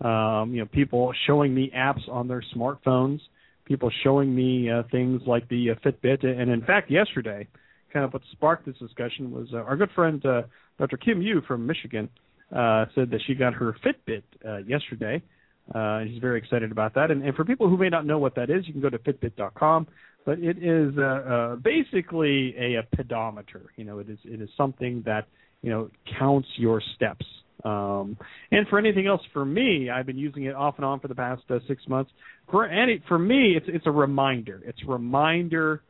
um, 0.00 0.52
you 0.52 0.60
know, 0.60 0.66
people 0.66 1.12
showing 1.26 1.54
me 1.54 1.72
apps 1.76 2.08
on 2.08 2.28
their 2.28 2.42
smartphones, 2.54 3.20
people 3.64 3.90
showing 4.02 4.34
me 4.34 4.70
uh, 4.70 4.82
things 4.90 5.22
like 5.26 5.48
the 5.48 5.70
uh, 5.70 5.74
Fitbit, 5.84 6.24
and 6.24 6.50
in 6.50 6.62
fact, 6.62 6.90
yesterday, 6.90 7.46
kind 7.92 8.04
of 8.04 8.12
what 8.12 8.22
sparked 8.32 8.66
this 8.66 8.76
discussion 8.78 9.30
was 9.30 9.48
uh, 9.52 9.58
our 9.58 9.76
good 9.76 9.90
friend 9.94 10.24
uh, 10.26 10.42
Dr. 10.78 10.96
Kim 10.96 11.20
Yu 11.20 11.42
from 11.46 11.66
Michigan 11.66 12.08
uh, 12.54 12.86
said 12.94 13.10
that 13.10 13.20
she 13.26 13.34
got 13.34 13.54
her 13.54 13.76
Fitbit 13.84 14.22
uh, 14.46 14.58
yesterday. 14.58 15.22
Uh, 15.74 16.04
she's 16.04 16.20
very 16.20 16.38
excited 16.38 16.72
about 16.72 16.94
that. 16.94 17.10
And, 17.10 17.22
and 17.22 17.34
for 17.34 17.44
people 17.44 17.68
who 17.68 17.76
may 17.76 17.88
not 17.88 18.06
know 18.06 18.18
what 18.18 18.34
that 18.36 18.48
is, 18.48 18.66
you 18.66 18.72
can 18.72 18.80
go 18.80 18.88
to 18.88 18.98
Fitbit.com. 18.98 19.86
But 20.24 20.38
it 20.38 20.62
is 20.62 20.94
uh, 20.98 21.02
uh, 21.02 21.56
basically 21.56 22.54
a, 22.58 22.76
a 22.76 22.96
pedometer. 22.96 23.72
You 23.76 23.84
know, 23.84 23.98
it 23.98 24.10
is 24.10 24.18
it 24.24 24.42
is 24.42 24.50
something 24.56 25.02
that 25.06 25.26
you 25.62 25.70
know 25.70 25.88
counts 26.18 26.48
your 26.56 26.82
steps. 26.96 27.24
Um, 27.64 28.16
and 28.52 28.68
for 28.68 28.78
anything 28.78 29.06
else, 29.06 29.20
for 29.32 29.44
me, 29.44 29.90
I've 29.90 30.06
been 30.06 30.18
using 30.18 30.44
it 30.44 30.54
off 30.54 30.76
and 30.76 30.84
on 30.84 31.00
for 31.00 31.08
the 31.08 31.14
past 31.14 31.42
uh, 31.50 31.58
six 31.66 31.82
months. 31.88 32.10
For 32.50 32.66
any, 32.66 33.02
for 33.08 33.18
me, 33.18 33.54
it's 33.56 33.66
it's 33.68 33.86
a 33.86 33.90
reminder. 33.90 34.62
It's 34.64 34.78
a 34.86 34.90
reminder 34.90 35.82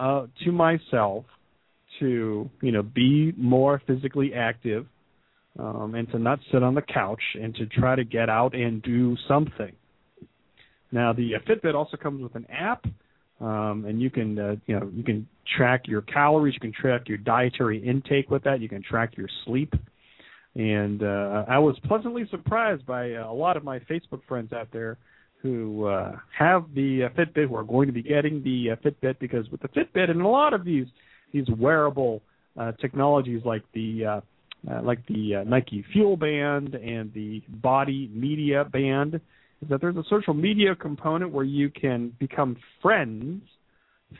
uh, 0.00 0.26
to 0.44 0.52
myself 0.52 1.24
to 2.00 2.48
you 2.62 2.72
know 2.72 2.82
be 2.82 3.32
more 3.36 3.82
physically 3.86 4.32
active, 4.34 4.86
um, 5.58 5.94
and 5.94 6.10
to 6.12 6.18
not 6.18 6.38
sit 6.50 6.62
on 6.62 6.74
the 6.74 6.82
couch 6.82 7.22
and 7.40 7.54
to 7.56 7.66
try 7.66 7.94
to 7.94 8.04
get 8.04 8.30
out 8.30 8.54
and 8.54 8.82
do 8.82 9.16
something. 9.28 9.72
Now 10.92 11.12
the 11.12 11.32
Fitbit 11.46 11.74
also 11.74 11.96
comes 11.98 12.22
with 12.22 12.34
an 12.36 12.46
app, 12.50 12.86
um, 13.40 13.84
and 13.86 14.00
you 14.00 14.08
can 14.08 14.38
uh, 14.38 14.56
you 14.66 14.80
know 14.80 14.90
you 14.94 15.04
can 15.04 15.28
track 15.56 15.82
your 15.86 16.00
calories, 16.00 16.54
you 16.54 16.60
can 16.60 16.72
track 16.72 17.08
your 17.08 17.18
dietary 17.18 17.86
intake 17.86 18.30
with 18.30 18.44
that, 18.44 18.60
you 18.60 18.68
can 18.68 18.82
track 18.82 19.16
your 19.16 19.28
sleep. 19.44 19.74
And 20.54 21.02
uh, 21.02 21.44
I 21.48 21.58
was 21.58 21.76
pleasantly 21.86 22.26
surprised 22.30 22.84
by 22.84 23.12
uh, 23.12 23.30
a 23.30 23.32
lot 23.32 23.56
of 23.56 23.64
my 23.64 23.78
Facebook 23.80 24.20
friends 24.28 24.52
out 24.52 24.68
there 24.72 24.98
who 25.40 25.86
uh, 25.86 26.12
have 26.38 26.66
the 26.74 27.04
uh, 27.04 27.08
Fitbit, 27.18 27.48
who 27.48 27.56
are 27.56 27.64
going 27.64 27.86
to 27.86 27.92
be 27.92 28.02
getting 28.02 28.42
the 28.44 28.72
uh, 28.72 28.76
Fitbit, 28.76 29.18
because 29.18 29.48
with 29.50 29.60
the 29.60 29.68
Fitbit 29.68 30.10
and 30.10 30.20
a 30.20 30.28
lot 30.28 30.54
of 30.54 30.64
these 30.64 30.86
these 31.32 31.48
wearable 31.58 32.22
uh, 32.58 32.72
technologies 32.80 33.42
like 33.44 33.62
the 33.72 34.04
uh, 34.04 34.20
uh, 34.70 34.82
like 34.82 35.04
the 35.06 35.36
uh, 35.36 35.44
Nike 35.44 35.84
FuelBand 35.94 36.74
and 36.86 37.12
the 37.14 37.42
BodyMedia 37.60 38.70
Band, 38.70 39.14
is 39.14 39.68
that 39.68 39.80
there's 39.80 39.96
a 39.96 40.04
social 40.08 40.34
media 40.34 40.76
component 40.76 41.32
where 41.32 41.44
you 41.44 41.70
can 41.70 42.12
become 42.20 42.56
friends, 42.80 43.42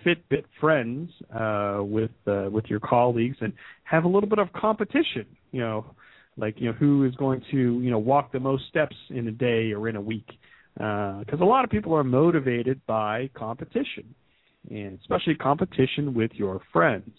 Fitbit 0.04 0.44
friends, 0.60 1.12
uh, 1.32 1.80
with 1.82 2.10
uh, 2.26 2.48
with 2.50 2.64
your 2.66 2.80
colleagues 2.80 3.36
and 3.40 3.52
have 3.84 4.04
a 4.04 4.08
little 4.08 4.28
bit 4.28 4.38
of 4.38 4.52
competition. 4.54 5.26
You 5.52 5.60
know, 5.60 5.86
like 6.36 6.60
you 6.60 6.66
know 6.66 6.72
who 6.72 7.04
is 7.04 7.14
going 7.16 7.42
to 7.50 7.56
you 7.56 7.90
know 7.90 7.98
walk 7.98 8.32
the 8.32 8.40
most 8.40 8.64
steps 8.68 8.96
in 9.10 9.28
a 9.28 9.32
day 9.32 9.72
or 9.72 9.88
in 9.88 9.96
a 9.96 10.00
week, 10.00 10.26
because 10.74 11.40
uh, 11.40 11.44
a 11.44 11.46
lot 11.46 11.64
of 11.64 11.70
people 11.70 11.94
are 11.94 12.04
motivated 12.04 12.80
by 12.86 13.30
competition, 13.34 14.14
and 14.70 14.98
especially 15.00 15.34
competition 15.34 16.14
with 16.14 16.30
your 16.34 16.60
friends. 16.72 17.10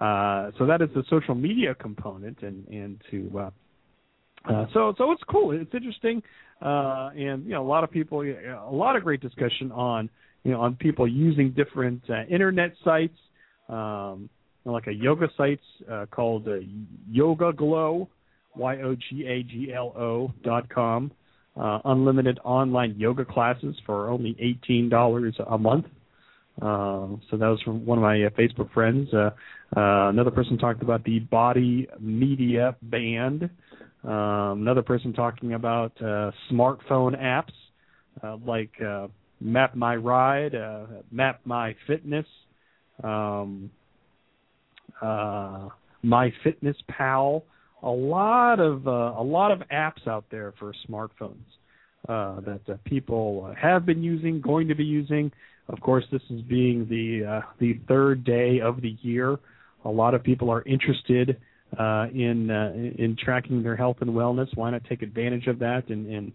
Uh, 0.00 0.50
so 0.58 0.66
that 0.66 0.80
is 0.80 0.88
the 0.94 1.02
social 1.10 1.34
media 1.34 1.74
component, 1.74 2.42
and 2.42 2.66
and 2.68 3.02
to 3.10 3.38
uh, 3.38 3.50
uh, 4.48 4.66
so 4.72 4.94
so 4.96 5.12
it's 5.12 5.22
cool. 5.28 5.50
It's 5.52 5.74
interesting, 5.74 6.22
uh, 6.62 7.10
and 7.14 7.44
you 7.44 7.52
know 7.52 7.62
a 7.62 7.68
lot 7.68 7.84
of 7.84 7.90
people, 7.90 8.22
a 8.22 8.72
lot 8.72 8.96
of 8.96 9.04
great 9.04 9.20
discussion 9.20 9.72
on 9.72 10.08
you 10.44 10.52
know 10.52 10.60
on 10.60 10.76
people 10.76 11.08
using 11.08 11.50
different 11.50 12.02
uh, 12.08 12.24
internet 12.30 12.72
sites, 12.84 13.18
um, 13.68 14.30
like 14.64 14.86
a 14.86 14.92
yoga 14.92 15.28
sites 15.36 15.62
uh, 15.90 16.06
called 16.10 16.46
uh, 16.48 16.58
YogaGlo, 17.12 18.08
Y 18.58 18.76
O 18.82 18.94
G 18.94 19.26
A 19.26 19.42
G 19.42 19.72
L 19.74 19.94
O 19.96 20.32
dot 20.42 20.68
com. 20.68 21.10
Uh, 21.56 21.80
unlimited 21.86 22.38
online 22.44 22.94
yoga 22.98 23.24
classes 23.24 23.74
for 23.84 24.08
only 24.08 24.36
eighteen 24.38 24.88
dollars 24.88 25.34
a 25.48 25.58
month. 25.58 25.86
Uh, 26.60 27.14
so 27.30 27.36
that 27.36 27.46
was 27.46 27.60
from 27.64 27.86
one 27.86 27.98
of 27.98 28.02
my 28.02 28.22
uh, 28.22 28.30
Facebook 28.30 28.72
friends. 28.72 29.08
Uh, 29.12 29.30
uh, 29.76 30.08
another 30.08 30.30
person 30.30 30.58
talked 30.58 30.82
about 30.82 31.04
the 31.04 31.18
Body 31.20 31.88
Media 32.00 32.76
Band. 32.82 33.50
Um, 34.04 34.62
another 34.62 34.82
person 34.82 35.12
talking 35.12 35.54
about 35.54 35.92
uh, 36.00 36.30
smartphone 36.50 37.20
apps 37.20 37.52
uh, 38.22 38.36
like 38.46 38.70
uh, 38.80 39.08
MapMyRide, 39.44 40.54
uh, 40.54 41.02
Map 41.10 41.40
My 41.44 41.74
Fitness, 41.86 42.26
um, 43.02 43.70
uh, 45.02 45.68
My 46.02 46.32
Fitness 46.44 46.76
Pal. 46.88 47.44
A 47.82 47.90
lot 47.90 48.58
of 48.58 48.86
uh, 48.88 49.14
a 49.16 49.22
lot 49.22 49.52
of 49.52 49.60
apps 49.72 50.06
out 50.06 50.24
there 50.30 50.52
for 50.58 50.72
smartphones 50.88 51.36
uh, 52.08 52.40
that 52.40 52.60
uh, 52.68 52.76
people 52.84 53.54
have 53.60 53.86
been 53.86 54.02
using, 54.02 54.40
going 54.40 54.66
to 54.68 54.74
be 54.74 54.84
using. 54.84 55.30
Of 55.68 55.80
course, 55.80 56.04
this 56.10 56.22
is 56.30 56.40
being 56.42 56.88
the 56.88 57.24
uh, 57.24 57.40
the 57.60 57.78
third 57.86 58.24
day 58.24 58.60
of 58.60 58.80
the 58.80 58.96
year. 59.02 59.38
A 59.84 59.90
lot 59.90 60.14
of 60.14 60.24
people 60.24 60.50
are 60.50 60.62
interested 60.62 61.40
uh, 61.78 62.06
in 62.12 62.50
uh, 62.50 62.72
in 62.74 63.16
tracking 63.22 63.62
their 63.62 63.76
health 63.76 63.98
and 64.00 64.10
wellness. 64.10 64.48
Why 64.56 64.70
not 64.70 64.82
take 64.88 65.02
advantage 65.02 65.46
of 65.46 65.58
that 65.60 65.88
and, 65.88 66.06
and 66.06 66.32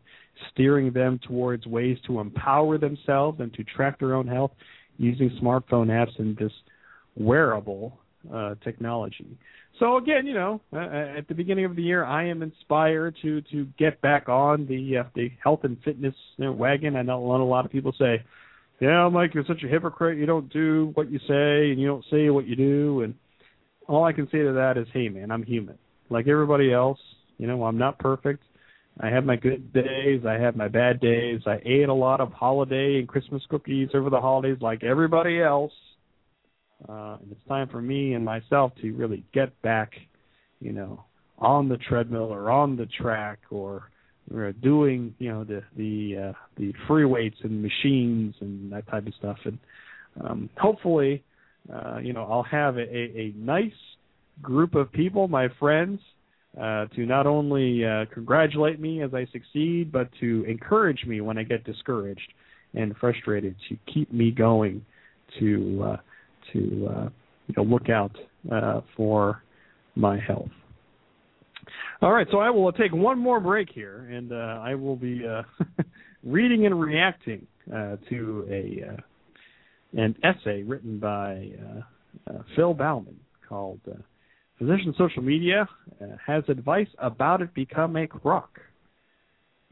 steering 0.51 0.93
them 0.93 1.19
towards 1.27 1.65
ways 1.65 1.97
to 2.07 2.19
empower 2.19 2.77
themselves 2.77 3.39
and 3.41 3.53
to 3.55 3.63
track 3.63 3.99
their 3.99 4.13
own 4.13 4.27
health 4.27 4.51
using 4.97 5.29
smartphone 5.41 5.87
apps 5.87 6.17
and 6.19 6.37
this 6.37 6.51
wearable 7.15 7.97
technology. 8.63 9.37
So 9.79 9.97
again, 9.97 10.27
you 10.27 10.35
know, 10.35 10.61
uh, 10.71 11.17
at 11.17 11.27
the 11.27 11.33
beginning 11.33 11.65
of 11.65 11.75
the 11.75 11.81
year, 11.81 12.05
I 12.05 12.27
am 12.27 12.43
inspired 12.43 13.15
to 13.23 13.41
to 13.41 13.65
get 13.79 13.99
back 14.01 14.29
on 14.29 14.67
the 14.67 14.99
uh, 14.99 15.03
the 15.15 15.31
health 15.43 15.61
and 15.63 15.77
fitness 15.83 16.13
you 16.37 16.45
know, 16.45 16.51
wagon. 16.51 16.95
I 16.95 17.01
know 17.01 17.19
a 17.19 17.43
lot 17.43 17.65
of 17.65 17.71
people 17.71 17.93
say, 17.97 18.23
"Yeah, 18.79 19.09
Mike, 19.09 19.33
you're 19.33 19.45
such 19.45 19.63
a 19.63 19.67
hypocrite. 19.67 20.19
You 20.19 20.27
don't 20.27 20.51
do 20.53 20.91
what 20.93 21.11
you 21.11 21.17
say, 21.27 21.71
and 21.71 21.81
you 21.81 21.87
don't 21.87 22.05
say 22.11 22.29
what 22.29 22.45
you 22.45 22.55
do." 22.55 23.01
And 23.01 23.15
all 23.87 24.05
I 24.05 24.13
can 24.13 24.29
say 24.29 24.43
to 24.43 24.53
that 24.53 24.77
is, 24.77 24.87
"Hey, 24.93 25.09
man, 25.09 25.31
I'm 25.31 25.43
human, 25.43 25.77
like 26.09 26.27
everybody 26.27 26.71
else. 26.71 26.99
You 27.39 27.47
know, 27.47 27.63
I'm 27.65 27.77
not 27.77 27.97
perfect. 27.97 28.43
I 28.99 29.09
have 29.09 29.25
my 29.25 29.37
good 29.37 29.73
days. 29.73 30.23
I 30.23 30.33
have 30.33 30.55
my 30.55 30.67
bad 30.67 30.99
days. 30.99 31.41
I 31.47 31.59
ate 31.65 31.89
a 31.89 31.93
lot 31.93 32.21
of 32.21 32.31
holiday 32.31 32.99
and 32.99 33.07
Christmas 33.07 33.41
cookies 33.49 33.89
over 33.95 34.11
the 34.11 34.21
holidays, 34.21 34.57
like 34.61 34.83
everybody 34.83 35.41
else." 35.41 35.73
Uh, 36.87 37.17
and 37.21 37.31
it's 37.31 37.47
time 37.47 37.67
for 37.69 37.81
me 37.81 38.13
and 38.13 38.25
myself 38.25 38.71
to 38.81 38.91
really 38.93 39.23
get 39.33 39.59
back, 39.61 39.91
you 40.59 40.71
know, 40.71 41.03
on 41.39 41.69
the 41.69 41.77
treadmill 41.77 42.31
or 42.33 42.49
on 42.49 42.75
the 42.75 42.85
track 42.85 43.39
or, 43.49 43.89
doing, 44.61 45.13
you 45.19 45.29
know, 45.29 45.43
the 45.43 45.61
the 45.77 46.29
uh, 46.29 46.33
the 46.57 46.73
free 46.87 47.05
weights 47.05 47.37
and 47.43 47.61
machines 47.61 48.33
and 48.39 48.71
that 48.71 48.87
type 48.87 49.05
of 49.05 49.13
stuff. 49.15 49.37
And 49.45 49.57
um, 50.21 50.49
hopefully, 50.57 51.23
uh, 51.71 51.97
you 51.97 52.13
know, 52.13 52.23
I'll 52.23 52.43
have 52.43 52.77
a, 52.77 52.81
a 52.81 53.33
nice 53.35 53.71
group 54.41 54.75
of 54.75 54.91
people, 54.91 55.27
my 55.27 55.49
friends, 55.59 55.99
uh, 56.59 56.85
to 56.95 57.05
not 57.05 57.27
only 57.27 57.85
uh, 57.85 58.05
congratulate 58.13 58.79
me 58.79 59.01
as 59.01 59.13
I 59.13 59.27
succeed, 59.31 59.91
but 59.91 60.09
to 60.19 60.45
encourage 60.47 61.05
me 61.05 61.21
when 61.21 61.37
I 61.37 61.43
get 61.43 61.63
discouraged 61.63 62.33
and 62.73 62.95
frustrated, 62.97 63.55
to 63.69 63.77
keep 63.93 64.11
me 64.11 64.31
going, 64.31 64.85
to 65.39 65.83
uh, 65.85 65.97
to 66.51 66.89
uh, 66.89 67.09
you 67.47 67.55
know 67.57 67.63
look 67.63 67.89
out 67.89 68.15
uh, 68.51 68.81
for 68.95 69.43
my 69.95 70.19
health. 70.19 70.49
All 72.01 72.11
right, 72.11 72.27
so 72.31 72.39
I 72.39 72.49
will 72.49 72.71
take 72.73 72.93
one 72.93 73.17
more 73.17 73.39
break 73.39 73.69
here, 73.73 74.09
and 74.11 74.31
uh, 74.31 74.59
I 74.61 74.75
will 74.75 74.97
be 74.97 75.25
uh, 75.25 75.43
reading 76.23 76.65
and 76.65 76.79
reacting 76.79 77.47
uh, 77.73 77.95
to 78.09 78.45
a 78.49 78.91
uh, 78.91 78.97
an 80.01 80.15
essay 80.23 80.63
written 80.63 80.99
by 80.99 81.49
Phil 82.55 82.73
Baumann 82.73 83.19
called 83.47 83.79
"Physician 84.57 84.93
Social 84.97 85.21
Media 85.21 85.67
Has 86.25 86.43
Advice 86.47 86.87
About 86.99 87.41
It 87.41 87.53
Become 87.53 87.95
a 87.95 88.07
Crock." 88.07 88.59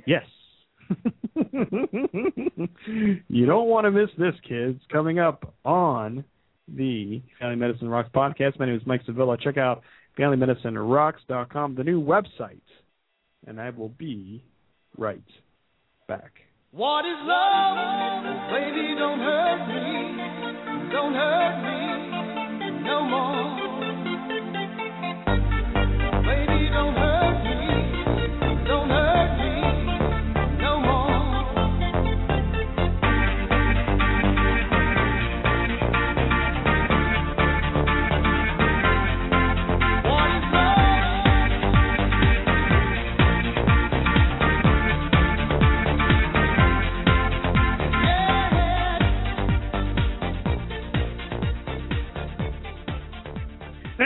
Yes. 0.06 0.26
you 3.28 3.46
don't 3.46 3.68
want 3.68 3.86
to 3.86 3.92
miss 3.92 4.10
this, 4.18 4.36
kids. 4.48 4.80
Coming 4.92 5.20
up 5.20 5.54
on 5.64 6.24
the 6.68 7.22
Family 7.40 7.56
Medicine 7.56 7.90
Rocks 7.90 8.10
podcast. 8.14 8.60
My 8.60 8.66
name 8.66 8.76
is 8.76 8.82
Mike 8.86 9.02
Sevilla. 9.06 9.38
Check 9.38 9.58
out 9.58 9.82
FamilyMedicineRocks.com, 10.18 11.76
the 11.76 11.84
new 11.84 12.02
website, 12.02 12.62
and 13.48 13.60
I 13.60 13.70
will 13.70 13.90
be 13.90 14.44
right 14.98 15.22
back. 16.08 16.32
What 16.72 17.06
is 17.06 17.18
love? 17.24 18.24
Baby, 18.52 18.96
don't 18.98 19.20
hurt 19.20 19.68
me. 19.68 20.92
Don't 20.92 21.14
hurt 21.14 21.62
me 21.64 21.82
no 22.84 23.04
more. 23.04 23.58
Baby, 26.24 26.70
don't 26.72 26.96
hurt 26.96 27.11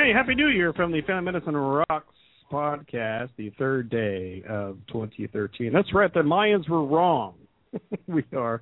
Hey, 0.05 0.13
Happy 0.13 0.35
New 0.35 0.49
Year 0.49 0.71
from 0.71 0.91
the 0.91 1.01
Family 1.01 1.31
Medicine 1.31 1.57
Rocks 1.57 2.13
podcast, 2.51 3.29
the 3.37 3.51
third 3.57 3.89
day 3.89 4.43
of 4.47 4.77
2013. 4.91 5.73
That's 5.73 5.91
right, 5.95 6.13
the 6.13 6.19
Mayans 6.19 6.69
were 6.69 6.85
wrong. 6.85 7.33
we 8.07 8.23
are 8.37 8.61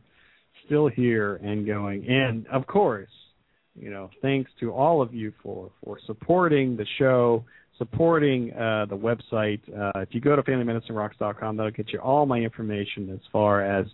still 0.65 0.87
here 0.87 1.35
and 1.43 1.65
going. 1.65 2.07
And 2.07 2.47
of 2.47 2.65
course, 2.65 3.09
you 3.75 3.89
know, 3.89 4.09
thanks 4.21 4.51
to 4.61 4.71
all 4.71 5.01
of 5.01 5.13
you 5.13 5.33
for 5.43 5.69
for 5.83 5.99
supporting 6.05 6.77
the 6.77 6.85
show, 6.97 7.43
supporting 7.77 8.53
uh, 8.53 8.85
the 8.85 8.95
website. 8.95 9.59
Uh, 9.67 9.99
if 9.99 10.09
you 10.11 10.21
go 10.21 10.37
to 10.37 10.43
FamilyMedicineRocks.com, 10.43 11.57
that'll 11.57 11.71
get 11.71 11.91
you 11.91 11.99
all 11.99 12.25
my 12.25 12.37
information 12.37 13.09
as 13.09 13.19
far 13.33 13.65
as 13.65 13.85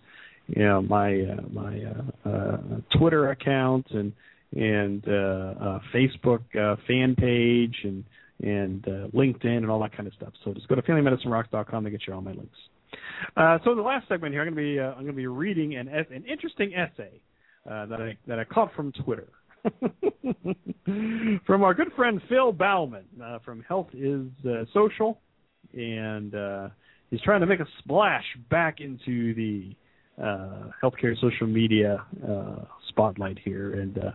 you 0.46 0.62
know 0.62 0.82
my 0.82 1.22
uh, 1.22 1.40
my 1.52 1.82
uh, 1.82 2.28
uh, 2.28 2.58
Twitter 2.96 3.30
account 3.30 3.88
and 3.90 4.12
and 4.56 5.06
uh, 5.06 5.12
uh, 5.12 5.80
Facebook 5.94 6.42
uh, 6.56 6.76
fan 6.86 7.14
page 7.16 7.76
and 7.84 8.04
and 8.42 8.82
LinkedIn 9.12 9.58
and 9.58 9.70
all 9.70 9.80
that 9.80 9.94
kind 9.94 10.06
of 10.06 10.14
stuff. 10.14 10.32
So 10.44 10.54
just 10.54 10.66
go 10.66 10.74
to 10.74 10.80
FamilyMedicineRocks.com 10.80 11.84
to 11.84 11.90
get 11.90 12.00
you 12.06 12.14
all 12.14 12.22
my 12.22 12.32
links. 12.32 12.56
So 13.64 13.74
the 13.74 13.82
last 13.82 14.08
segment 14.08 14.32
here, 14.32 14.40
I'm 14.40 14.54
going 14.54 14.66
to 14.66 14.74
be 14.74 14.80
I'm 14.80 14.94
going 14.94 15.06
to 15.08 15.12
be 15.12 15.26
reading 15.26 15.76
an 15.76 15.88
an 15.88 16.24
interesting 16.26 16.74
essay 16.74 17.20
that 17.66 18.00
I 18.00 18.16
that 18.26 18.38
I 18.38 18.44
caught 18.44 18.72
from 18.74 18.92
Twitter. 18.92 19.28
from 21.46 21.62
our 21.62 21.74
good 21.74 21.92
friend 21.94 22.20
Phil 22.28 22.52
Baumann 22.52 23.04
uh, 23.22 23.38
from 23.44 23.62
Health 23.62 23.88
is 23.92 24.26
uh, 24.46 24.64
Social, 24.72 25.20
and 25.74 26.34
uh, 26.34 26.68
he's 27.10 27.20
trying 27.22 27.40
to 27.40 27.46
make 27.46 27.60
a 27.60 27.66
splash 27.78 28.24
back 28.50 28.80
into 28.80 29.34
the 29.34 29.74
uh, 30.18 30.70
healthcare 30.82 31.18
social 31.20 31.46
media 31.46 32.04
uh, 32.26 32.64
spotlight 32.88 33.38
here, 33.38 33.80
and 33.80 33.98
uh, 33.98 34.10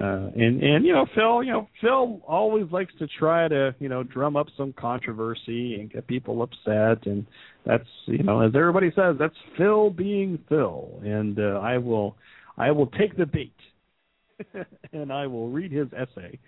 uh, 0.00 0.30
and 0.34 0.62
and 0.62 0.84
you 0.84 0.92
know 0.92 1.06
Phil, 1.14 1.42
you 1.44 1.52
know 1.52 1.68
Phil 1.80 2.20
always 2.26 2.70
likes 2.72 2.92
to 2.98 3.06
try 3.18 3.48
to 3.48 3.74
you 3.78 3.88
know 3.88 4.02
drum 4.02 4.36
up 4.36 4.46
some 4.56 4.72
controversy 4.72 5.74
and 5.74 5.92
get 5.92 6.06
people 6.06 6.42
upset, 6.42 7.06
and 7.06 7.26
that's 7.66 7.88
you 8.06 8.22
know 8.22 8.40
as 8.40 8.52
everybody 8.56 8.90
says 8.96 9.16
that's 9.18 9.36
Phil 9.56 9.90
being 9.90 10.38
Phil, 10.48 11.00
and 11.04 11.38
uh, 11.38 11.60
I 11.62 11.78
will 11.78 12.16
I 12.56 12.70
will 12.70 12.86
take 12.86 13.16
the 13.16 13.26
bait. 13.26 13.54
and 14.92 15.12
I 15.12 15.28
will 15.28 15.48
read 15.48 15.70
his 15.70 15.86
essay 15.92 16.40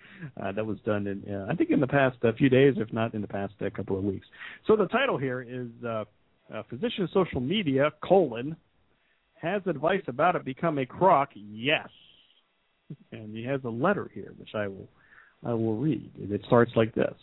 uh, 0.43 0.51
that 0.51 0.65
was 0.65 0.77
done 0.85 1.07
in, 1.07 1.33
uh, 1.33 1.47
I 1.49 1.55
think, 1.55 1.69
in 1.69 1.79
the 1.79 1.87
past 1.87 2.17
uh, 2.21 2.33
few 2.37 2.49
days, 2.49 2.73
if 2.75 2.91
not 2.91 3.13
in 3.13 3.21
the 3.21 3.27
past 3.27 3.53
uh, 3.65 3.69
couple 3.69 3.97
of 3.97 4.03
weeks. 4.03 4.27
So 4.67 4.75
the 4.75 4.87
title 4.87 5.17
here 5.17 5.41
is 5.41 5.67
uh, 5.85 6.03
uh, 6.53 6.63
"Physician 6.69 7.07
Social 7.13 7.39
Media: 7.39 7.91
colon 8.03 8.57
Has 9.41 9.61
advice 9.65 10.03
about 10.07 10.35
it 10.35 10.45
become 10.45 10.77
a 10.77 10.85
crock? 10.85 11.29
Yes." 11.33 11.89
And 13.11 13.35
he 13.35 13.43
has 13.43 13.63
a 13.63 13.69
letter 13.69 14.09
here, 14.13 14.33
which 14.37 14.55
I 14.55 14.67
will 14.67 14.87
I 15.45 15.53
will 15.53 15.75
read, 15.75 16.09
and 16.15 16.31
it 16.31 16.41
starts 16.45 16.71
like 16.75 16.93
this. 16.95 17.13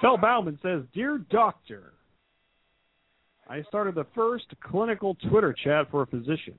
Phil 0.00 0.18
Baumann 0.18 0.58
says, 0.62 0.82
"Dear 0.92 1.18
Doctor, 1.30 1.92
I 3.48 3.62
started 3.62 3.94
the 3.94 4.06
first 4.14 4.46
clinical 4.60 5.14
Twitter 5.28 5.52
chat 5.52 5.90
for 5.90 6.06
physicians. 6.06 6.58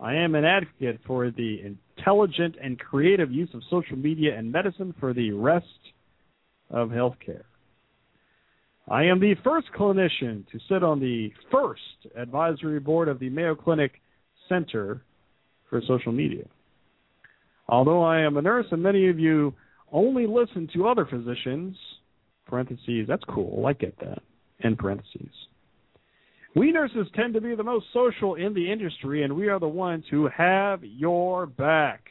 I 0.00 0.14
am 0.14 0.34
an 0.34 0.44
advocate 0.44 1.00
for 1.06 1.30
the 1.30 1.62
intelligent 1.62 2.56
and 2.60 2.78
creative 2.78 3.30
use 3.30 3.52
of 3.54 3.62
social 3.70 3.96
media 3.96 4.36
and 4.36 4.50
medicine 4.50 4.94
for 4.98 5.12
the 5.12 5.30
rest 5.32 5.92
of 6.70 6.90
healthcare. 6.90 7.44
I 8.88 9.04
am 9.04 9.18
the 9.18 9.34
first 9.42 9.68
clinician 9.76 10.46
to 10.50 10.58
sit 10.68 10.82
on 10.82 11.00
the 11.00 11.30
first 11.50 11.80
advisory 12.16 12.80
board 12.80 13.08
of 13.08 13.18
the 13.18 13.30
Mayo 13.30 13.54
Clinic 13.54 13.92
Center 14.48 15.02
for 15.70 15.80
Social 15.88 16.12
Media. 16.12 16.44
Although 17.66 18.02
I 18.02 18.20
am 18.20 18.36
a 18.36 18.42
nurse 18.42 18.66
and 18.70 18.82
many 18.82 19.08
of 19.08 19.18
you 19.18 19.54
only 19.90 20.26
listen 20.26 20.68
to 20.74 20.86
other 20.86 21.06
physicians, 21.06 21.76
parentheses, 22.46 23.06
that's 23.08 23.24
cool, 23.24 23.64
I 23.64 23.72
get 23.72 23.98
that, 24.00 24.18
end 24.62 24.78
parentheses. 24.78 25.32
We 26.54 26.70
nurses 26.70 27.06
tend 27.16 27.32
to 27.34 27.40
be 27.40 27.54
the 27.54 27.62
most 27.62 27.86
social 27.92 28.34
in 28.34 28.52
the 28.52 28.70
industry, 28.70 29.22
and 29.22 29.34
we 29.34 29.48
are 29.48 29.58
the 29.58 29.66
ones 29.66 30.04
who 30.10 30.28
have 30.28 30.84
your 30.84 31.46
back, 31.46 32.04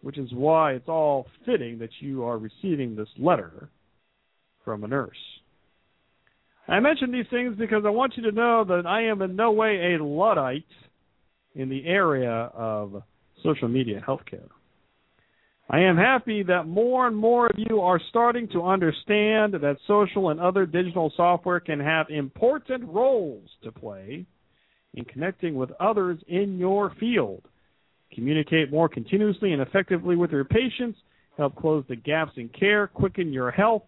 which 0.00 0.16
is 0.16 0.32
why 0.32 0.72
it's 0.72 0.88
all 0.88 1.26
fitting 1.44 1.78
that 1.80 1.90
you 2.00 2.24
are 2.24 2.38
receiving 2.38 2.96
this 2.96 3.08
letter 3.18 3.68
from 4.64 4.84
a 4.84 4.88
nurse. 4.88 5.16
I 6.68 6.80
mention 6.80 7.10
these 7.10 7.26
things 7.30 7.56
because 7.58 7.84
I 7.86 7.90
want 7.90 8.16
you 8.16 8.22
to 8.24 8.32
know 8.32 8.64
that 8.64 8.86
I 8.86 9.04
am 9.04 9.22
in 9.22 9.34
no 9.34 9.52
way 9.52 9.94
a 9.94 10.04
Luddite 10.04 10.64
in 11.54 11.68
the 11.70 11.86
area 11.86 12.30
of 12.30 13.02
social 13.42 13.68
media 13.68 14.04
healthcare. 14.06 14.48
I 15.70 15.80
am 15.80 15.96
happy 15.96 16.42
that 16.44 16.66
more 16.66 17.06
and 17.06 17.16
more 17.16 17.46
of 17.46 17.56
you 17.56 17.80
are 17.80 18.00
starting 18.10 18.48
to 18.52 18.62
understand 18.62 19.54
that 19.54 19.76
social 19.86 20.30
and 20.30 20.40
other 20.40 20.66
digital 20.66 21.12
software 21.16 21.60
can 21.60 21.80
have 21.80 22.08
important 22.10 22.84
roles 22.84 23.48
to 23.64 23.72
play 23.72 24.26
in 24.94 25.04
connecting 25.04 25.54
with 25.54 25.70
others 25.80 26.18
in 26.26 26.58
your 26.58 26.94
field. 26.98 27.42
Communicate 28.14 28.70
more 28.70 28.88
continuously 28.88 29.52
and 29.52 29.60
effectively 29.60 30.16
with 30.16 30.30
your 30.30 30.44
patients 30.44 30.98
help 31.36 31.54
close 31.54 31.84
the 31.88 31.96
gaps 31.96 32.32
in 32.36 32.48
care, 32.48 32.88
quicken 32.88 33.32
your 33.32 33.50
health 33.50 33.84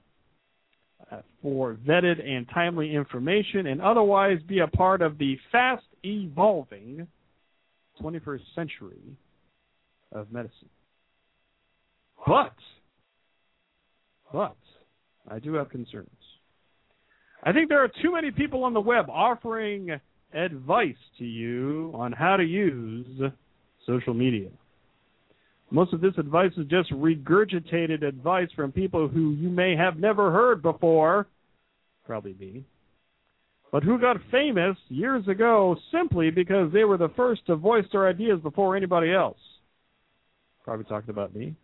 for 1.42 1.74
vetted 1.86 2.24
and 2.26 2.46
timely 2.52 2.94
information, 2.94 3.66
and 3.66 3.80
otherwise 3.80 4.38
be 4.46 4.60
a 4.60 4.66
part 4.66 5.02
of 5.02 5.18
the 5.18 5.36
fast 5.50 5.84
evolving 6.04 7.06
21st 8.00 8.40
century 8.54 9.16
of 10.12 10.30
medicine. 10.32 10.68
But, 12.26 12.54
but, 14.32 14.56
I 15.28 15.38
do 15.38 15.54
have 15.54 15.70
concerns. 15.70 16.08
I 17.42 17.52
think 17.52 17.68
there 17.68 17.82
are 17.82 17.90
too 18.02 18.12
many 18.12 18.30
people 18.30 18.64
on 18.64 18.74
the 18.74 18.80
web 18.80 19.06
offering 19.08 19.98
advice 20.34 20.94
to 21.18 21.24
you 21.24 21.90
on 21.94 22.12
how 22.12 22.36
to 22.36 22.44
use 22.44 23.22
social 23.86 24.14
media. 24.14 24.50
Most 25.70 25.92
of 25.92 26.00
this 26.00 26.14
advice 26.18 26.52
is 26.56 26.66
just 26.66 26.90
regurgitated 26.90 28.02
advice 28.02 28.48
from 28.56 28.72
people 28.72 29.06
who 29.06 29.32
you 29.32 29.48
may 29.48 29.76
have 29.76 29.98
never 29.98 30.32
heard 30.32 30.62
before, 30.62 31.26
probably 32.04 32.34
me, 32.40 32.64
but 33.70 33.84
who 33.84 34.00
got 34.00 34.16
famous 34.32 34.76
years 34.88 35.26
ago 35.28 35.76
simply 35.92 36.30
because 36.30 36.72
they 36.72 36.84
were 36.84 36.96
the 36.96 37.10
first 37.10 37.46
to 37.46 37.54
voice 37.54 37.84
their 37.92 38.08
ideas 38.08 38.40
before 38.42 38.76
anybody 38.76 39.12
else. 39.12 39.38
Probably 40.64 40.84
talking 40.86 41.10
about 41.10 41.34
me. 41.34 41.54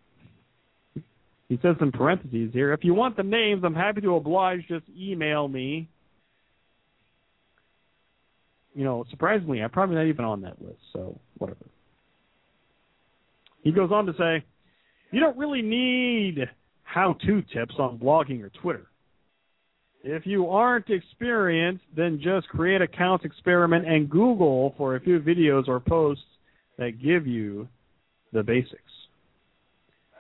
He 1.48 1.58
says 1.62 1.76
in 1.80 1.92
parentheses 1.92 2.50
here, 2.52 2.72
if 2.72 2.84
you 2.84 2.94
want 2.94 3.16
the 3.16 3.22
names, 3.22 3.62
I'm 3.64 3.74
happy 3.74 4.00
to 4.00 4.16
oblige. 4.16 4.66
Just 4.68 4.84
email 4.98 5.46
me. 5.46 5.88
You 8.74 8.84
know, 8.84 9.04
surprisingly, 9.10 9.62
I'm 9.62 9.70
probably 9.70 9.96
not 9.96 10.06
even 10.06 10.24
on 10.24 10.42
that 10.42 10.60
list, 10.60 10.80
so 10.92 11.18
whatever. 11.38 11.66
He 13.66 13.72
goes 13.72 13.90
on 13.90 14.06
to 14.06 14.12
say, 14.12 14.44
you 15.10 15.18
don't 15.18 15.36
really 15.36 15.60
need 15.60 16.48
how 16.84 17.14
to 17.26 17.42
tips 17.52 17.74
on 17.80 17.98
blogging 17.98 18.40
or 18.44 18.48
Twitter. 18.62 18.86
If 20.04 20.24
you 20.24 20.46
aren't 20.50 20.88
experienced, 20.88 21.82
then 21.96 22.20
just 22.22 22.46
create 22.46 22.80
accounts, 22.80 23.24
experiment, 23.24 23.84
and 23.84 24.08
Google 24.08 24.72
for 24.78 24.94
a 24.94 25.00
few 25.00 25.18
videos 25.18 25.66
or 25.66 25.80
posts 25.80 26.22
that 26.78 27.02
give 27.02 27.26
you 27.26 27.66
the 28.32 28.44
basics. 28.44 28.82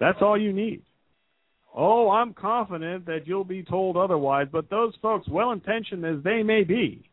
That's 0.00 0.18
all 0.22 0.36
you 0.36 0.52
need. 0.52 0.82
Oh, 1.72 2.10
I'm 2.10 2.34
confident 2.34 3.06
that 3.06 3.28
you'll 3.28 3.44
be 3.44 3.62
told 3.62 3.96
otherwise, 3.96 4.48
but 4.50 4.68
those 4.70 4.92
folks, 5.00 5.28
well 5.28 5.52
intentioned 5.52 6.04
as 6.04 6.16
they 6.24 6.42
may 6.42 6.64
be, 6.64 7.08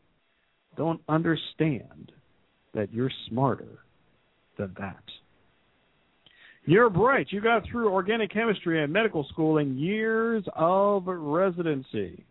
don't 0.77 1.01
understand 1.07 2.11
that 2.73 2.91
you're 2.91 3.11
smarter 3.29 3.83
than 4.57 4.73
that. 4.79 5.03
You're 6.65 6.89
bright. 6.89 7.27
You 7.29 7.41
got 7.41 7.63
through 7.69 7.89
organic 7.89 8.31
chemistry 8.31 8.81
and 8.81 8.91
medical 8.91 9.25
school 9.25 9.57
in 9.57 9.77
years 9.77 10.43
of 10.55 11.03
residency. 11.07 12.23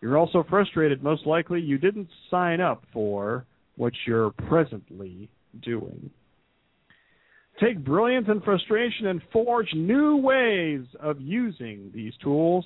You're 0.00 0.16
also 0.16 0.44
frustrated, 0.48 1.02
most 1.02 1.26
likely 1.26 1.60
you 1.60 1.78
didn't 1.78 2.08
sign 2.30 2.60
up 2.60 2.84
for 2.92 3.44
what 3.76 3.92
you're 4.06 4.30
presently 4.30 5.28
doing. 5.62 6.10
Take 7.60 7.84
brilliance 7.84 8.26
and 8.28 8.42
frustration 8.42 9.06
and 9.06 9.20
forge 9.32 9.68
new 9.74 10.16
ways 10.16 10.84
of 11.00 11.20
using 11.20 11.90
these 11.94 12.12
tools. 12.22 12.64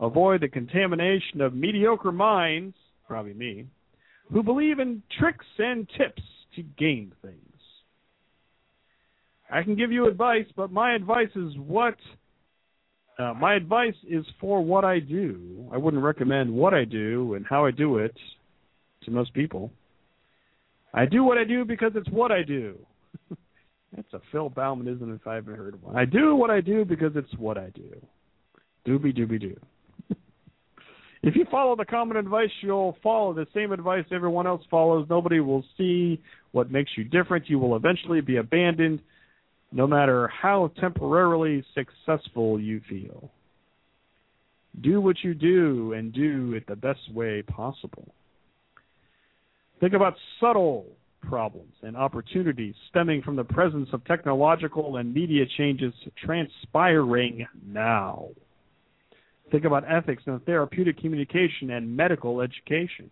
Avoid 0.00 0.42
the 0.42 0.48
contamination 0.48 1.40
of 1.40 1.54
mediocre 1.54 2.12
minds, 2.12 2.76
probably 3.06 3.32
me, 3.32 3.66
who 4.30 4.42
believe 4.42 4.78
in 4.78 5.02
tricks 5.18 5.46
and 5.58 5.88
tips 5.96 6.22
to 6.54 6.62
gain 6.62 7.12
things. 7.22 7.45
I 9.50 9.62
can 9.62 9.76
give 9.76 9.92
you 9.92 10.08
advice, 10.08 10.46
but 10.56 10.72
my 10.72 10.94
advice 10.94 11.30
is 11.36 11.52
what 11.56 11.96
uh, 13.18 13.32
my 13.34 13.54
advice 13.54 13.94
is 14.08 14.24
for 14.40 14.62
what 14.62 14.84
I 14.84 14.98
do. 14.98 15.68
I 15.72 15.78
wouldn't 15.78 16.02
recommend 16.02 16.52
what 16.52 16.74
I 16.74 16.84
do 16.84 17.34
and 17.34 17.46
how 17.48 17.64
I 17.64 17.70
do 17.70 17.98
it 17.98 18.16
to 19.04 19.10
most 19.10 19.32
people. 19.32 19.70
I 20.92 21.06
do 21.06 21.24
what 21.24 21.38
I 21.38 21.44
do 21.44 21.64
because 21.64 21.92
it's 21.94 22.08
what 22.10 22.30
I 22.30 22.42
do. 22.42 22.78
That's 23.96 24.12
a 24.12 24.20
Phil 24.32 24.50
Baumannism 24.50 25.14
if 25.14 25.26
I've 25.26 25.48
ever 25.48 25.56
heard 25.56 25.82
one. 25.82 25.96
I 25.96 26.04
do 26.04 26.34
what 26.34 26.50
I 26.50 26.60
do 26.60 26.84
because 26.84 27.12
it's 27.14 27.32
what 27.38 27.56
I 27.56 27.70
do. 27.70 27.94
Dooby 28.86 29.16
dooby 29.16 29.40
doo. 29.40 29.60
if 31.22 31.34
you 31.36 31.46
follow 31.50 31.74
the 31.74 31.84
common 31.84 32.16
advice, 32.16 32.50
you'll 32.60 32.96
follow 33.02 33.32
the 33.32 33.46
same 33.54 33.72
advice 33.72 34.04
everyone 34.12 34.46
else 34.46 34.62
follows. 34.70 35.06
Nobody 35.08 35.40
will 35.40 35.64
see 35.78 36.20
what 36.52 36.70
makes 36.70 36.90
you 36.96 37.04
different. 37.04 37.48
You 37.48 37.58
will 37.58 37.76
eventually 37.76 38.20
be 38.20 38.36
abandoned 38.36 39.00
no 39.76 39.86
matter 39.86 40.26
how 40.28 40.70
temporarily 40.80 41.62
successful 41.74 42.58
you 42.58 42.80
feel. 42.88 43.30
Do 44.80 45.02
what 45.02 45.16
you 45.22 45.34
do 45.34 45.92
and 45.92 46.14
do 46.14 46.54
it 46.54 46.66
the 46.66 46.76
best 46.76 47.12
way 47.12 47.42
possible. 47.42 48.08
Think 49.78 49.92
about 49.92 50.14
subtle 50.40 50.86
problems 51.20 51.74
and 51.82 51.94
opportunities 51.94 52.74
stemming 52.88 53.20
from 53.20 53.36
the 53.36 53.44
presence 53.44 53.90
of 53.92 54.02
technological 54.06 54.96
and 54.96 55.12
media 55.12 55.44
changes 55.58 55.92
transpiring 56.24 57.46
now. 57.66 58.28
Think 59.50 59.66
about 59.66 59.84
ethics 59.86 60.22
and 60.24 60.42
therapeutic 60.46 60.98
communication 60.98 61.72
and 61.72 61.94
medical 61.94 62.40
education. 62.40 63.10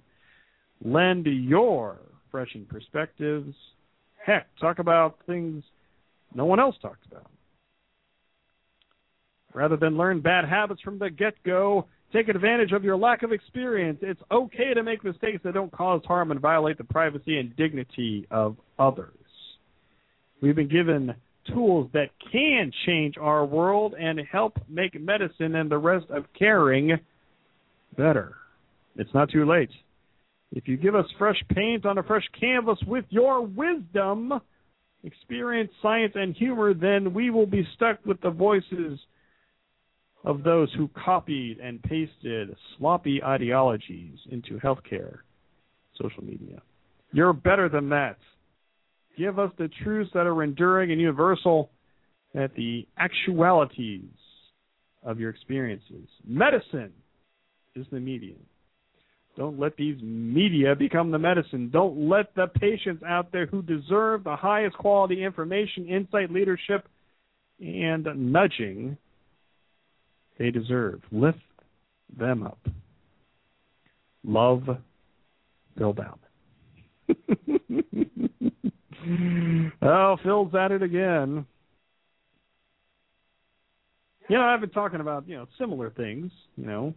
Lend 0.82 1.26
your 1.26 1.98
refreshing 2.24 2.64
perspectives. 2.64 3.54
Heck, 4.24 4.46
talk 4.58 4.78
about 4.78 5.18
things 5.26 5.62
no 6.34 6.44
one 6.44 6.60
else 6.60 6.76
talks 6.82 7.06
about. 7.10 7.30
Rather 9.52 9.76
than 9.76 9.96
learn 9.96 10.20
bad 10.20 10.44
habits 10.44 10.80
from 10.80 10.98
the 10.98 11.08
get 11.10 11.34
go, 11.44 11.86
take 12.12 12.28
advantage 12.28 12.72
of 12.72 12.82
your 12.82 12.96
lack 12.96 13.22
of 13.22 13.32
experience. 13.32 13.98
It's 14.02 14.20
okay 14.30 14.74
to 14.74 14.82
make 14.82 15.04
mistakes 15.04 15.40
that 15.44 15.54
don't 15.54 15.70
cause 15.70 16.02
harm 16.06 16.32
and 16.32 16.40
violate 16.40 16.76
the 16.76 16.84
privacy 16.84 17.38
and 17.38 17.54
dignity 17.56 18.26
of 18.30 18.56
others. 18.78 19.12
We've 20.42 20.56
been 20.56 20.68
given 20.68 21.14
tools 21.46 21.88
that 21.92 22.10
can 22.32 22.72
change 22.86 23.16
our 23.20 23.44
world 23.44 23.94
and 23.98 24.20
help 24.30 24.58
make 24.68 25.00
medicine 25.00 25.54
and 25.54 25.70
the 25.70 25.78
rest 25.78 26.06
of 26.10 26.24
caring 26.38 26.98
better. 27.96 28.34
It's 28.96 29.12
not 29.14 29.30
too 29.30 29.48
late. 29.48 29.70
If 30.52 30.68
you 30.68 30.76
give 30.76 30.94
us 30.94 31.06
fresh 31.18 31.42
paint 31.54 31.84
on 31.84 31.98
a 31.98 32.02
fresh 32.02 32.24
canvas 32.38 32.78
with 32.86 33.04
your 33.10 33.42
wisdom, 33.42 34.32
experience, 35.04 35.70
science, 35.80 36.12
and 36.14 36.34
humor, 36.34 36.74
then 36.74 37.14
we 37.14 37.30
will 37.30 37.46
be 37.46 37.66
stuck 37.76 38.04
with 38.04 38.20
the 38.20 38.30
voices 38.30 38.98
of 40.24 40.42
those 40.42 40.72
who 40.76 40.88
copied 41.04 41.58
and 41.58 41.82
pasted 41.82 42.56
sloppy 42.78 43.22
ideologies 43.22 44.18
into 44.30 44.58
healthcare, 44.58 45.18
social 46.00 46.24
media. 46.24 46.62
You're 47.12 47.34
better 47.34 47.68
than 47.68 47.90
that. 47.90 48.16
Give 49.16 49.38
us 49.38 49.52
the 49.58 49.68
truths 49.82 50.10
that 50.14 50.26
are 50.26 50.42
enduring 50.42 50.90
and 50.90 51.00
universal, 51.00 51.70
at 52.34 52.54
the 52.56 52.86
actualities 52.98 54.10
of 55.04 55.20
your 55.20 55.30
experiences. 55.30 56.08
Medicine 56.26 56.92
is 57.76 57.86
the 57.92 58.00
medium. 58.00 58.40
Don't 59.36 59.58
let 59.58 59.76
these 59.76 60.00
media 60.00 60.76
become 60.76 61.10
the 61.10 61.18
medicine. 61.18 61.70
Don't 61.72 62.08
let 62.08 62.32
the 62.36 62.46
patients 62.46 63.02
out 63.02 63.32
there 63.32 63.46
who 63.46 63.62
deserve 63.62 64.22
the 64.22 64.36
highest 64.36 64.76
quality 64.76 65.24
information, 65.24 65.88
insight, 65.88 66.30
leadership, 66.30 66.86
and 67.60 68.06
nudging 68.32 68.96
they 70.38 70.50
deserve. 70.50 71.02
Lift 71.12 71.38
them 72.16 72.44
up. 72.44 72.58
Love 74.24 74.62
Phil 75.76 75.92
Baumann. 75.92 76.18
oh, 79.82 80.16
Phil's 80.22 80.54
at 80.54 80.72
it 80.72 80.82
again. 80.82 81.44
You 84.28 84.38
know, 84.38 84.42
I've 84.42 84.60
been 84.60 84.70
talking 84.70 85.00
about, 85.00 85.28
you 85.28 85.36
know, 85.36 85.46
similar 85.58 85.90
things, 85.90 86.32
you 86.56 86.66
know, 86.66 86.94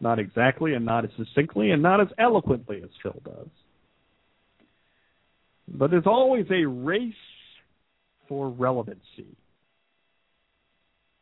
not 0.00 0.18
exactly 0.18 0.74
and 0.74 0.84
not 0.84 1.04
as 1.04 1.10
succinctly 1.16 1.70
and 1.70 1.82
not 1.82 2.00
as 2.00 2.08
eloquently 2.18 2.82
as 2.82 2.90
Phil 3.02 3.20
does. 3.24 3.48
But 5.68 5.90
there's 5.90 6.06
always 6.06 6.46
a 6.50 6.66
race 6.66 7.12
for 8.28 8.48
relevancy. 8.48 9.36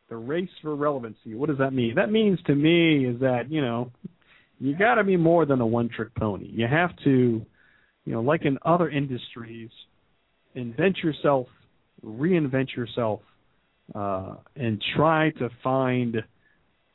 The 0.09 0.17
race 0.17 0.49
for 0.63 0.75
relevancy. 0.75 1.35
What 1.35 1.49
does 1.49 1.59
that 1.59 1.73
mean? 1.73 1.95
That 1.97 2.11
means 2.11 2.39
to 2.47 2.55
me 2.55 3.05
is 3.05 3.21
that, 3.21 3.51
you 3.51 3.61
know, 3.61 3.91
you 4.59 4.77
got 4.77 4.95
to 4.95 5.05
be 5.05 5.17
more 5.17 5.45
than 5.45 5.61
a 5.61 5.67
one 5.67 5.91
trick 5.95 6.15
pony. 6.15 6.49
You 6.51 6.67
have 6.67 6.91
to, 7.05 7.45
you 8.05 8.13
know, 8.13 8.23
like 8.23 8.45
in 8.45 8.59
other 8.65 8.89
industries, 8.89 9.71
invent 10.55 10.99
yourself, 10.99 11.47
reinvent 12.05 12.75
yourself, 12.75 13.21
uh, 13.95 14.35
and 14.57 14.83
try 14.97 15.31
to 15.33 15.51
find 15.63 16.17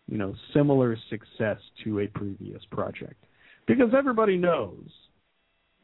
you 0.07 0.17
know, 0.17 0.33
similar 0.53 0.97
success 1.09 1.57
to 1.83 1.99
a 1.99 2.07
previous 2.07 2.61
project. 2.71 3.23
Because 3.67 3.93
everybody 3.97 4.37
knows 4.37 4.89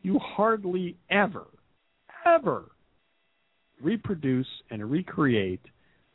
you 0.01 0.19
hardly 0.19 0.97
ever, 1.09 1.47
ever 2.25 2.71
reproduce 3.81 4.47
and 4.69 4.89
recreate 4.89 5.61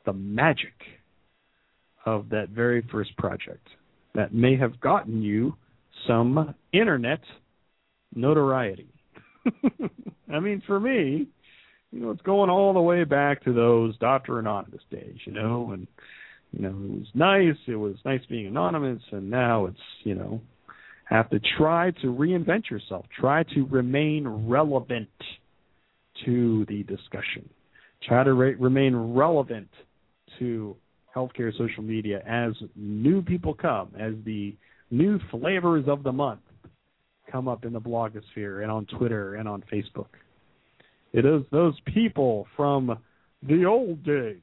the 0.05 0.13
magic 0.13 0.75
of 2.05 2.29
that 2.29 2.51
very 2.51 2.87
first 2.93 3.17
project 3.17 3.67
that 4.15 4.35
may 4.35 4.57
have 4.57 4.79
gotten 4.81 5.23
you 5.23 5.55
some 6.07 6.55
internet 6.73 7.21
notoriety. 8.15 8.89
I 10.33 10.41
mean, 10.41 10.63
for 10.67 10.79
me, 10.79 11.27
you 11.91 12.01
know, 12.01 12.11
it's 12.11 12.23
going 12.23 12.51
all 12.51 12.73
the 12.75 12.81
way 12.81 13.05
back 13.05 13.43
to 13.45 13.53
those 13.53 13.97
Doctor 13.99 14.39
Anonymous 14.39 14.83
days, 14.91 15.17
you 15.25 15.33
know, 15.33 15.71
and 15.73 15.87
you 16.55 16.63
know, 16.63 16.71
it 16.71 16.99
was 16.99 17.09
nice. 17.15 17.57
It 17.67 17.77
was 17.77 17.97
nice 18.05 18.21
being 18.29 18.47
anonymous, 18.47 19.03
and 19.11 19.31
now 19.31 19.67
it's 19.67 19.77
you 20.05 20.15
know, 20.15 20.41
have 21.07 21.29
to 21.31 21.41
try 21.59 21.91
to 22.03 22.07
reinvent 22.07 22.71
yourself, 22.71 23.07
try 23.19 23.43
to 23.55 23.67
remain 23.67 24.27
relevant 24.27 25.09
to 26.25 26.65
the 26.69 26.85
discussion, 26.85 27.49
try 28.07 28.23
to 28.23 28.33
re- 28.35 28.55
remain 28.55 28.95
relevant 28.95 29.69
to 30.39 30.77
healthcare 31.15 31.57
social 31.57 31.83
media 31.83 32.23
as 32.27 32.53
new 32.77 33.23
people 33.23 33.55
come, 33.55 33.89
as 33.99 34.15
the 34.25 34.55
new 34.91 35.19
flavors 35.31 35.85
of 35.89 36.03
the 36.03 36.13
month 36.13 36.41
come 37.31 37.49
up 37.49 37.65
in 37.65 37.73
the 37.73 37.81
blogosphere 37.81 38.63
and 38.63 38.71
on 38.71 38.87
Twitter 38.87 39.37
and 39.37 39.49
on 39.49 39.63
Facebook. 39.73 40.07
It 41.13 41.25
is 41.25 41.43
those 41.51 41.75
people 41.93 42.47
from 42.57 42.99
the 43.43 43.65
old 43.65 44.05
days 44.05 44.39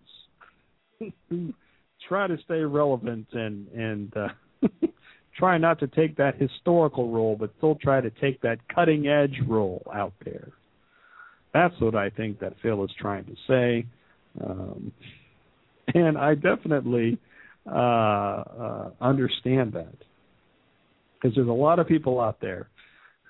who 1.29 1.53
try 2.07 2.27
to 2.27 2.37
stay 2.45 2.59
relevant 2.59 3.27
and 3.33 3.67
and 3.69 4.13
uh, 4.15 4.27
try 5.37 5.57
not 5.57 5.79
to 5.79 5.87
take 5.87 6.17
that 6.17 6.35
historical 6.39 7.11
role, 7.11 7.35
but 7.39 7.51
still 7.57 7.75
try 7.75 8.01
to 8.01 8.09
take 8.09 8.41
that 8.41 8.57
cutting 8.73 9.07
edge 9.07 9.39
role 9.47 9.81
out 9.93 10.13
there. 10.23 10.49
That's 11.53 11.73
what 11.79 11.95
I 11.95 12.09
think 12.09 12.39
that 12.39 12.53
Phil 12.61 12.83
is 12.83 12.91
trying 12.99 13.25
to 13.25 13.35
say. 13.47 13.85
Um, 14.43 14.91
and 15.93 16.17
I 16.17 16.35
definitely 16.35 17.17
uh, 17.65 17.75
uh, 17.75 18.89
understand 19.01 19.73
that 19.73 19.93
because 21.15 21.35
there's 21.35 21.47
a 21.47 21.51
lot 21.51 21.79
of 21.79 21.87
people 21.87 22.19
out 22.19 22.39
there 22.41 22.69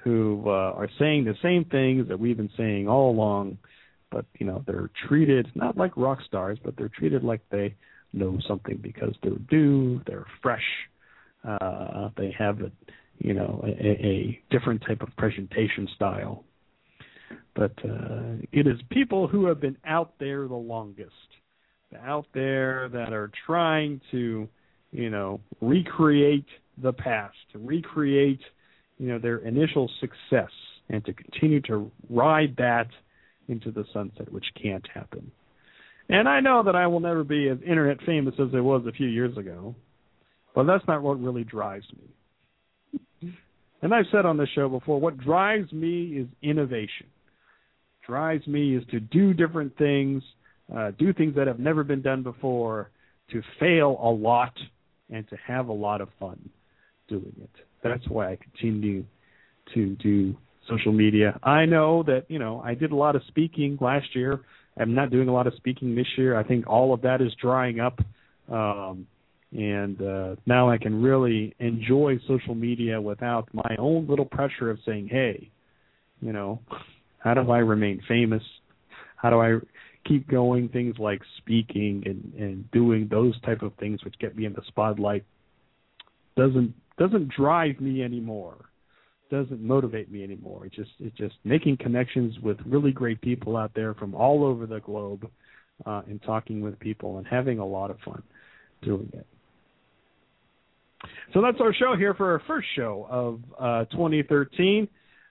who 0.03 0.43
uh, 0.45 0.49
are 0.49 0.89
saying 0.97 1.25
the 1.25 1.35
same 1.43 1.65
things 1.65 2.07
that 2.07 2.19
we've 2.19 2.37
been 2.37 2.49
saying 2.57 2.87
all 2.87 3.11
along, 3.11 3.57
but 4.11 4.25
you 4.39 4.45
know 4.45 4.63
they're 4.65 4.89
treated 5.07 5.47
not 5.55 5.77
like 5.77 5.95
rock 5.95 6.19
stars, 6.27 6.57
but 6.63 6.75
they're 6.77 6.89
treated 6.89 7.23
like 7.23 7.41
they 7.51 7.75
know 8.13 8.37
something 8.47 8.77
because 8.81 9.15
they're 9.23 9.33
new, 9.51 10.01
they're 10.05 10.25
fresh, 10.41 10.65
uh, 11.47 12.09
they 12.17 12.33
have 12.37 12.61
a 12.61 12.71
you 13.19 13.33
know 13.33 13.63
a, 13.63 13.69
a 13.69 14.41
different 14.49 14.81
type 14.87 15.01
of 15.01 15.09
presentation 15.17 15.87
style. 15.95 16.43
But 17.55 17.73
uh, 17.83 18.37
it 18.51 18.67
is 18.67 18.79
people 18.89 19.27
who 19.27 19.45
have 19.45 19.59
been 19.59 19.77
out 19.85 20.13
there 20.19 20.47
the 20.47 20.55
longest 20.55 21.11
out 22.05 22.25
there 22.33 22.89
that 22.89 23.13
are 23.13 23.31
trying 23.45 24.01
to, 24.11 24.47
you 24.91 25.09
know, 25.09 25.41
recreate 25.59 26.45
the 26.81 26.93
past, 26.93 27.35
to 27.51 27.59
recreate, 27.59 28.41
you 28.97 29.07
know, 29.07 29.19
their 29.19 29.37
initial 29.37 29.89
success 29.99 30.51
and 30.89 31.03
to 31.05 31.13
continue 31.13 31.61
to 31.61 31.91
ride 32.09 32.55
that 32.57 32.87
into 33.47 33.71
the 33.71 33.85
sunset, 33.93 34.31
which 34.31 34.45
can't 34.61 34.87
happen. 34.93 35.31
And 36.11 36.27
I 36.27 36.41
know 36.41 36.61
that 36.63 36.75
I 36.75 36.87
will 36.87 36.99
never 36.99 37.23
be 37.23 37.47
as 37.47 37.57
internet 37.65 37.97
famous 38.05 38.35
as 38.37 38.49
I 38.53 38.59
was 38.59 38.85
a 38.85 38.91
few 38.91 39.07
years 39.07 39.37
ago, 39.37 39.73
but 40.53 40.65
that's 40.65 40.85
not 40.85 41.01
what 41.01 41.21
really 41.21 41.45
drives 41.45 41.85
me. 41.93 43.31
And 43.81 43.93
I've 43.93 44.05
said 44.11 44.25
on 44.25 44.35
this 44.35 44.49
show 44.53 44.67
before, 44.67 44.99
what 44.99 45.17
drives 45.17 45.71
me 45.71 46.17
is 46.17 46.27
innovation. 46.43 47.07
Drives 48.05 48.45
me 48.45 48.75
is 48.75 48.83
to 48.91 48.99
do 48.99 49.33
different 49.33 49.77
things, 49.77 50.21
uh, 50.75 50.91
do 50.99 51.13
things 51.13 51.33
that 51.37 51.47
have 51.47 51.59
never 51.59 51.83
been 51.83 52.01
done 52.01 52.23
before, 52.23 52.91
to 53.31 53.41
fail 53.57 53.97
a 54.03 54.09
lot, 54.09 54.53
and 55.09 55.27
to 55.29 55.37
have 55.47 55.69
a 55.69 55.73
lot 55.73 56.01
of 56.01 56.09
fun 56.19 56.49
doing 57.07 57.33
it. 57.41 57.49
That's 57.83 58.05
why 58.09 58.33
I 58.33 58.37
continue 58.37 59.05
to 59.73 59.95
do 59.95 60.35
social 60.69 60.91
media. 60.91 61.39
I 61.41 61.65
know 61.65 62.03
that 62.03 62.25
you 62.27 62.37
know 62.37 62.61
I 62.63 62.73
did 62.75 62.91
a 62.91 62.95
lot 62.95 63.15
of 63.15 63.21
speaking 63.29 63.77
last 63.79 64.13
year. 64.13 64.41
I'm 64.79 64.95
not 64.95 65.11
doing 65.11 65.27
a 65.27 65.33
lot 65.33 65.47
of 65.47 65.53
speaking 65.55 65.95
this 65.95 66.07
year. 66.17 66.37
I 66.37 66.43
think 66.43 66.67
all 66.67 66.93
of 66.93 67.01
that 67.01 67.21
is 67.21 67.31
drying 67.41 67.79
up, 67.79 67.99
um, 68.49 69.05
and 69.51 70.01
uh, 70.01 70.35
now 70.45 70.69
I 70.69 70.77
can 70.77 71.01
really 71.01 71.53
enjoy 71.59 72.19
social 72.27 72.55
media 72.55 73.01
without 73.01 73.49
my 73.53 73.75
own 73.77 74.07
little 74.07 74.25
pressure 74.25 74.69
of 74.69 74.79
saying, 74.85 75.09
"Hey, 75.09 75.51
you 76.21 76.31
know, 76.31 76.61
how 77.19 77.33
do 77.33 77.51
I 77.51 77.59
remain 77.59 78.01
famous? 78.07 78.43
How 79.17 79.29
do 79.29 79.41
I 79.41 79.59
keep 80.07 80.27
going 80.27 80.69
things 80.69 80.95
like 80.97 81.21
speaking 81.37 82.03
and 82.05 82.33
and 82.41 82.71
doing 82.71 83.07
those 83.09 83.39
type 83.41 83.61
of 83.61 83.73
things 83.75 84.03
which 84.03 84.17
get 84.19 84.35
me 84.35 84.45
in 84.45 84.53
the 84.53 84.61
spotlight 84.67 85.23
doesn't 86.35 86.73
doesn't 86.97 87.29
drive 87.29 87.79
me 87.79 88.03
anymore 88.03 88.70
doesn't 89.31 89.61
motivate 89.61 90.11
me 90.11 90.23
anymore 90.23 90.65
it 90.65 90.73
just 90.73 90.91
it's 90.99 91.17
just 91.17 91.35
making 91.43 91.77
connections 91.77 92.37
with 92.43 92.57
really 92.65 92.91
great 92.91 93.19
people 93.21 93.57
out 93.57 93.71
there 93.73 93.93
from 93.95 94.13
all 94.13 94.43
over 94.43 94.65
the 94.65 94.79
globe 94.81 95.27
uh 95.85 96.01
and 96.07 96.21
talking 96.23 96.61
with 96.61 96.79
people 96.79 97.17
and 97.17 97.25
having 97.25 97.57
a 97.59 97.65
lot 97.65 97.89
of 97.89 97.97
fun 98.05 98.21
doing 98.83 99.09
it 99.13 99.25
so 101.33 101.41
that's 101.41 101.57
our 101.59 101.73
show 101.73 101.95
here 101.97 102.13
for 102.13 102.31
our 102.31 102.41
first 102.45 102.67
show 102.75 103.07
of 103.09 103.39
uh 103.59 103.85
2013 103.85 104.87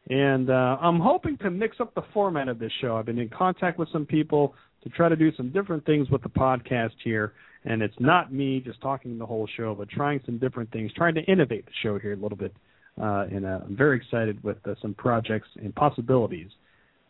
and 0.08 0.50
uh, 0.50 0.76
I'm 0.80 0.98
hoping 0.98 1.36
to 1.38 1.50
mix 1.50 1.76
up 1.78 1.94
the 1.94 2.02
format 2.14 2.48
of 2.48 2.58
this 2.58 2.72
show. 2.80 2.96
I've 2.96 3.06
been 3.06 3.18
in 3.18 3.28
contact 3.28 3.78
with 3.78 3.88
some 3.92 4.06
people 4.06 4.54
to 4.82 4.88
try 4.88 5.08
to 5.08 5.16
do 5.16 5.30
some 5.36 5.50
different 5.50 5.84
things 5.84 6.08
with 6.10 6.22
the 6.22 6.28
podcast 6.28 6.94
here. 7.04 7.34
And 7.64 7.82
it's 7.82 7.94
not 8.00 8.32
me 8.32 8.60
just 8.60 8.80
talking 8.80 9.18
the 9.18 9.26
whole 9.26 9.46
show, 9.56 9.74
but 9.74 9.90
trying 9.90 10.20
some 10.24 10.38
different 10.38 10.72
things, 10.72 10.90
trying 10.96 11.14
to 11.16 11.22
innovate 11.24 11.66
the 11.66 11.72
show 11.82 11.98
here 11.98 12.14
a 12.14 12.16
little 12.16 12.38
bit. 12.38 12.54
Uh, 13.00 13.26
and 13.30 13.46
uh, 13.46 13.60
I'm 13.64 13.76
very 13.76 13.96
excited 13.96 14.42
with 14.42 14.58
uh, 14.66 14.74
some 14.80 14.94
projects 14.94 15.48
and 15.56 15.74
possibilities 15.74 16.50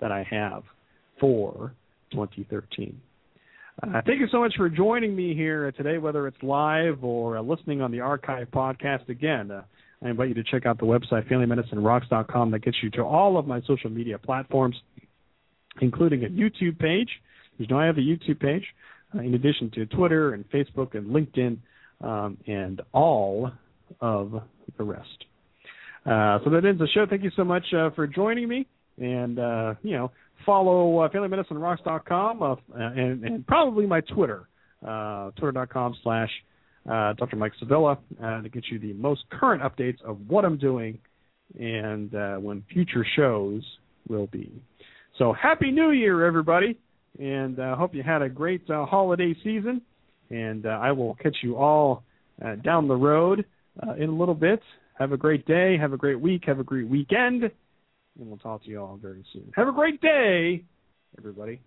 that 0.00 0.12
I 0.12 0.26
have 0.30 0.62
for 1.18 1.72
2013. 2.12 3.00
Uh, 3.82 4.02
thank 4.06 4.20
you 4.20 4.26
so 4.30 4.40
much 4.40 4.54
for 4.56 4.68
joining 4.68 5.16
me 5.16 5.34
here 5.34 5.72
today, 5.72 5.98
whether 5.98 6.26
it's 6.26 6.42
live 6.42 7.02
or 7.02 7.38
uh, 7.38 7.42
listening 7.42 7.80
on 7.80 7.90
the 7.90 8.00
archive 8.00 8.48
podcast. 8.50 9.08
Again, 9.08 9.50
uh, 9.50 9.62
I 10.02 10.10
invite 10.10 10.28
you 10.28 10.34
to 10.34 10.44
check 10.44 10.66
out 10.66 10.78
the 10.78 10.84
website, 10.84 11.28
FamilyMedicineRocks.com, 11.30 12.50
that 12.50 12.60
gets 12.60 12.76
you 12.82 12.90
to 12.90 13.02
all 13.02 13.38
of 13.38 13.46
my 13.46 13.60
social 13.62 13.90
media 13.90 14.18
platforms, 14.18 14.76
including 15.80 16.24
a 16.24 16.28
YouTube 16.28 16.78
page. 16.78 17.08
You 17.58 17.66
know, 17.68 17.78
I 17.78 17.86
have 17.86 17.96
a 17.96 18.00
YouTube 18.00 18.40
page, 18.40 18.64
in 19.14 19.34
addition 19.34 19.70
to 19.74 19.86
Twitter 19.86 20.34
and 20.34 20.48
Facebook 20.50 20.94
and 20.94 21.06
LinkedIn, 21.08 21.58
um, 22.02 22.38
and 22.46 22.80
all 22.92 23.50
of 24.00 24.42
the 24.76 24.84
rest. 24.84 25.24
Uh, 26.06 26.38
so 26.44 26.50
that 26.50 26.64
ends 26.64 26.80
the 26.80 26.88
show. 26.94 27.04
Thank 27.08 27.22
you 27.22 27.30
so 27.36 27.44
much 27.44 27.64
uh, 27.74 27.90
for 27.90 28.06
joining 28.06 28.48
me, 28.48 28.66
and 28.98 29.38
uh, 29.38 29.74
you 29.82 29.92
know, 29.92 30.10
follow 30.46 30.98
uh, 31.00 31.08
FamilyMedicineRocks.com 31.10 32.42
uh, 32.42 32.56
and, 32.74 33.24
and 33.24 33.46
probably 33.46 33.86
my 33.86 34.00
Twitter, 34.00 34.48
uh, 34.86 35.30
Twitter.com 35.32 35.94
slash 36.02 36.30
Dr. 36.86 37.36
Mike 37.36 37.52
Sevilla 37.58 37.98
uh, 38.22 38.40
to 38.40 38.48
get 38.48 38.64
you 38.70 38.78
the 38.78 38.94
most 38.94 39.24
current 39.30 39.62
updates 39.62 40.02
of 40.02 40.18
what 40.26 40.44
I'm 40.44 40.56
doing 40.56 40.98
and 41.58 42.14
uh, 42.14 42.36
when 42.36 42.64
future 42.72 43.04
shows 43.16 43.62
will 44.08 44.28
be. 44.28 44.50
So 45.18 45.34
happy 45.34 45.70
New 45.70 45.90
Year, 45.90 46.24
everybody, 46.24 46.78
and 47.18 47.60
I 47.60 47.76
hope 47.76 47.94
you 47.94 48.02
had 48.02 48.22
a 48.22 48.28
great 48.28 48.62
holiday 48.66 49.34
season. 49.44 49.82
And 50.30 50.64
I 50.64 50.92
will 50.92 51.16
catch 51.16 51.36
you 51.42 51.56
all 51.56 52.04
down 52.64 52.88
the 52.88 52.96
road 52.96 53.44
in 53.98 54.08
a 54.08 54.14
little 54.14 54.34
bit. 54.34 54.60
Have 55.00 55.12
a 55.12 55.16
great 55.16 55.46
day. 55.46 55.78
Have 55.78 55.94
a 55.94 55.96
great 55.96 56.20
week. 56.20 56.44
Have 56.46 56.60
a 56.60 56.64
great 56.64 56.86
weekend. 56.86 57.44
And 57.44 57.52
we'll 58.18 58.36
talk 58.36 58.62
to 58.64 58.68
you 58.68 58.80
all 58.80 58.98
very 59.00 59.24
soon. 59.32 59.50
Have 59.56 59.66
a 59.66 59.72
great 59.72 59.98
day, 60.02 60.62
everybody. 61.16 61.62